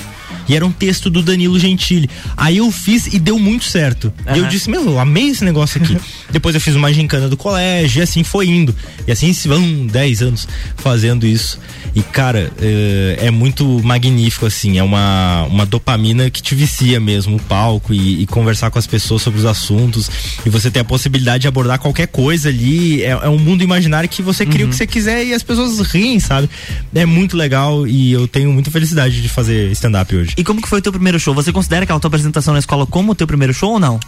E 0.49 0.57
era 0.57 0.67
um 0.67 0.73
texto 0.73 1.09
do 1.09 1.23
Danilo 1.23 1.59
Gentili. 1.61 2.11
Aí 2.37 2.57
eu 2.57 2.71
fiz 2.73 3.07
e 3.07 3.19
deu 3.21 3.39
muito 3.39 3.65
certo. 3.67 4.13
E 4.35 4.39
eu 4.39 4.47
disse, 4.49 4.69
meu, 4.69 4.85
eu 4.85 4.99
amei 4.99 5.29
esse 5.29 5.45
negócio 5.45 5.81
aqui. 5.81 5.97
Depois 6.33 6.55
eu 6.57 6.61
fiz 6.61 6.75
uma 6.75 6.93
gincana 6.93 7.29
do 7.29 7.37
colégio 7.37 8.01
e 8.01 8.03
assim 8.03 8.25
foi 8.25 8.49
indo. 8.49 8.75
E 9.07 9.13
assim 9.13 9.33
se 9.33 9.47
vão 9.47 9.87
10 9.87 10.23
anos 10.23 10.49
fazendo 10.77 11.25
isso. 11.25 11.59
E 11.95 12.03
cara, 12.03 12.51
é, 12.61 13.27
é 13.27 13.31
muito 13.31 13.81
magnífico 13.85 14.47
assim, 14.47 14.79
é 14.79 14.83
uma, 14.83 15.45
uma 15.45 15.65
dopamina 15.67 16.31
que 16.31 16.43
te 16.43 16.55
vicia 16.55 16.80
mesmo 17.01 17.37
o 17.37 17.41
palco 17.41 17.93
e, 17.93 18.23
e 18.23 18.27
conversar 18.27 18.71
com 18.71 18.79
as 18.79 18.87
pessoas 18.87 19.23
sobre 19.23 19.39
os 19.39 19.45
assuntos 19.45 20.11
e 20.45 20.49
você 20.49 20.71
ter 20.71 20.81
a 20.81 20.85
possibilidade 20.85 21.43
de 21.43 21.49
abordar 21.49 21.79
qualquer 21.79 22.07
coisa 22.07 22.49
ali, 22.49 23.03
é, 23.03 23.11
é 23.11 23.29
um 23.29 23.39
mundo 23.39 23.63
imaginário 23.63 24.09
que 24.09 24.23
você 24.23 24.47
cria 24.47 24.67
o 24.67 24.69
que 24.69 24.77
você 24.77 24.87
quiser 24.87 25.25
e 25.25 25.35
as 25.35 25.43
pessoas 25.43 25.79
riem, 25.81 26.19
sabe? 26.19 26.49
É 26.95 27.05
muito 27.05 27.37
legal 27.37 27.87
e 27.87 28.13
eu 28.13 28.27
tenho 28.27 28.53
muita 28.53 28.71
felicidade 28.71 29.21
de 29.21 29.29
fazer 29.29 29.71
stand-up 29.73 30.15
hoje. 30.15 30.35
E 30.37 30.45
como 30.45 30.61
que 30.63 30.69
foi 30.69 30.79
o 30.79 30.83
teu 30.83 30.93
primeiro 30.93 31.19
show? 31.19 31.35
Você 31.35 31.53
considera 31.53 31.85
aquela 31.85 32.01
tua 32.01 32.09
apresentação 32.09 32.55
na 32.55 32.61
escola 32.61 32.87
como 32.87 33.13
o 33.13 33.15
teu 33.15 33.27
primeiro 33.27 33.53
show 33.53 33.73
ou 33.73 33.81
não? 33.81 34.01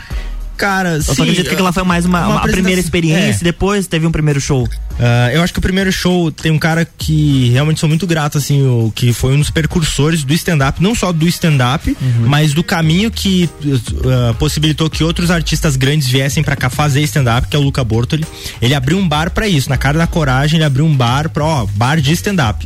Cara, 0.56 0.94
Eu 0.94 1.02
sim, 1.02 1.14
só 1.14 1.22
acredito 1.22 1.48
que 1.48 1.54
ela 1.54 1.72
foi 1.72 1.82
mais 1.82 2.04
uma, 2.04 2.26
uma 2.26 2.34
uma 2.36 2.42
primeira 2.42 2.80
experiência 2.80 3.42
é. 3.42 3.44
depois 3.44 3.86
teve 3.86 4.06
um 4.06 4.12
primeiro 4.12 4.40
show. 4.40 4.68
Ah, 4.98 5.30
eu 5.32 5.42
acho 5.42 5.52
que 5.52 5.58
o 5.58 5.62
primeiro 5.62 5.90
show 5.92 6.30
tem 6.30 6.52
um 6.52 6.58
cara 6.58 6.84
que 6.84 7.50
realmente 7.50 7.80
sou 7.80 7.88
muito 7.88 8.06
grato, 8.06 8.38
assim, 8.38 8.62
o 8.62 8.92
que 8.94 9.12
foi 9.12 9.34
um 9.34 9.38
dos 9.38 9.50
precursores 9.50 10.24
do 10.24 10.32
stand-up, 10.34 10.82
não 10.82 10.94
só 10.94 11.12
do 11.12 11.26
stand-up, 11.28 11.96
mas 12.26 12.52
do 12.52 12.62
caminho 12.62 13.10
que 13.10 13.48
ah, 14.04 14.34
possibilitou 14.34 14.88
que 14.88 15.02
outros 15.02 15.30
artistas 15.30 15.76
grandes 15.76 16.08
viessem 16.08 16.42
pra 16.42 16.56
cá 16.56 16.68
fazer 16.70 17.00
stand-up, 17.02 17.48
que 17.48 17.56
é 17.56 17.58
o 17.58 17.62
Luca 17.62 17.82
Bortoli. 17.82 18.24
Ele 18.60 18.74
abriu 18.74 18.98
um 18.98 19.08
bar 19.08 19.30
pra 19.30 19.48
isso, 19.48 19.68
na 19.68 19.76
cara 19.76 19.98
da 19.98 20.06
coragem, 20.06 20.58
ele 20.58 20.64
abriu 20.64 20.84
um 20.84 20.94
bar 20.94 21.28
pra, 21.30 21.44
ó, 21.44 21.66
bar 21.74 22.00
de 22.00 22.12
stand-up. 22.12 22.64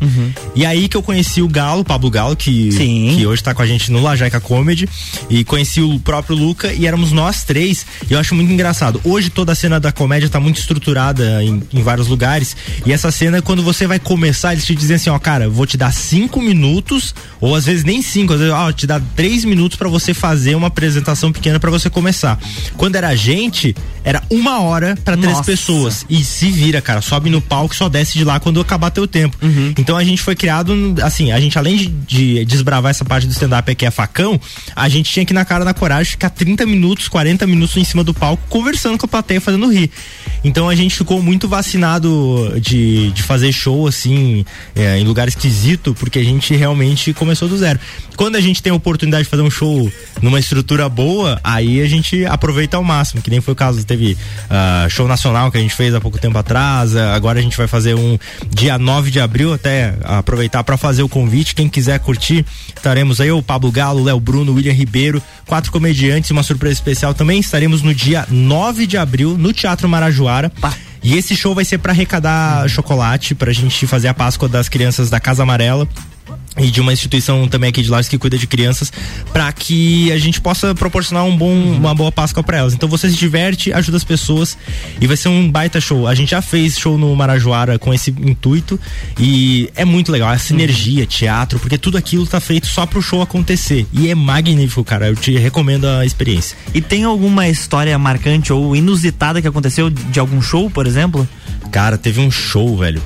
E 0.55 0.65
aí 0.67 0.89
que 0.89 0.97
eu 0.97 1.03
conheci 1.03 1.41
o 1.43 1.49
Galo, 1.49 1.81
o 1.81 1.85
Pablo 1.85 2.11
Galo, 2.11 2.37
que, 2.37 2.71
que 3.17 3.27
hoje 3.27 3.43
tá 3.43 3.55
com 3.55 3.63
a 3.63 3.67
gente 3.67 3.91
no 3.91 4.03
Lajaica 4.03 4.41
Comedy, 4.41 4.89
e 5.31 5.45
conheci 5.45 5.81
o 5.81 5.99
próprio 6.01 6.37
Luca, 6.37 6.73
e 6.73 6.87
éramos 6.87 7.13
nós 7.13 7.45
três, 7.45 7.76
e 8.09 8.13
eu 8.13 8.19
acho 8.19 8.35
muito 8.35 8.53
engraçado. 8.53 9.01
Hoje 9.05 9.29
toda 9.29 9.53
a 9.53 9.55
cena 9.55 9.81
da 9.81 9.91
comédia 9.91 10.29
tá 10.29 10.39
muito 10.39 10.59
estruturada 10.61 11.43
em, 11.43 11.63
em 11.73 11.83
vários 11.83 12.07
lugares, 12.07 12.57
e 12.85 12.93
essa 12.93 13.11
cena, 13.11 13.43
quando 13.43 13.63
você 13.63 13.87
vai 13.87 13.99
começar, 13.99 14.53
eles 14.53 14.65
te 14.65 14.75
dizem 14.75 14.97
assim, 14.97 15.11
ó, 15.11 15.19
cara, 15.19 15.49
vou 15.49 15.67
te 15.67 15.77
dar 15.77 15.93
cinco 15.93 16.41
minutos, 16.41 17.15
ou 17.41 17.55
às 17.55 17.65
vezes 17.65 17.85
nem 17.85 18.01
cinco, 18.03 18.33
às 18.33 18.41
vezes, 18.41 18.55
ó, 18.55 18.71
te 18.73 18.87
dá 18.87 19.01
três 19.15 19.45
minutos 19.45 19.77
pra 19.77 19.89
você 19.89 20.15
fazer 20.15 20.55
uma 20.55 20.69
apresentação 20.69 21.33
pequena 21.33 21.59
pra 21.59 21.71
você 21.71 21.91
começar. 21.91 22.39
Quando 22.77 22.97
era 22.97 23.09
a 23.09 23.17
gente, 23.17 23.75
era 24.05 24.23
uma 24.31 24.61
hora 24.61 24.97
pra 25.05 25.17
três 25.17 25.41
pessoas. 25.41 26.07
E 26.09 26.23
se 26.25 26.51
vira, 26.51 26.81
cara, 26.81 27.01
sobe 27.01 27.29
no 27.31 27.41
palco 27.41 27.75
e 27.75 27.77
só 27.77 27.89
desce 27.89 28.17
de 28.19 28.25
lá 28.25 28.39
quando 28.39 28.61
acabar 28.61 28.91
teu 28.91 29.07
tempo. 29.07 29.37
Então 29.79 29.97
a 29.97 30.05
gente 30.05 30.23
foi 30.23 30.37
criado, 30.37 30.95
assim, 31.03 31.33
a 31.33 31.41
gente 31.41 31.59
além 31.59 31.77
de, 31.77 31.87
de 31.87 32.45
desbravar 32.45 32.91
essa 32.91 33.05
parte 33.05 33.27
do 33.27 33.33
stand-up 33.33 33.75
que 33.75 33.85
é 33.85 33.91
facão, 33.91 34.41
a 34.75 34.89
gente 34.89 35.11
tinha 35.11 35.25
que 35.25 35.33
ir 35.33 35.35
na 35.35 35.45
cara 35.45 35.65
da 35.65 35.75
coragem 35.75 36.13
ficar 36.13 36.31
30 36.31 36.65
minutos, 36.67 37.09
40 37.09 37.47
minutos 37.47 37.66
em 37.79 37.85
cima 37.85 38.05
do 38.05 38.15
palco 38.15 38.43
conversando 38.49 38.99
com 38.99 39.07
a 39.07 39.09
plateia, 39.09 39.41
fazendo 39.41 39.71
rir. 39.73 39.91
Então 40.45 40.69
a 40.69 40.75
gente 40.75 40.95
ficou 40.95 41.21
muito 41.21 41.49
vacinado 41.49 42.55
de, 42.61 43.11
de 43.11 43.23
fazer 43.23 43.53
show, 43.53 43.87
assim, 43.87 44.45
é, 44.75 44.99
em 44.99 45.05
lugar 45.05 45.27
esquisito, 45.27 45.95
porque 45.99 46.19
a 46.19 46.25
gente 46.25 46.55
realmente 46.55 47.13
começou 47.13 47.49
do 47.49 47.59
zero. 47.59 47.81
Quando 48.17 48.37
a 48.37 48.41
gente 48.41 48.63
tem 48.63 48.73
a 48.73 48.77
oportunidade 48.77 49.25
de 49.25 49.29
fazer 49.29 49.43
um 49.43 49.51
show 49.51 49.91
numa 50.23 50.39
estrutura 50.39 50.89
boa, 50.89 51.41
aí 51.43 51.83
a 51.83 51.87
gente 51.87 52.25
aproveita 52.25 52.77
ao 52.77 52.85
máximo, 52.85 53.21
que 53.21 53.29
nem 53.29 53.41
foi 53.41 53.53
o 53.53 53.57
caso, 53.57 53.85
teve 53.85 54.17
ah, 54.49 54.87
show 54.89 55.07
nacional 55.09 55.51
que 55.51 55.59
a 55.59 55.61
gente 55.61 55.75
fez 55.75 55.95
há 55.95 56.01
pouco 56.01 56.19
tempo 56.19 56.39
atrás, 56.39 56.97
ah, 56.97 57.15
agora 57.15 57.39
a 57.39 57.43
gente 57.43 57.57
vai 57.57 57.67
fazer 57.67 57.95
um 57.95 58.17
dia 58.49 58.79
9 58.79 59.11
de 59.11 59.21
abril, 59.21 59.53
até 59.53 59.95
aproveitar 60.03 60.65
para 60.65 60.77
fazer 60.77 61.03
o 61.03 61.09
convite, 61.09 61.55
quem 61.55 61.69
quiser 61.69 61.99
curtir, 62.01 62.45
estaremos 62.75 63.21
aí, 63.21 63.31
o 63.31 63.43
Pablo 63.43 63.71
Galo, 63.71 64.05
Léo 64.05 64.21
Bruno, 64.21 64.55
William 64.55 64.73
Ribeiro, 64.73 65.23
quatro 65.45 65.71
comediantes, 65.71 66.31
uma 66.31 66.43
surpresa 66.43 66.75
especial 66.75 67.13
também, 67.13 67.43
estaremos 67.57 67.81
no 67.81 67.95
dia 67.95 68.27
9 68.31 68.87
de 68.87 68.99
abril 68.99 69.39
no 69.39 69.51
Teatro 69.51 69.89
Marajoara. 69.89 70.53
E 71.03 71.17
esse 71.17 71.35
show 71.35 71.55
vai 71.55 71.65
ser 71.65 71.79
para 71.79 71.91
arrecadar 71.91 72.69
chocolate, 72.69 73.35
pra 73.35 73.51
gente 73.51 73.87
fazer 73.87 74.09
a 74.09 74.15
Páscoa 74.15 74.47
das 74.47 74.69
crianças 74.69 75.09
da 75.09 75.19
Casa 75.19 75.43
Amarela 75.43 75.89
e 76.59 76.71
de 76.71 76.81
uma 76.81 76.93
instituição 76.93 77.47
também 77.47 77.69
aqui 77.69 77.83
de 77.83 77.91
Lages 77.91 78.09
que 78.09 78.19
cuida 78.19 78.39
de 78.39 78.47
crianças, 78.47 78.93
para 79.33 79.53
que 79.53 80.11
a 80.11 80.19
gente 80.19 80.41
possa 80.41 80.75
proporcionar 80.75 81.25
um 81.25 81.37
bom, 81.37 81.53
uma 81.53 81.95
boa 81.95 82.11
Páscoa 82.11 82.43
para 82.43 82.59
elas. 82.59 82.73
Então 82.73 82.89
você 82.89 83.11
se 83.11 83.17
diverte, 83.17 83.73
ajuda 83.73 83.97
as 83.97 84.05
pessoas 84.05 84.57
e 85.01 85.07
vai 85.07 85.17
ser 85.17 85.29
um 85.29 85.51
baita 85.51 85.81
show. 85.81 86.07
A 86.07 86.15
gente 86.15 86.31
já 86.31 86.41
fez 86.41 86.79
show 86.79 86.97
no 86.97 87.15
Marajoara 87.15 87.79
com 87.79 87.93
esse 87.93 88.11
intuito 88.11 88.81
e 89.19 89.71
é 89.77 89.85
muito 89.85 90.11
legal. 90.11 90.31
A 90.31 90.39
sinergia, 90.39 91.07
teatro, 91.07 91.59
porque 91.59 91.77
tudo 91.77 91.99
aquilo 91.99 92.27
tá 92.27 92.41
feito 92.41 92.67
só 92.67 92.87
pro 92.87 93.03
show 93.03 93.21
acontecer. 93.21 93.87
E 93.93 94.09
é 94.09 94.15
magnífico, 94.15 94.83
cara. 94.83 95.09
Eu 95.09 95.17
te 95.17 95.37
recomendo 95.37 95.87
a 95.87 96.07
experiência. 96.07 96.57
E 96.73 96.81
tem 96.81 97.05
alguma 97.05 97.49
história 97.49 97.99
marcante 97.99 98.53
ou 98.53 98.75
inusitada 98.75 99.43
que 99.43 99.49
aconteceu 99.49 99.91
de 99.91 100.19
algum 100.19 100.41
show, 100.41 100.71
por 100.71 100.87
exemplo? 100.87 101.29
Cara, 101.71 101.99
teve 101.99 102.21
um 102.21 102.31
show, 102.31 102.77
velho. 102.79 103.03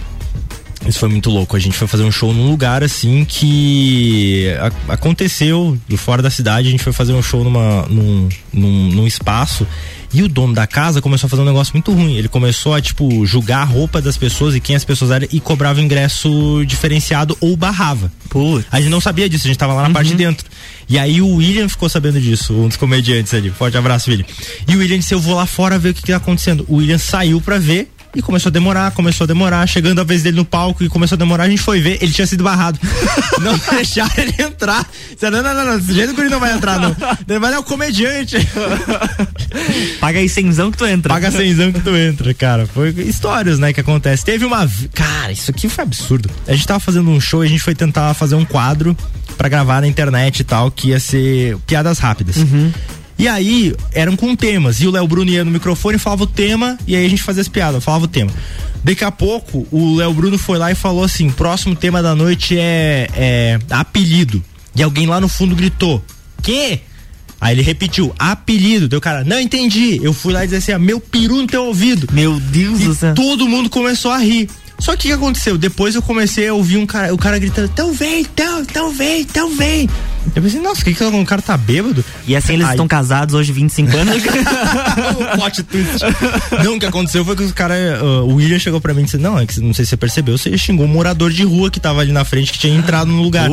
Isso 0.87 0.99
foi 0.99 1.09
muito 1.11 1.29
louco. 1.31 1.55
A 1.57 1.59
gente 1.61 1.77
foi 1.77 1.87
fazer 1.87 2.05
um 2.05 2.11
show 2.11 2.33
num 2.33 2.49
lugar 2.51 2.83
assim 2.83 3.25
que 3.25 4.47
a- 4.89 4.95
aconteceu 4.95 5.79
de 5.87 5.97
fora 5.97 6.23
da 6.23 6.31
cidade. 6.31 6.69
A 6.69 6.71
gente 6.71 6.83
foi 6.83 6.93
fazer 6.93 7.13
um 7.13 7.23
show 7.23 7.45
numa, 7.45 7.83
num, 7.87 8.29
num, 8.53 8.89
num 8.89 9.07
espaço 9.07 9.67
E 10.13 10.23
o 10.25 10.29
dono 10.29 10.53
da 10.55 10.67
casa 10.67 11.01
começou 11.01 11.29
a 11.29 11.31
fazer 11.31 11.43
um 11.43 11.45
negócio 11.45 11.73
muito 11.75 11.93
ruim. 11.93 12.17
Ele 12.17 12.27
começou 12.29 12.75
a, 12.75 12.81
tipo, 12.81 13.25
julgar 13.25 13.61
a 13.61 13.65
roupa 13.65 14.01
das 14.03 14.17
pessoas 14.17 14.55
e 14.57 14.61
quem 14.61 14.75
as 14.75 14.85
pessoas 14.85 15.11
eram 15.13 15.29
e 15.31 15.39
cobrava 15.39 15.81
ingresso 15.81 16.65
diferenciado 16.67 17.37
ou 17.41 17.57
barrava. 17.57 18.11
Putz. 18.29 18.67
A 18.73 18.81
gente 18.81 18.91
não 18.91 19.01
sabia 19.01 19.29
disso, 19.29 19.47
a 19.47 19.49
gente 19.49 19.59
tava 19.59 19.73
lá 19.75 19.83
na 19.87 19.91
parte 19.91 20.09
de 20.09 20.17
dentro. 20.17 20.47
E 20.89 20.99
aí 20.99 21.21
o 21.23 21.37
William 21.37 21.69
ficou 21.69 21.89
sabendo 21.89 22.21
disso, 22.21 22.55
um 22.55 22.67
dos 22.67 22.77
comediantes 22.77 23.33
ali. 23.35 23.51
Forte 23.51 23.77
abraço, 23.77 24.11
William. 24.11 24.25
E 24.67 24.75
o 24.75 24.81
William 24.81 24.99
disse: 24.99 25.15
Eu 25.15 25.21
vou 25.21 25.35
lá 25.37 25.47
fora 25.47 25.79
ver 25.79 25.91
o 25.91 25.95
que, 25.95 26.03
que 26.03 26.11
tá 26.11 26.17
acontecendo. 26.17 26.65
O 26.67 26.77
William 26.79 26.99
saiu 26.99 27.41
pra 27.41 27.59
ver. 27.59 27.89
E 28.15 28.21
começou 28.21 28.51
a 28.51 28.53
demorar, 28.53 28.91
começou 28.91 29.25
a 29.25 29.29
demorar, 29.29 29.67
chegando 29.67 30.01
a 30.01 30.05
vez 30.05 30.23
dele 30.23 30.37
no 30.37 30.45
palco 30.45 30.83
e 30.83 30.89
começou 30.89 31.15
a 31.15 31.19
demorar, 31.19 31.45
a 31.45 31.49
gente 31.49 31.63
foi 31.63 31.81
ver, 31.81 31.99
ele 32.03 32.13
tinha 32.13 32.27
sido 32.27 32.43
barrado. 32.43 32.79
não 33.41 33.57
deixaram 33.71 34.13
ele 34.19 34.35
entrar. 34.39 34.85
Disseram, 35.13 35.43
não, 35.43 35.55
não, 35.55 35.65
não, 35.65 35.79
desse 35.79 35.93
jeito 35.93 36.15
que 36.15 36.21
ele 36.21 36.29
não 36.29 36.41
vai 36.41 36.53
entrar, 36.53 36.81
não. 36.81 36.97
Ele 37.29 37.39
vai 37.39 37.55
é 37.55 37.59
o 37.59 37.63
comediante. 37.63 38.37
Paga 40.01 40.19
aí 40.19 40.29
cenzão 40.29 40.71
que 40.71 40.79
tu 40.79 40.87
entra. 40.87 41.15
Paga 41.15 41.31
cenzão 41.31 41.73
que 41.73 41.81
tu 41.81 41.95
entra, 41.97 42.35
cara. 42.35 42.67
Foi 42.67 42.91
histórias, 42.91 43.59
né, 43.59 43.73
que 43.73 43.81
acontece. 43.81 44.25
Teve 44.25 44.45
uma. 44.45 44.69
Cara, 44.93 45.33
isso 45.33 45.51
aqui 45.51 45.69
foi 45.69 45.85
absurdo. 45.85 46.29
A 46.47 46.53
gente 46.53 46.67
tava 46.67 46.81
fazendo 46.81 47.09
um 47.11 47.21
show 47.21 47.45
e 47.45 47.47
a 47.47 47.51
gente 47.51 47.63
foi 47.63 47.75
tentar 47.75 48.13
fazer 48.15 48.35
um 48.35 48.45
quadro 48.45 48.97
pra 49.37 49.49
gravar 49.49 49.81
na 49.81 49.87
internet 49.87 50.41
e 50.41 50.45
tal, 50.45 50.71
que 50.71 50.89
ia 50.89 51.01
ser 51.01 51.57
piadas 51.67 51.99
rápidas. 51.99 52.37
E 53.21 53.29
aí, 53.29 53.77
eram 53.93 54.17
com 54.17 54.35
temas. 54.35 54.81
E 54.81 54.87
o 54.87 54.91
Léo 54.91 55.07
Bruno 55.07 55.31
ia 55.31 55.45
no 55.45 55.51
microfone, 55.51 55.99
falava 55.99 56.23
o 56.23 56.27
tema, 56.27 56.79
e 56.87 56.97
aí 56.97 57.05
a 57.05 57.09
gente 57.09 57.23
fazia 57.23 57.43
as 57.43 57.49
piadas, 57.49 57.85
falava 57.85 58.07
o 58.07 58.09
tema. 58.09 58.31
Daqui 58.83 59.05
a 59.05 59.13
pouco, 59.13 59.67
o 59.71 59.97
Léo 59.97 60.15
Bruno 60.15 60.39
foi 60.39 60.57
lá 60.57 60.73
e 60.73 60.75
falou 60.75 61.05
assim: 61.05 61.29
próximo 61.29 61.77
tema 61.77 62.03
da 62.03 62.15
noite 62.15 62.57
é, 62.59 63.09
é 63.15 63.59
apelido. 63.69 64.43
E 64.75 64.83
alguém 64.83 65.07
lá 65.07 65.21
no 65.21 65.29
fundo 65.29 65.55
gritou: 65.55 66.03
Quê? 66.43 66.81
Aí 67.39 67.55
ele 67.55 67.63
repetiu, 67.63 68.15
apelido. 68.19 68.89
Deu 68.89 69.03
cara, 69.03 69.23
não 69.23 69.39
entendi. 69.39 70.01
Eu 70.03 70.15
fui 70.15 70.33
lá 70.33 70.45
e 70.45 70.47
disse 70.47 70.57
assim, 70.57 70.73
ah, 70.73 70.79
meu 70.79 71.01
peru 71.01 71.37
no 71.37 71.47
teu 71.47 71.65
ouvido. 71.65 72.07
Meu 72.13 72.39
Deus 72.39 72.81
e 72.81 72.85
do 72.85 72.95
céu. 72.95 73.15
todo 73.15 73.49
mundo 73.49 73.71
começou 73.71 74.11
a 74.11 74.19
rir. 74.19 74.49
Só 74.81 74.97
que 74.97 75.09
o 75.09 75.11
que 75.11 75.13
aconteceu? 75.13 75.59
Depois 75.59 75.95
eu 75.95 76.03
comecei 76.03 76.49
a 76.49 76.55
ouvir 76.55 76.79
um 76.79 76.87
cara, 76.87 77.13
o 77.15 77.19
cara 77.19 77.39
gritando, 77.39 77.69
tão 77.69 77.93
vem, 77.93 78.25
tão, 78.25 78.65
tão 78.65 78.93
vem, 78.93 79.25
tão 79.25 79.55
vem. 79.55 79.89
Eu 80.35 80.43
pensei, 80.43 80.61
nossa, 80.61 80.83
o 80.83 80.85
que 80.85 80.95
que 80.95 81.03
o 81.03 81.25
cara 81.25 81.43
tá 81.43 81.57
bêbado? 81.57 82.05
E 82.27 82.37
assim 82.37 82.55
eles 82.55 82.67
Aí- 82.67 82.73
estão 82.73 82.87
casados 82.87 83.35
hoje, 83.35 83.53
25 83.53 83.97
anos. 83.97 84.17
o 84.23 85.37
plot 85.37 85.63
twist. 85.65 85.99
Não, 86.65 86.77
o 86.77 86.79
que 86.79 86.87
aconteceu 86.87 87.25
foi 87.25 87.37
que 87.37 87.43
os 87.43 87.53
cara, 87.53 87.75
uh, 88.03 88.25
o 88.25 88.37
William 88.37 88.59
chegou 88.59 88.81
pra 88.81 88.95
mim 88.95 89.03
e 89.03 89.05
disse: 89.05 89.19
Não, 89.19 89.39
é 89.39 89.47
que 89.47 89.61
não 89.61 89.73
sei 89.75 89.85
se 89.85 89.91
você 89.91 89.97
percebeu, 89.97 90.37
você 90.37 90.57
xingou 90.57 90.87
um 90.87 90.89
morador 90.89 91.31
de 91.31 91.43
rua 91.45 91.71
que 91.71 91.81
tava 91.81 92.01
ali 92.01 92.13
na 92.13 92.25
frente, 92.25 92.53
que 92.53 92.59
tinha 92.59 92.75
entrado 92.75 93.11
no 93.11 93.23
lugar. 93.23 93.49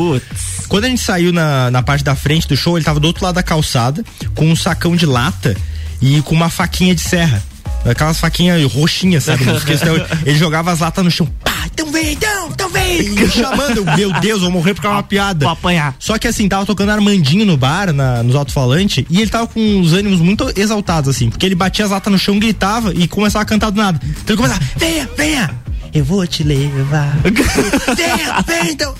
Quando 0.67 0.85
a 0.85 0.89
gente 0.89 1.01
saiu 1.01 1.31
na, 1.31 1.71
na 1.71 1.81
parte 1.81 2.03
da 2.03 2.15
frente 2.15 2.47
do 2.47 2.55
show, 2.55 2.77
ele 2.77 2.85
tava 2.85 2.99
do 2.99 3.07
outro 3.07 3.23
lado 3.23 3.35
da 3.35 3.43
calçada, 3.43 4.03
com 4.35 4.45
um 4.49 4.55
sacão 4.55 4.95
de 4.95 5.05
lata 5.05 5.55
e 6.01 6.21
com 6.21 6.35
uma 6.35 6.49
faquinha 6.49 6.93
de 6.93 7.01
serra. 7.01 7.41
Aquelas 7.85 8.19
faquinhas 8.19 8.61
roxinhas, 8.71 9.25
sabe? 9.25 9.43
Ele 10.25 10.37
jogava 10.37 10.71
as 10.71 10.79
latas 10.79 11.03
no 11.03 11.11
chão. 11.11 11.27
Pá, 11.43 11.65
então 11.73 11.91
vem, 11.91 12.13
então, 12.13 12.49
então 12.49 12.69
vem! 12.69 12.87
E 13.17 13.29
chamando, 13.29 13.85
meu 13.95 14.11
Deus, 14.19 14.41
vou 14.41 14.51
morrer 14.51 14.73
porque 14.73 14.87
é 14.87 14.89
uma 14.89 15.03
piada. 15.03 15.45
Vou 15.45 15.53
apanhar. 15.53 15.95
Só 15.99 16.17
que 16.17 16.27
assim, 16.27 16.47
tava 16.47 16.65
tocando 16.65 16.89
Armandinho 16.89 17.45
no 17.45 17.57
bar, 17.57 17.93
na, 17.93 18.23
nos 18.23 18.35
alto-falantes, 18.35 19.05
e 19.09 19.21
ele 19.21 19.29
tava 19.29 19.47
com 19.47 19.79
os 19.79 19.93
ânimos 19.93 20.19
muito 20.19 20.51
exaltados, 20.55 21.09
assim, 21.15 21.29
porque 21.29 21.45
ele 21.45 21.55
batia 21.55 21.85
as 21.85 21.91
latas 21.91 22.11
no 22.11 22.17
chão, 22.17 22.39
gritava 22.39 22.93
e 22.93 23.07
começava 23.07 23.43
a 23.43 23.45
cantar 23.45 23.69
do 23.69 23.77
nada. 23.77 23.99
Então 24.03 24.35
ele 24.35 24.37
começava, 24.37 24.61
venha, 24.77 25.09
venha! 25.15 25.66
Eu 25.97 26.05
vou 26.05 26.25
te 26.27 26.43
levar. 26.43 27.15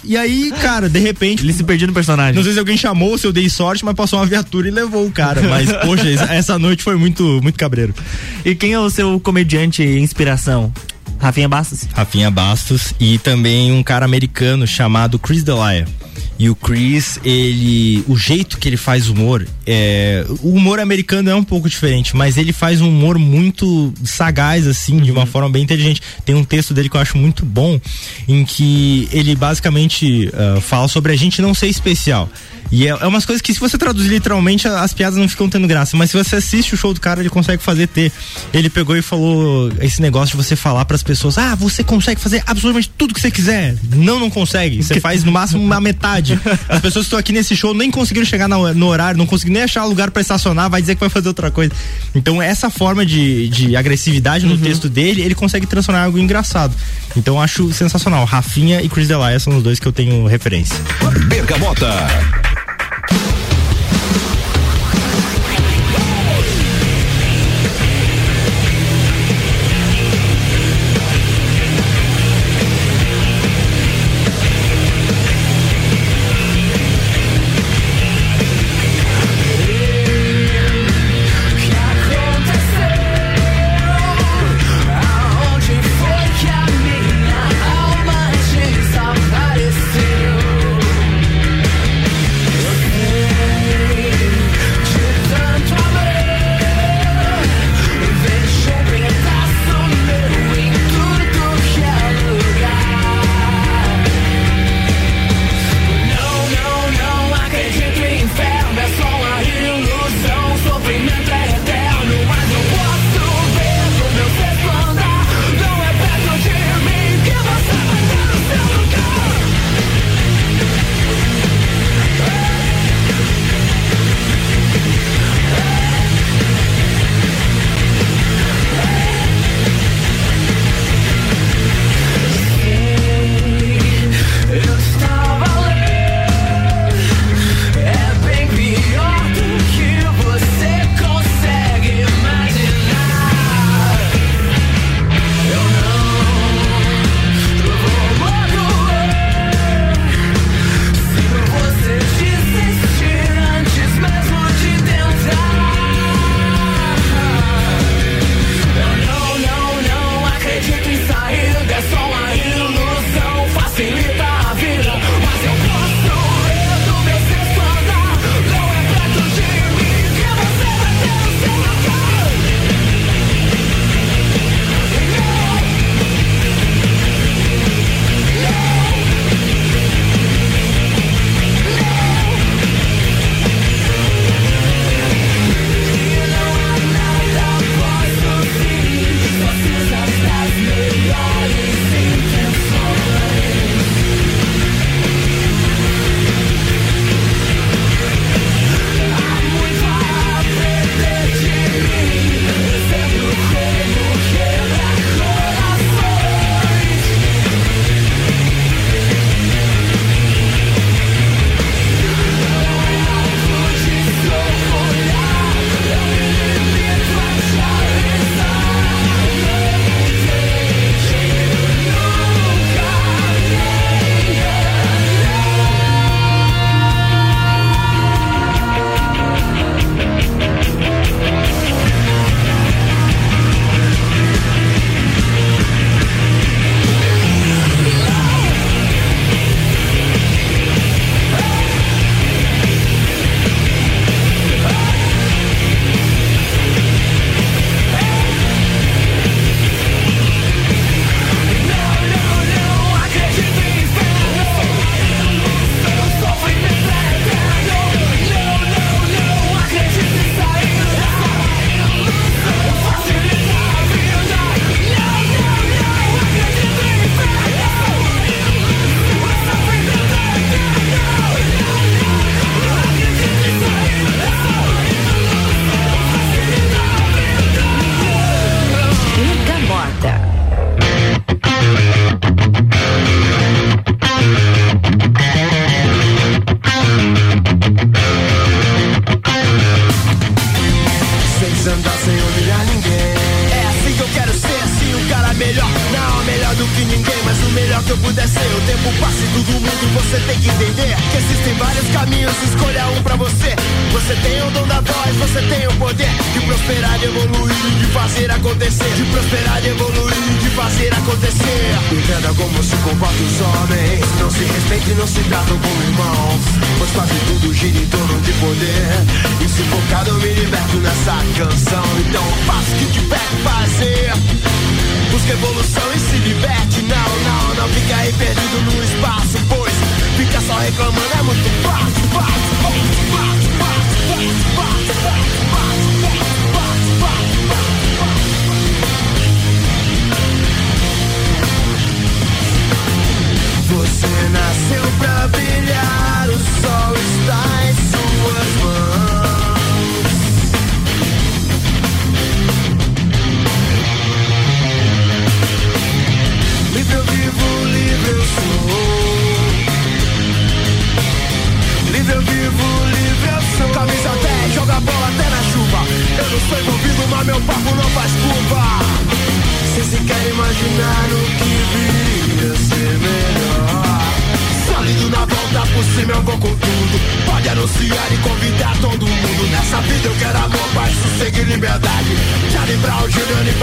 E 0.03 0.15
aí, 0.17 0.51
cara, 0.61 0.89
de 0.89 0.99
repente. 0.99 1.43
Ele 1.43 1.53
se 1.53 1.63
perdia 1.63 1.87
no 1.87 1.93
personagem. 1.93 2.35
Não 2.35 2.43
sei 2.43 2.53
se 2.53 2.59
alguém 2.59 2.77
chamou, 2.77 3.17
se 3.17 3.27
eu 3.27 3.33
dei 3.33 3.49
sorte, 3.49 3.83
mas 3.83 3.93
passou 3.95 4.19
uma 4.19 4.25
viatura 4.25 4.67
e 4.67 4.71
levou 4.71 5.05
o 5.05 5.11
cara. 5.11 5.41
Mas, 5.43 5.71
poxa, 5.85 6.09
essa- 6.09 6.33
essa 6.33 6.59
noite 6.59 6.83
foi 6.83 6.95
muito, 6.95 7.39
muito 7.41 7.57
cabreiro. 7.57 7.93
E 8.45 8.55
quem 8.55 8.73
é 8.73 8.79
o 8.79 8.89
seu 8.89 9.19
comediante 9.19 9.83
inspiração? 9.83 10.71
Rafinha 11.19 11.49
Bastos? 11.49 11.87
Rafinha 11.93 12.29
Bastos 12.29 12.93
e 12.99 13.17
também 13.17 13.71
um 13.71 13.81
cara 13.83 14.05
americano 14.05 14.67
chamado 14.67 15.17
Chris 15.17 15.43
Delia. 15.43 15.85
E 16.39 16.49
o 16.49 16.55
Chris, 16.55 17.19
ele. 17.25 18.03
O 18.07 18.15
jeito 18.15 18.57
que 18.59 18.67
ele 18.69 18.77
faz 18.77 19.07
humor. 19.09 19.47
É, 19.65 20.23
o 20.41 20.51
humor 20.53 20.79
americano 20.79 21.29
é 21.29 21.35
um 21.35 21.43
pouco 21.43 21.67
diferente, 21.67 22.15
mas 22.15 22.37
ele 22.37 22.53
faz 22.53 22.79
um 22.79 22.89
humor 22.89 23.17
muito 23.17 23.91
sagaz, 24.03 24.67
assim, 24.67 24.97
de 24.99 25.11
uma 25.11 25.25
forma 25.25 25.49
bem 25.49 25.63
inteligente. 25.63 26.01
Tem 26.25 26.35
um 26.35 26.43
texto 26.43 26.73
dele 26.73 26.89
que 26.89 26.95
eu 26.95 27.01
acho 27.01 27.17
muito 27.17 27.43
bom, 27.45 27.79
em 28.27 28.45
que 28.45 29.09
ele 29.11 29.35
basicamente 29.35 30.29
ah, 30.33 30.61
fala 30.61 30.87
sobre 30.87 31.11
a 31.11 31.15
gente 31.15 31.41
não 31.41 31.53
ser 31.53 31.67
especial. 31.67 32.29
E 32.69 32.85
é, 32.85 32.89
é 32.89 33.07
umas 33.07 33.25
coisas 33.25 33.41
que, 33.41 33.53
se 33.53 33.59
você 33.61 33.77
traduzir 33.77 34.09
literalmente, 34.09 34.67
a- 34.67 34.81
as 34.81 34.93
piadas 34.93 35.17
não 35.17 35.27
ficam 35.29 35.47
tendo 35.49 35.65
graça. 35.67 35.95
Mas 35.95 36.11
se 36.11 36.17
você 36.21 36.35
assiste 36.35 36.73
o 36.73 36.77
show 36.77 36.93
do 36.93 36.99
cara, 36.99 37.21
ele 37.21 37.29
consegue 37.29 37.63
fazer 37.63 37.87
ter. 37.87 38.11
Ele 38.53 38.69
pegou 38.69 38.95
e 38.97 39.01
falou 39.01 39.71
esse 39.79 40.01
negócio 40.01 40.37
de 40.37 40.43
você 40.43 40.55
falar 40.55 40.83
pras 40.85 41.01
pessoas: 41.01 41.37
ah, 41.37 41.55
você 41.55 41.81
consegue 41.83 42.19
fazer 42.19 42.43
absolutamente 42.45 42.91
tudo 42.97 43.13
que 43.13 43.21
você 43.21 43.31
quiser. 43.31 43.75
Não, 43.95 44.19
não 44.19 44.29
consegue. 44.29 44.83
Você 44.83 44.99
faz 44.99 45.23
no 45.23 45.31
máximo 45.31 45.63
uma 45.63 45.79
metade. 45.79 46.26
As 46.67 46.79
pessoas 46.81 47.05
que 47.05 47.07
estão 47.07 47.19
aqui 47.19 47.31
nesse 47.31 47.55
show 47.55 47.73
nem 47.73 47.89
conseguiram 47.91 48.25
chegar 48.25 48.47
na- 48.47 48.73
no 48.73 48.87
horário, 48.87 49.17
não 49.17 49.25
conseguiram 49.25 49.55
nem 49.55 49.63
achar 49.63 49.83
lugar 49.85 50.11
pra 50.11 50.21
estacionar, 50.21 50.69
vai 50.69 50.81
dizer 50.81 50.95
que 50.95 50.99
vai 50.99 51.09
fazer 51.09 51.27
outra 51.27 51.49
coisa. 51.51 51.71
Então, 52.15 52.41
essa 52.41 52.69
forma 52.69 53.05
de, 53.05 53.47
de 53.49 53.75
agressividade 53.75 54.45
no 54.45 54.57
texto 54.57 54.89
dele, 54.89 55.21
ele 55.21 55.35
consegue 55.35 55.65
transformar 55.65 56.01
em 56.01 56.05
algo 56.05 56.19
engraçado. 56.19 56.73
Então, 57.15 57.35
eu 57.35 57.41
acho 57.41 57.71
sensacional. 57.73 58.25
Rafinha 58.25 58.81
e 58.81 58.89
Chris 58.89 59.07
Delia 59.07 59.39
são 59.39 59.57
os 59.57 59.63
dois 59.63 59.79
que 59.79 59.87
eu 59.87 59.93
tenho 59.93 60.25
referência. 60.27 60.75
Bergamota. 61.27 61.87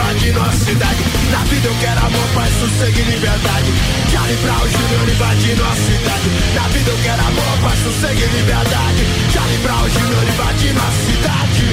Juliano 0.04 0.18
invadindo 0.18 0.40
a 0.40 0.52
cidade. 0.52 1.02
Na 1.30 1.38
vida 1.44 1.66
eu 1.66 1.74
quero 1.80 2.00
amor, 2.00 2.28
paz, 2.34 2.52
sossego 2.60 2.98
e 2.98 3.02
liberdade. 3.02 3.72
Charlie 4.10 4.36
Brown, 4.36 4.68
Juliano 4.68 5.10
invadindo 5.10 5.64
a 5.64 5.74
cidade. 5.74 6.30
Na 6.54 6.68
vida 6.68 6.90
eu 6.90 6.98
quero 7.02 7.22
amor, 7.22 7.58
paz, 7.62 7.78
sossego 7.82 8.20
e 8.20 8.26
liberdade. 8.36 9.06
Charlie 9.32 9.58
Brown, 9.58 9.88
Juliano 9.88 10.28
invadindo 10.28 10.80
a 10.80 10.90
cidade. 11.06 11.64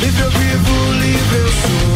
Livre 0.00 0.22
eu 0.22 0.30
vivo, 0.30 0.92
livre 0.92 1.36
eu 1.36 1.48
sou. 1.48 1.90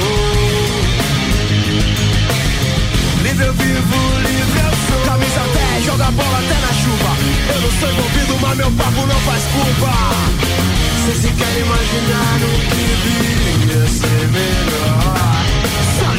Livre 3.22 3.46
eu 3.46 3.54
vivo, 3.54 4.18
livre 4.18 4.60
eu. 4.68 4.73
Camisa 5.02 5.40
10, 5.72 5.84
joga 5.84 6.10
bola 6.10 6.38
até 6.38 6.54
na 6.60 6.72
chuva. 6.82 7.10
Eu 7.54 7.60
não 7.60 7.70
sou 7.78 7.90
envolvido, 7.90 8.38
mas 8.40 8.56
meu 8.56 8.70
papo 8.72 9.06
não 9.06 9.20
faz 9.20 9.42
culpa. 9.44 9.92
Cê 11.04 11.14
se 11.20 11.28
quer 11.32 11.60
imaginar 11.60 12.38
o 12.42 12.54
que 12.70 12.84
viria 13.04 13.88
ser 13.88 14.28
melhor. 14.28 15.53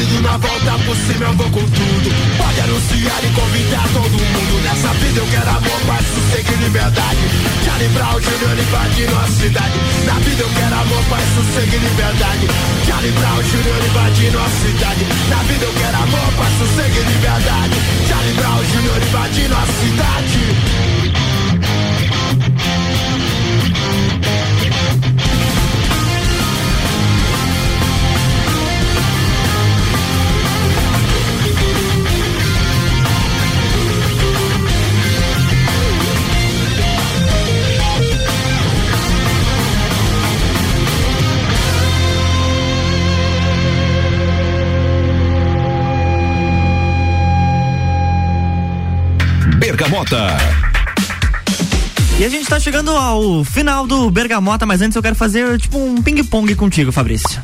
Sólido 0.05 0.21
na 0.21 0.37
volta 0.37 0.71
por 0.85 0.95
cima, 0.95 1.25
eu 1.25 1.33
vou 1.33 1.49
com 1.49 1.63
tudo. 1.65 2.09
Pode 2.37 2.61
anunciar 2.61 3.23
e 3.23 3.29
convidar 3.33 3.87
todo 3.93 4.11
mundo. 4.11 4.61
Nessa 4.63 4.93
vida 4.93 5.19
eu 5.19 5.27
quero 5.27 5.49
amor, 5.49 5.81
paz, 5.87 6.05
sossego 6.05 6.53
e 6.53 6.63
liberdade. 6.63 7.19
Charlie 7.65 7.89
Brown, 7.89 8.21
Junior 8.21 8.59
invadindo 8.59 9.15
a 9.17 9.27
cidade. 9.27 9.79
Na 10.05 10.13
vida 10.13 10.43
eu 10.43 10.49
quero 10.49 10.75
amor, 10.75 11.03
paz, 11.09 11.23
sossego 11.35 11.75
e 11.75 11.79
liberdade. 11.79 12.47
Charlie 12.85 13.11
Brown, 13.11 13.43
Junior 13.43 13.85
invadindo 13.85 14.39
a 14.39 14.49
cidade. 14.49 15.05
Na 15.29 15.43
vida 15.43 15.65
eu 15.65 15.73
quero 15.73 15.97
amor, 15.97 16.33
paz, 16.37 16.53
sossego 16.59 16.95
e 16.95 17.13
liberdade. 17.13 17.75
Charlie 18.07 18.33
Brown, 18.33 18.63
Junior 18.63 19.01
invadindo 19.01 19.55
a 19.55 19.65
cidade. 19.65 20.94
Bergamota. 49.95 50.37
E 52.19 52.25
a 52.25 52.29
gente 52.29 52.47
tá 52.47 52.59
chegando 52.59 52.91
ao 52.91 53.45
final 53.45 53.87
do 53.87 54.11
Bergamota, 54.11 54.65
mas 54.65 54.81
antes 54.81 54.95
eu 54.95 55.01
quero 55.01 55.15
fazer 55.15 55.57
tipo 55.57 55.77
um 55.77 56.01
ping-pong 56.01 56.53
contigo, 56.55 56.91
Fabrício. 56.91 57.41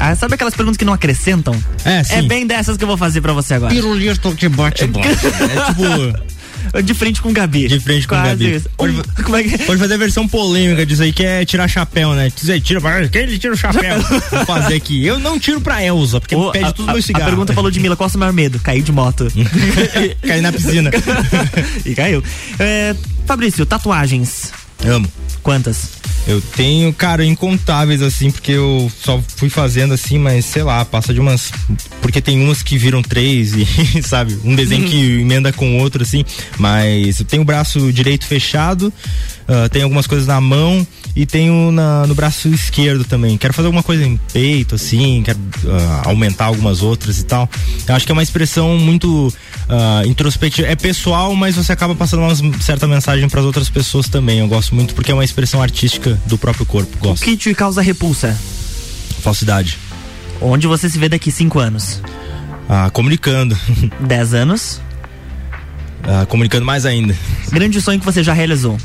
Ah, 0.00 0.14
sabe 0.16 0.34
aquelas 0.34 0.54
perguntas 0.54 0.76
que 0.76 0.84
não 0.84 0.92
acrescentam? 0.92 1.54
É, 1.84 2.02
sim. 2.02 2.14
É 2.14 2.22
bem 2.22 2.44
dessas 2.44 2.76
que 2.76 2.82
eu 2.82 2.88
vou 2.88 2.96
fazer 2.96 3.20
pra 3.20 3.32
você 3.32 3.54
agora. 3.54 3.72
Pirulito 3.72 4.34
que 4.34 4.48
bate. 4.48 4.84
É 4.90 5.64
tipo. 5.66 6.32
De 6.84 6.94
frente 6.94 7.20
com 7.20 7.30
o 7.30 7.32
Gabi. 7.32 7.68
De 7.68 7.80
frente 7.80 8.06
com 8.08 8.14
o 8.14 8.22
Gabi. 8.22 8.56
isso. 8.56 8.68
Pode, 8.76 8.92
Um- 8.94 9.36
é 9.36 9.42
que 9.44 9.58
pode 9.64 9.80
fazer 9.80 9.94
a 9.94 9.98
versão 9.98 10.26
polêmica 10.28 10.84
disso 10.86 11.02
aí, 11.02 11.12
que 11.12 11.24
é 11.24 11.44
tirar 11.44 11.68
chapéu, 11.68 12.14
né? 12.14 12.30
Dizer, 12.34 12.60
tira, 12.60 12.80
quem 13.08 13.22
ele 13.22 13.38
tira 13.38 13.54
o 13.54 13.56
chapéu? 13.56 14.00
Vou 14.30 14.46
fazer 14.46 14.74
aqui. 14.74 15.04
Eu 15.04 15.18
não 15.18 15.38
tiro 15.38 15.60
pra 15.60 15.82
Elza, 15.84 16.20
porque 16.20 16.36
me 16.36 16.52
pede 16.52 16.72
tudo 16.74 16.92
meu 16.92 17.02
cigarro. 17.02 17.24
A 17.24 17.28
pergunta 17.28 17.52
falou 17.52 17.70
de 17.70 17.80
Mila, 17.80 17.96
qual 17.96 18.06
é 18.06 18.08
o 18.08 18.10
seu 18.10 18.18
maior 18.20 18.32
medo? 18.32 18.58
Cair 18.60 18.82
de 18.82 18.92
moto. 18.92 19.26
Cair 20.26 20.42
na 20.42 20.52
piscina. 20.52 20.90
e 21.84 21.94
caiu. 21.94 22.22
É, 22.58 22.94
Fabrício, 23.26 23.64
tatuagens. 23.66 24.52
Amo. 24.84 25.06
Quantas? 25.42 25.88
Eu 26.26 26.40
tenho, 26.40 26.92
cara, 26.92 27.24
incontáveis 27.24 28.00
assim, 28.00 28.30
porque 28.30 28.52
eu 28.52 28.90
só 29.02 29.20
fui 29.36 29.48
fazendo 29.48 29.92
assim, 29.92 30.18
mas 30.18 30.44
sei 30.44 30.62
lá, 30.62 30.84
passa 30.84 31.12
de 31.12 31.18
umas. 31.18 31.52
Porque 32.00 32.20
tem 32.20 32.40
umas 32.40 32.62
que 32.62 32.78
viram 32.78 33.02
três 33.02 33.54
e, 33.54 33.66
sabe, 34.02 34.38
um 34.44 34.54
desenho 34.54 34.88
que 34.88 35.20
emenda 35.20 35.52
com 35.52 35.76
o 35.76 35.80
outro, 35.80 36.02
assim. 36.02 36.24
Mas 36.58 37.18
eu 37.18 37.26
tenho 37.26 37.42
o 37.42 37.44
braço 37.44 37.92
direito 37.92 38.24
fechado, 38.26 38.92
ah, 39.48 39.68
tenho 39.68 39.84
algumas 39.84 40.06
coisas 40.06 40.26
na 40.26 40.40
mão 40.40 40.86
e 41.14 41.26
tenho 41.26 41.70
na- 41.70 42.06
no 42.06 42.14
braço 42.14 42.48
esquerdo 42.48 43.04
também. 43.04 43.36
Quero 43.36 43.52
fazer 43.52 43.66
alguma 43.66 43.82
coisa 43.82 44.04
em 44.04 44.16
peito, 44.32 44.74
assim, 44.76 45.22
quero 45.24 45.38
ah, 45.68 46.02
aumentar 46.06 46.46
algumas 46.46 46.82
outras 46.82 47.18
e 47.18 47.24
tal. 47.24 47.48
Eu 47.86 47.94
acho 47.94 48.06
que 48.06 48.12
é 48.12 48.14
uma 48.14 48.22
expressão 48.22 48.78
muito 48.78 49.32
ah, 49.68 50.02
introspectiva. 50.06 50.68
É 50.68 50.74
pessoal, 50.76 51.34
mas 51.34 51.56
você 51.56 51.72
acaba 51.72 51.94
passando 51.94 52.22
uma 52.22 52.34
certa 52.60 52.86
mensagem 52.86 53.28
para 53.28 53.40
as 53.40 53.46
outras 53.46 53.68
pessoas 53.68 54.08
também. 54.08 54.38
Eu 54.38 54.48
gosto 54.48 54.74
muito 54.74 54.94
porque 54.94 55.10
é 55.10 55.14
uma 55.14 55.24
expressão 55.24 55.60
artística 55.62 56.18
do 56.26 56.38
próprio 56.38 56.64
corpo. 56.64 56.96
O 56.96 57.08
Gosto. 57.08 57.22
que 57.24 57.36
te 57.36 57.54
causa 57.54 57.82
repulsa? 57.82 58.36
Falsidade. 59.20 59.78
Onde 60.40 60.66
você 60.66 60.88
se 60.88 60.98
vê 60.98 61.08
daqui 61.08 61.30
cinco 61.30 61.58
anos? 61.58 62.00
Ah, 62.68 62.90
comunicando. 62.90 63.56
Dez 64.00 64.32
anos? 64.34 64.80
Ah, 66.02 66.26
comunicando 66.26 66.64
mais 66.66 66.84
ainda. 66.86 67.14
Grande 67.52 67.80
sonho 67.80 68.00
que 68.00 68.04
você 68.04 68.22
já 68.24 68.32
realizou? 68.32 68.76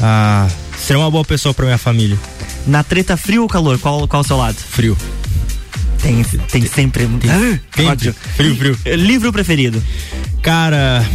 Ah, 0.00 0.48
ser 0.76 0.96
uma 0.96 1.10
boa 1.10 1.24
pessoa 1.24 1.54
para 1.54 1.64
minha 1.66 1.78
família. 1.78 2.18
Na 2.66 2.82
treta 2.82 3.16
frio 3.16 3.42
ou 3.42 3.48
calor? 3.48 3.78
Qual, 3.78 4.06
qual 4.08 4.22
o 4.22 4.24
seu 4.24 4.36
lado? 4.36 4.56
Frio. 4.56 4.96
Tem, 6.00 6.22
tem 6.50 6.66
sempre. 6.66 7.08
Ah, 7.28 7.60
Sempre. 7.76 8.12
Frio, 8.36 8.56
frio. 8.56 8.78
Livro 8.96 9.32
preferido? 9.32 9.82
Cara, 10.42 11.06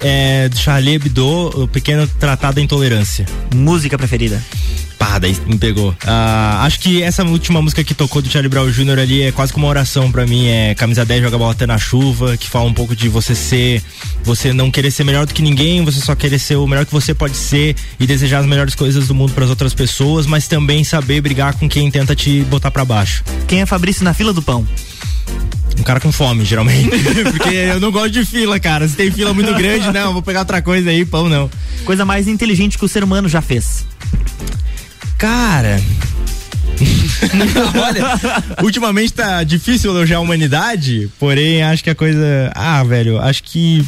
é 0.00 0.48
do 0.48 0.58
Charlie 0.58 0.94
Hebdo, 0.94 1.62
o 1.62 1.68
pequeno 1.68 2.06
tratado 2.06 2.56
da 2.56 2.60
intolerância. 2.60 3.26
Música 3.54 3.96
preferida? 3.98 4.42
Pá, 5.00 5.18
daí 5.18 5.34
me 5.46 5.56
pegou. 5.56 5.96
Ah, 6.06 6.60
acho 6.64 6.78
que 6.78 7.02
essa 7.02 7.24
última 7.24 7.62
música 7.62 7.82
que 7.82 7.94
tocou 7.94 8.20
do 8.20 8.28
Charlie 8.28 8.50
Brown 8.50 8.70
Jr. 8.70 8.98
ali 8.98 9.22
é 9.22 9.32
quase 9.32 9.50
como 9.50 9.64
uma 9.64 9.70
oração 9.70 10.12
pra 10.12 10.26
mim. 10.26 10.46
É 10.48 10.74
Camisa 10.74 11.06
10 11.06 11.22
joga 11.22 11.38
bola 11.38 11.52
até 11.52 11.66
na 11.66 11.78
chuva, 11.78 12.36
que 12.36 12.46
fala 12.46 12.66
um 12.66 12.74
pouco 12.74 12.94
de 12.94 13.08
você 13.08 13.34
ser. 13.34 13.82
Você 14.24 14.52
não 14.52 14.70
querer 14.70 14.90
ser 14.90 15.04
melhor 15.04 15.24
do 15.24 15.32
que 15.32 15.40
ninguém, 15.40 15.82
você 15.82 16.00
só 16.00 16.14
querer 16.14 16.38
ser 16.38 16.56
o 16.56 16.66
melhor 16.66 16.84
que 16.84 16.92
você 16.92 17.14
pode 17.14 17.34
ser 17.34 17.74
e 17.98 18.06
desejar 18.06 18.40
as 18.40 18.46
melhores 18.46 18.74
coisas 18.74 19.08
do 19.08 19.14
mundo 19.14 19.32
para 19.32 19.44
as 19.44 19.50
outras 19.50 19.72
pessoas, 19.72 20.26
mas 20.26 20.46
também 20.46 20.84
saber 20.84 21.22
brigar 21.22 21.54
com 21.54 21.66
quem 21.66 21.90
tenta 21.90 22.14
te 22.14 22.42
botar 22.42 22.70
pra 22.70 22.84
baixo. 22.84 23.24
Quem 23.48 23.62
é 23.62 23.66
Fabrício 23.66 24.04
na 24.04 24.12
fila 24.12 24.34
do 24.34 24.42
pão? 24.42 24.68
Um 25.78 25.82
cara 25.82 26.00
com 26.00 26.12
fome, 26.12 26.44
geralmente. 26.44 26.90
Porque 27.30 27.54
eu 27.54 27.80
não 27.80 27.90
gosto 27.90 28.10
de 28.10 28.24
fila, 28.24 28.58
cara. 28.60 28.86
Se 28.86 28.96
tem 28.96 29.10
fila 29.10 29.32
muito 29.32 29.52
grande, 29.54 29.90
não, 29.92 30.12
vou 30.12 30.22
pegar 30.22 30.40
outra 30.40 30.60
coisa 30.60 30.90
aí, 30.90 31.04
pão 31.04 31.28
não. 31.28 31.50
Coisa 31.84 32.04
mais 32.04 32.28
inteligente 32.28 32.76
que 32.78 32.84
o 32.84 32.88
ser 32.88 33.02
humano 33.02 33.28
já 33.28 33.40
fez? 33.40 33.86
Cara, 35.16 35.80
Olha, 37.80 38.62
ultimamente 38.62 39.12
tá 39.12 39.42
difícil 39.44 39.90
elogiar 39.90 40.18
a 40.18 40.20
humanidade, 40.20 41.10
porém 41.18 41.62
acho 41.62 41.84
que 41.84 41.90
a 41.90 41.94
coisa. 41.94 42.50
Ah, 42.54 42.82
velho, 42.84 43.18
acho 43.18 43.42
que. 43.42 43.84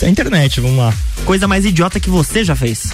É 0.00 0.06
a 0.06 0.08
internet, 0.08 0.60
vamos 0.60 0.78
lá. 0.78 0.92
Coisa 1.24 1.46
mais 1.46 1.64
idiota 1.64 2.00
que 2.00 2.08
você 2.08 2.42
já 2.42 2.56
fez. 2.56 2.90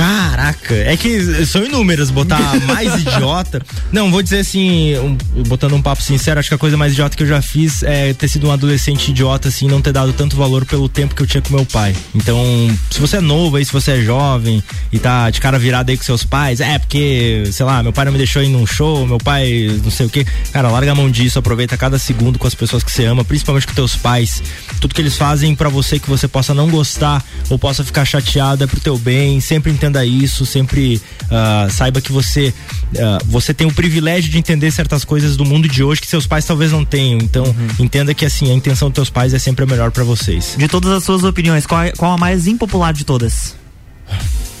Caraca, 0.00 0.74
é 0.74 0.96
que 0.96 1.44
são 1.44 1.62
inúmeras, 1.62 2.10
botar 2.10 2.40
mais 2.64 3.02
idiota. 3.02 3.60
Não, 3.92 4.10
vou 4.10 4.22
dizer 4.22 4.38
assim, 4.38 4.96
um, 4.96 5.14
botando 5.42 5.74
um 5.74 5.82
papo 5.82 6.02
sincero, 6.02 6.40
acho 6.40 6.48
que 6.48 6.54
a 6.54 6.58
coisa 6.58 6.74
mais 6.74 6.94
idiota 6.94 7.14
que 7.14 7.22
eu 7.22 7.26
já 7.26 7.42
fiz 7.42 7.82
é 7.82 8.14
ter 8.14 8.26
sido 8.26 8.48
um 8.48 8.50
adolescente 8.50 9.10
idiota, 9.10 9.48
assim, 9.48 9.68
não 9.68 9.82
ter 9.82 9.92
dado 9.92 10.14
tanto 10.14 10.38
valor 10.38 10.64
pelo 10.64 10.88
tempo 10.88 11.14
que 11.14 11.22
eu 11.22 11.26
tinha 11.26 11.42
com 11.42 11.54
meu 11.54 11.66
pai. 11.66 11.94
Então, 12.14 12.42
se 12.90 12.98
você 12.98 13.18
é 13.18 13.20
novo 13.20 13.56
aí, 13.56 13.64
se 13.64 13.70
você 13.70 13.90
é 13.90 14.00
jovem 14.00 14.62
e 14.90 14.98
tá 14.98 15.28
de 15.28 15.38
cara 15.38 15.58
virada 15.58 15.92
aí 15.92 15.98
com 15.98 16.02
seus 16.02 16.24
pais, 16.24 16.60
é 16.60 16.78
porque, 16.78 17.44
sei 17.52 17.66
lá, 17.66 17.82
meu 17.82 17.92
pai 17.92 18.06
não 18.06 18.12
me 18.12 18.18
deixou 18.18 18.42
ir 18.42 18.48
num 18.48 18.66
show, 18.66 19.06
meu 19.06 19.18
pai 19.18 19.68
não 19.84 19.90
sei 19.90 20.06
o 20.06 20.08
que. 20.08 20.24
Cara, 20.50 20.70
larga 20.70 20.92
a 20.92 20.94
mão 20.94 21.10
disso, 21.10 21.38
aproveita 21.38 21.76
cada 21.76 21.98
segundo 21.98 22.38
com 22.38 22.46
as 22.46 22.54
pessoas 22.54 22.82
que 22.82 22.90
você 22.90 23.04
ama, 23.04 23.22
principalmente 23.22 23.66
com 23.66 23.74
teus 23.74 23.96
pais. 23.96 24.42
Tudo 24.80 24.94
que 24.94 25.02
eles 25.02 25.18
fazem 25.18 25.54
para 25.54 25.68
você 25.68 25.98
que 25.98 26.08
você 26.08 26.26
possa 26.26 26.54
não 26.54 26.70
gostar 26.70 27.22
ou 27.50 27.58
possa 27.58 27.84
ficar 27.84 28.06
chateado 28.06 28.64
é 28.64 28.66
pro 28.66 28.80
teu 28.80 28.96
bem, 28.96 29.40
sempre 29.40 29.70
entenda 29.70 29.89
isso, 30.04 30.46
sempre 30.46 31.00
uh, 31.24 31.70
saiba 31.70 32.00
que 32.00 32.12
você 32.12 32.54
uh, 32.94 33.24
você 33.26 33.52
tem 33.52 33.66
o 33.66 33.72
privilégio 33.72 34.30
de 34.30 34.38
entender 34.38 34.70
certas 34.70 35.04
coisas 35.04 35.36
do 35.36 35.44
mundo 35.44 35.68
de 35.68 35.82
hoje 35.82 36.00
que 36.00 36.06
seus 36.06 36.26
pais 36.26 36.44
talvez 36.44 36.72
não 36.72 36.84
tenham. 36.84 37.18
Então, 37.18 37.44
uhum. 37.44 37.68
entenda 37.78 38.14
que 38.14 38.24
assim, 38.24 38.50
a 38.50 38.54
intenção 38.54 38.88
dos 38.88 38.94
teus 38.94 39.10
pais 39.10 39.34
é 39.34 39.38
sempre 39.38 39.64
a 39.64 39.66
melhor 39.66 39.90
para 39.90 40.04
vocês. 40.04 40.54
De 40.56 40.68
todas 40.68 40.90
as 40.92 41.04
suas 41.04 41.24
opiniões, 41.24 41.66
qual, 41.66 41.82
é, 41.82 41.90
qual 41.92 42.12
a 42.12 42.18
mais 42.18 42.46
impopular 42.46 42.92
de 42.92 43.04
todas? 43.04 43.54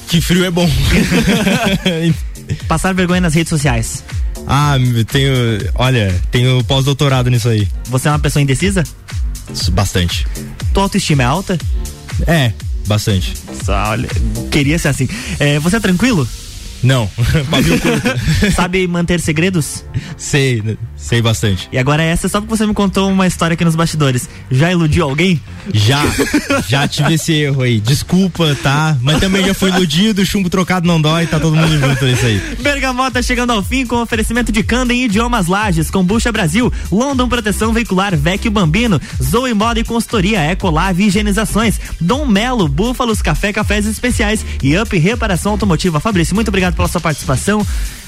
Que 0.08 0.20
frio 0.20 0.44
é 0.44 0.50
bom. 0.50 0.68
Passar 2.66 2.92
vergonha 2.92 3.20
nas 3.20 3.34
redes 3.34 3.50
sociais. 3.50 4.02
Ah, 4.46 4.74
tenho. 5.10 5.32
Olha, 5.74 6.12
tenho 6.30 6.64
pós-doutorado 6.64 7.30
nisso 7.30 7.48
aí. 7.48 7.68
Você 7.84 8.08
é 8.08 8.10
uma 8.10 8.18
pessoa 8.18 8.42
indecisa? 8.42 8.82
Bastante. 9.72 10.26
Tua 10.72 10.84
autoestima 10.84 11.22
é 11.22 11.26
alta? 11.26 11.58
É, 12.26 12.52
Bastante. 12.86 13.34
Só, 13.64 13.72
olha, 13.90 14.08
queria 14.50 14.78
ser 14.78 14.88
assim. 14.88 15.08
É, 15.38 15.58
você 15.58 15.76
é 15.76 15.80
tranquilo? 15.80 16.26
Não, 16.82 17.10
Sabe 18.54 18.86
manter 18.86 19.20
segredos? 19.20 19.84
Sei, 20.16 20.62
sei 20.96 21.20
bastante. 21.20 21.68
E 21.72 21.78
agora 21.78 22.02
essa 22.02 22.28
só 22.28 22.40
porque 22.40 22.56
você 22.56 22.66
me 22.66 22.74
contou 22.74 23.10
uma 23.10 23.26
história 23.26 23.54
aqui 23.54 23.64
nos 23.64 23.74
bastidores. 23.74 24.28
Já 24.50 24.70
iludiu 24.72 25.04
alguém? 25.04 25.40
Já, 25.72 26.02
já 26.68 26.88
tive 26.88 27.14
esse 27.14 27.32
erro 27.32 27.62
aí. 27.62 27.80
Desculpa, 27.80 28.56
tá? 28.62 28.96
Mas 29.00 29.20
também 29.20 29.44
já 29.44 29.54
fui 29.54 29.70
iludido, 29.70 30.24
chumbo 30.24 30.48
trocado 30.48 30.86
não 30.86 31.00
dói, 31.00 31.26
tá 31.26 31.38
todo 31.38 31.56
mundo 31.56 31.78
junto 31.78 32.04
nisso 32.04 32.26
aí. 32.26 32.40
Bergamota 32.60 33.22
chegando 33.22 33.52
ao 33.52 33.62
fim 33.62 33.86
com 33.86 33.96
oferecimento 33.96 34.50
de 34.50 34.62
Canda 34.62 34.92
em 34.92 35.04
idiomas 35.04 35.46
Lages, 35.46 35.90
Combucha 35.90 36.32
Brasil, 36.32 36.72
London 36.90 37.28
Proteção 37.28 37.72
Veicular, 37.72 38.16
Vecchio 38.16 38.50
Bambino, 38.50 39.00
Zoe 39.22 39.54
Moda 39.54 39.80
e 39.80 39.84
Consultoria, 39.84 40.50
Ecolave 40.50 41.04
Higienizações, 41.04 41.78
Dom 42.00 42.26
Melo, 42.26 42.68
Búfalos 42.68 43.22
Café 43.22 43.52
Cafés 43.52 43.86
Especiais 43.86 44.44
e 44.62 44.78
Up 44.78 44.96
Reparação 44.96 45.52
Automotiva. 45.52 46.00
Fabrício, 46.00 46.34
muito 46.34 46.48
obrigado 46.48 46.69
pela 46.72 46.88
sua 46.88 47.00
participação. 47.00 47.64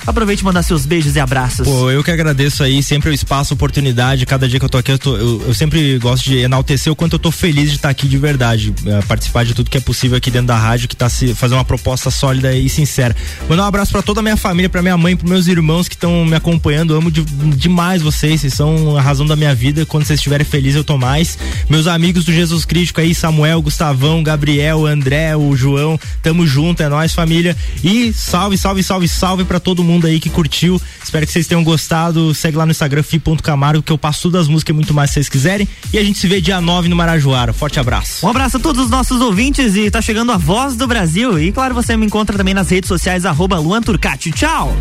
Aproveite 0.07 0.43
e 0.43 0.45
mandar 0.45 0.63
seus 0.63 0.85
beijos 0.85 1.15
e 1.15 1.21
abraços. 1.21 1.67
Pô, 1.67 1.91
eu 1.91 2.03
que 2.03 2.11
agradeço 2.11 2.63
aí, 2.63 2.83
sempre 2.83 3.11
o 3.11 3.13
espaço, 3.13 3.55
oportunidade, 3.55 4.27
cada 4.27 4.49
dia 4.49 4.59
que 4.59 4.65
eu 4.65 4.69
tô 4.69 4.79
aqui, 4.79 4.91
eu, 4.91 4.99
tô, 4.99 5.17
eu, 5.17 5.45
eu, 5.47 5.55
sempre 5.55 5.97
gosto 5.99 6.25
de 6.25 6.39
enaltecer 6.39 6.93
o 6.93 6.97
quanto 6.97 7.15
eu 7.15 7.19
tô 7.19 7.31
feliz 7.31 7.71
de 7.71 7.77
estar 7.77 7.89
aqui 7.89 8.09
de 8.09 8.19
verdade, 8.19 8.71
uh, 8.71 9.07
participar 9.07 9.45
de 9.45 9.55
tudo 9.55 9.71
que 9.71 9.79
é 9.79 9.81
possível 9.81 10.17
aqui 10.17 10.31
dentro 10.31 10.49
da 10.49 10.59
rádio, 10.59 10.89
que 10.89 10.97
tá 10.97 11.09
se 11.09 11.35
fazendo 11.35 11.59
uma 11.59 11.65
proposta 11.65 12.11
sólida 12.11 12.53
e 12.53 12.69
sincera. 12.69 13.15
Mandar 13.49 13.63
um 13.63 13.67
abraço 13.67 13.93
para 13.93 14.03
toda 14.03 14.19
a 14.19 14.23
minha 14.23 14.37
família, 14.37 14.69
para 14.69 14.83
minha 14.83 14.97
mãe, 14.97 15.17
para 15.17 15.29
meus 15.29 15.47
irmãos 15.47 15.89
que 15.89 15.95
estão 15.95 16.25
me 16.25 16.35
acompanhando, 16.35 16.95
eu 16.95 16.99
amo 16.99 17.11
de, 17.11 17.23
demais 17.23 18.03
vocês, 18.03 18.41
vocês 18.41 18.55
são 18.55 18.97
a 18.97 19.01
razão 19.01 19.25
da 19.25 19.37
minha 19.37 19.55
vida, 19.55 19.87
quando 19.87 20.05
vocês 20.05 20.19
estiverem 20.19 20.45
felizes 20.45 20.77
eu 20.77 20.85
tô 20.85 20.99
mais. 20.99 21.39
Meus 21.69 21.87
amigos 21.87 22.25
do 22.25 22.33
Jesus 22.33 22.65
Crítico 22.65 23.01
aí, 23.01 23.15
Samuel, 23.15 23.63
Gustavão, 23.63 24.23
Gabriel, 24.23 24.85
André, 24.85 25.37
o 25.37 25.55
João, 25.55 25.99
tamo 26.23 26.45
junto, 26.45 26.83
é 26.83 26.89
nós 26.89 27.15
família. 27.15 27.57
E 27.85 28.13
salve, 28.13 28.59
salve, 28.59 28.83
salve, 28.83 29.07
salve 29.07 29.45
para 29.45 29.61
todo 29.61 29.85
mundo 29.93 30.07
aí 30.07 30.19
que 30.19 30.31
curtiu. 30.31 30.81
Espero 31.03 31.27
que 31.27 31.33
vocês 31.33 31.47
tenham 31.47 31.63
gostado. 31.63 32.35
Segue 32.35 32.57
lá 32.57 32.67
no 32.67 32.73
Instagram, 32.73 33.03
fi.camargo, 33.03 33.83
que 33.83 33.93
eu 33.93 33.99
passo 33.99 34.23
todas 34.23 34.43
as 34.43 34.49
músicas 34.49 34.73
e 34.73 34.75
muito 34.75 34.95
mais 34.95 35.11
se 35.11 35.15
vocês 35.15 35.29
quiserem. 35.29 35.69
E 35.93 35.99
a 35.99 36.05
gente 36.05 36.19
se 36.19 36.27
vê 36.27 36.41
dia 36.41 36.61
9 36.61 36.89
no 36.89 36.97
Marajoara. 36.97 37.53
Forte 37.53 37.79
abraço. 37.79 38.25
Um 38.27 38.29
abraço 38.29 38.57
a 38.57 38.61
todos 38.61 38.85
os 38.85 38.91
nossos 38.91 39.21
ouvintes 39.21 39.77
e 39.77 39.91
tá 39.91 40.01
chegando 40.01 40.33
a 40.33 40.37
voz 40.37 40.77
do 40.77 40.87
Brasil. 40.87 41.39
E 41.39 41.53
claro, 41.53 41.75
você 41.75 41.97
me 41.97 42.07
encontra 42.07 42.37
também 42.37 42.55
nas 42.55 42.71
redes 42.71 42.89
sociais, 42.89 43.25
arroba 43.25 43.59
Luan 43.59 43.83
Turcati. 43.83 44.33
Tchau! 44.33 44.77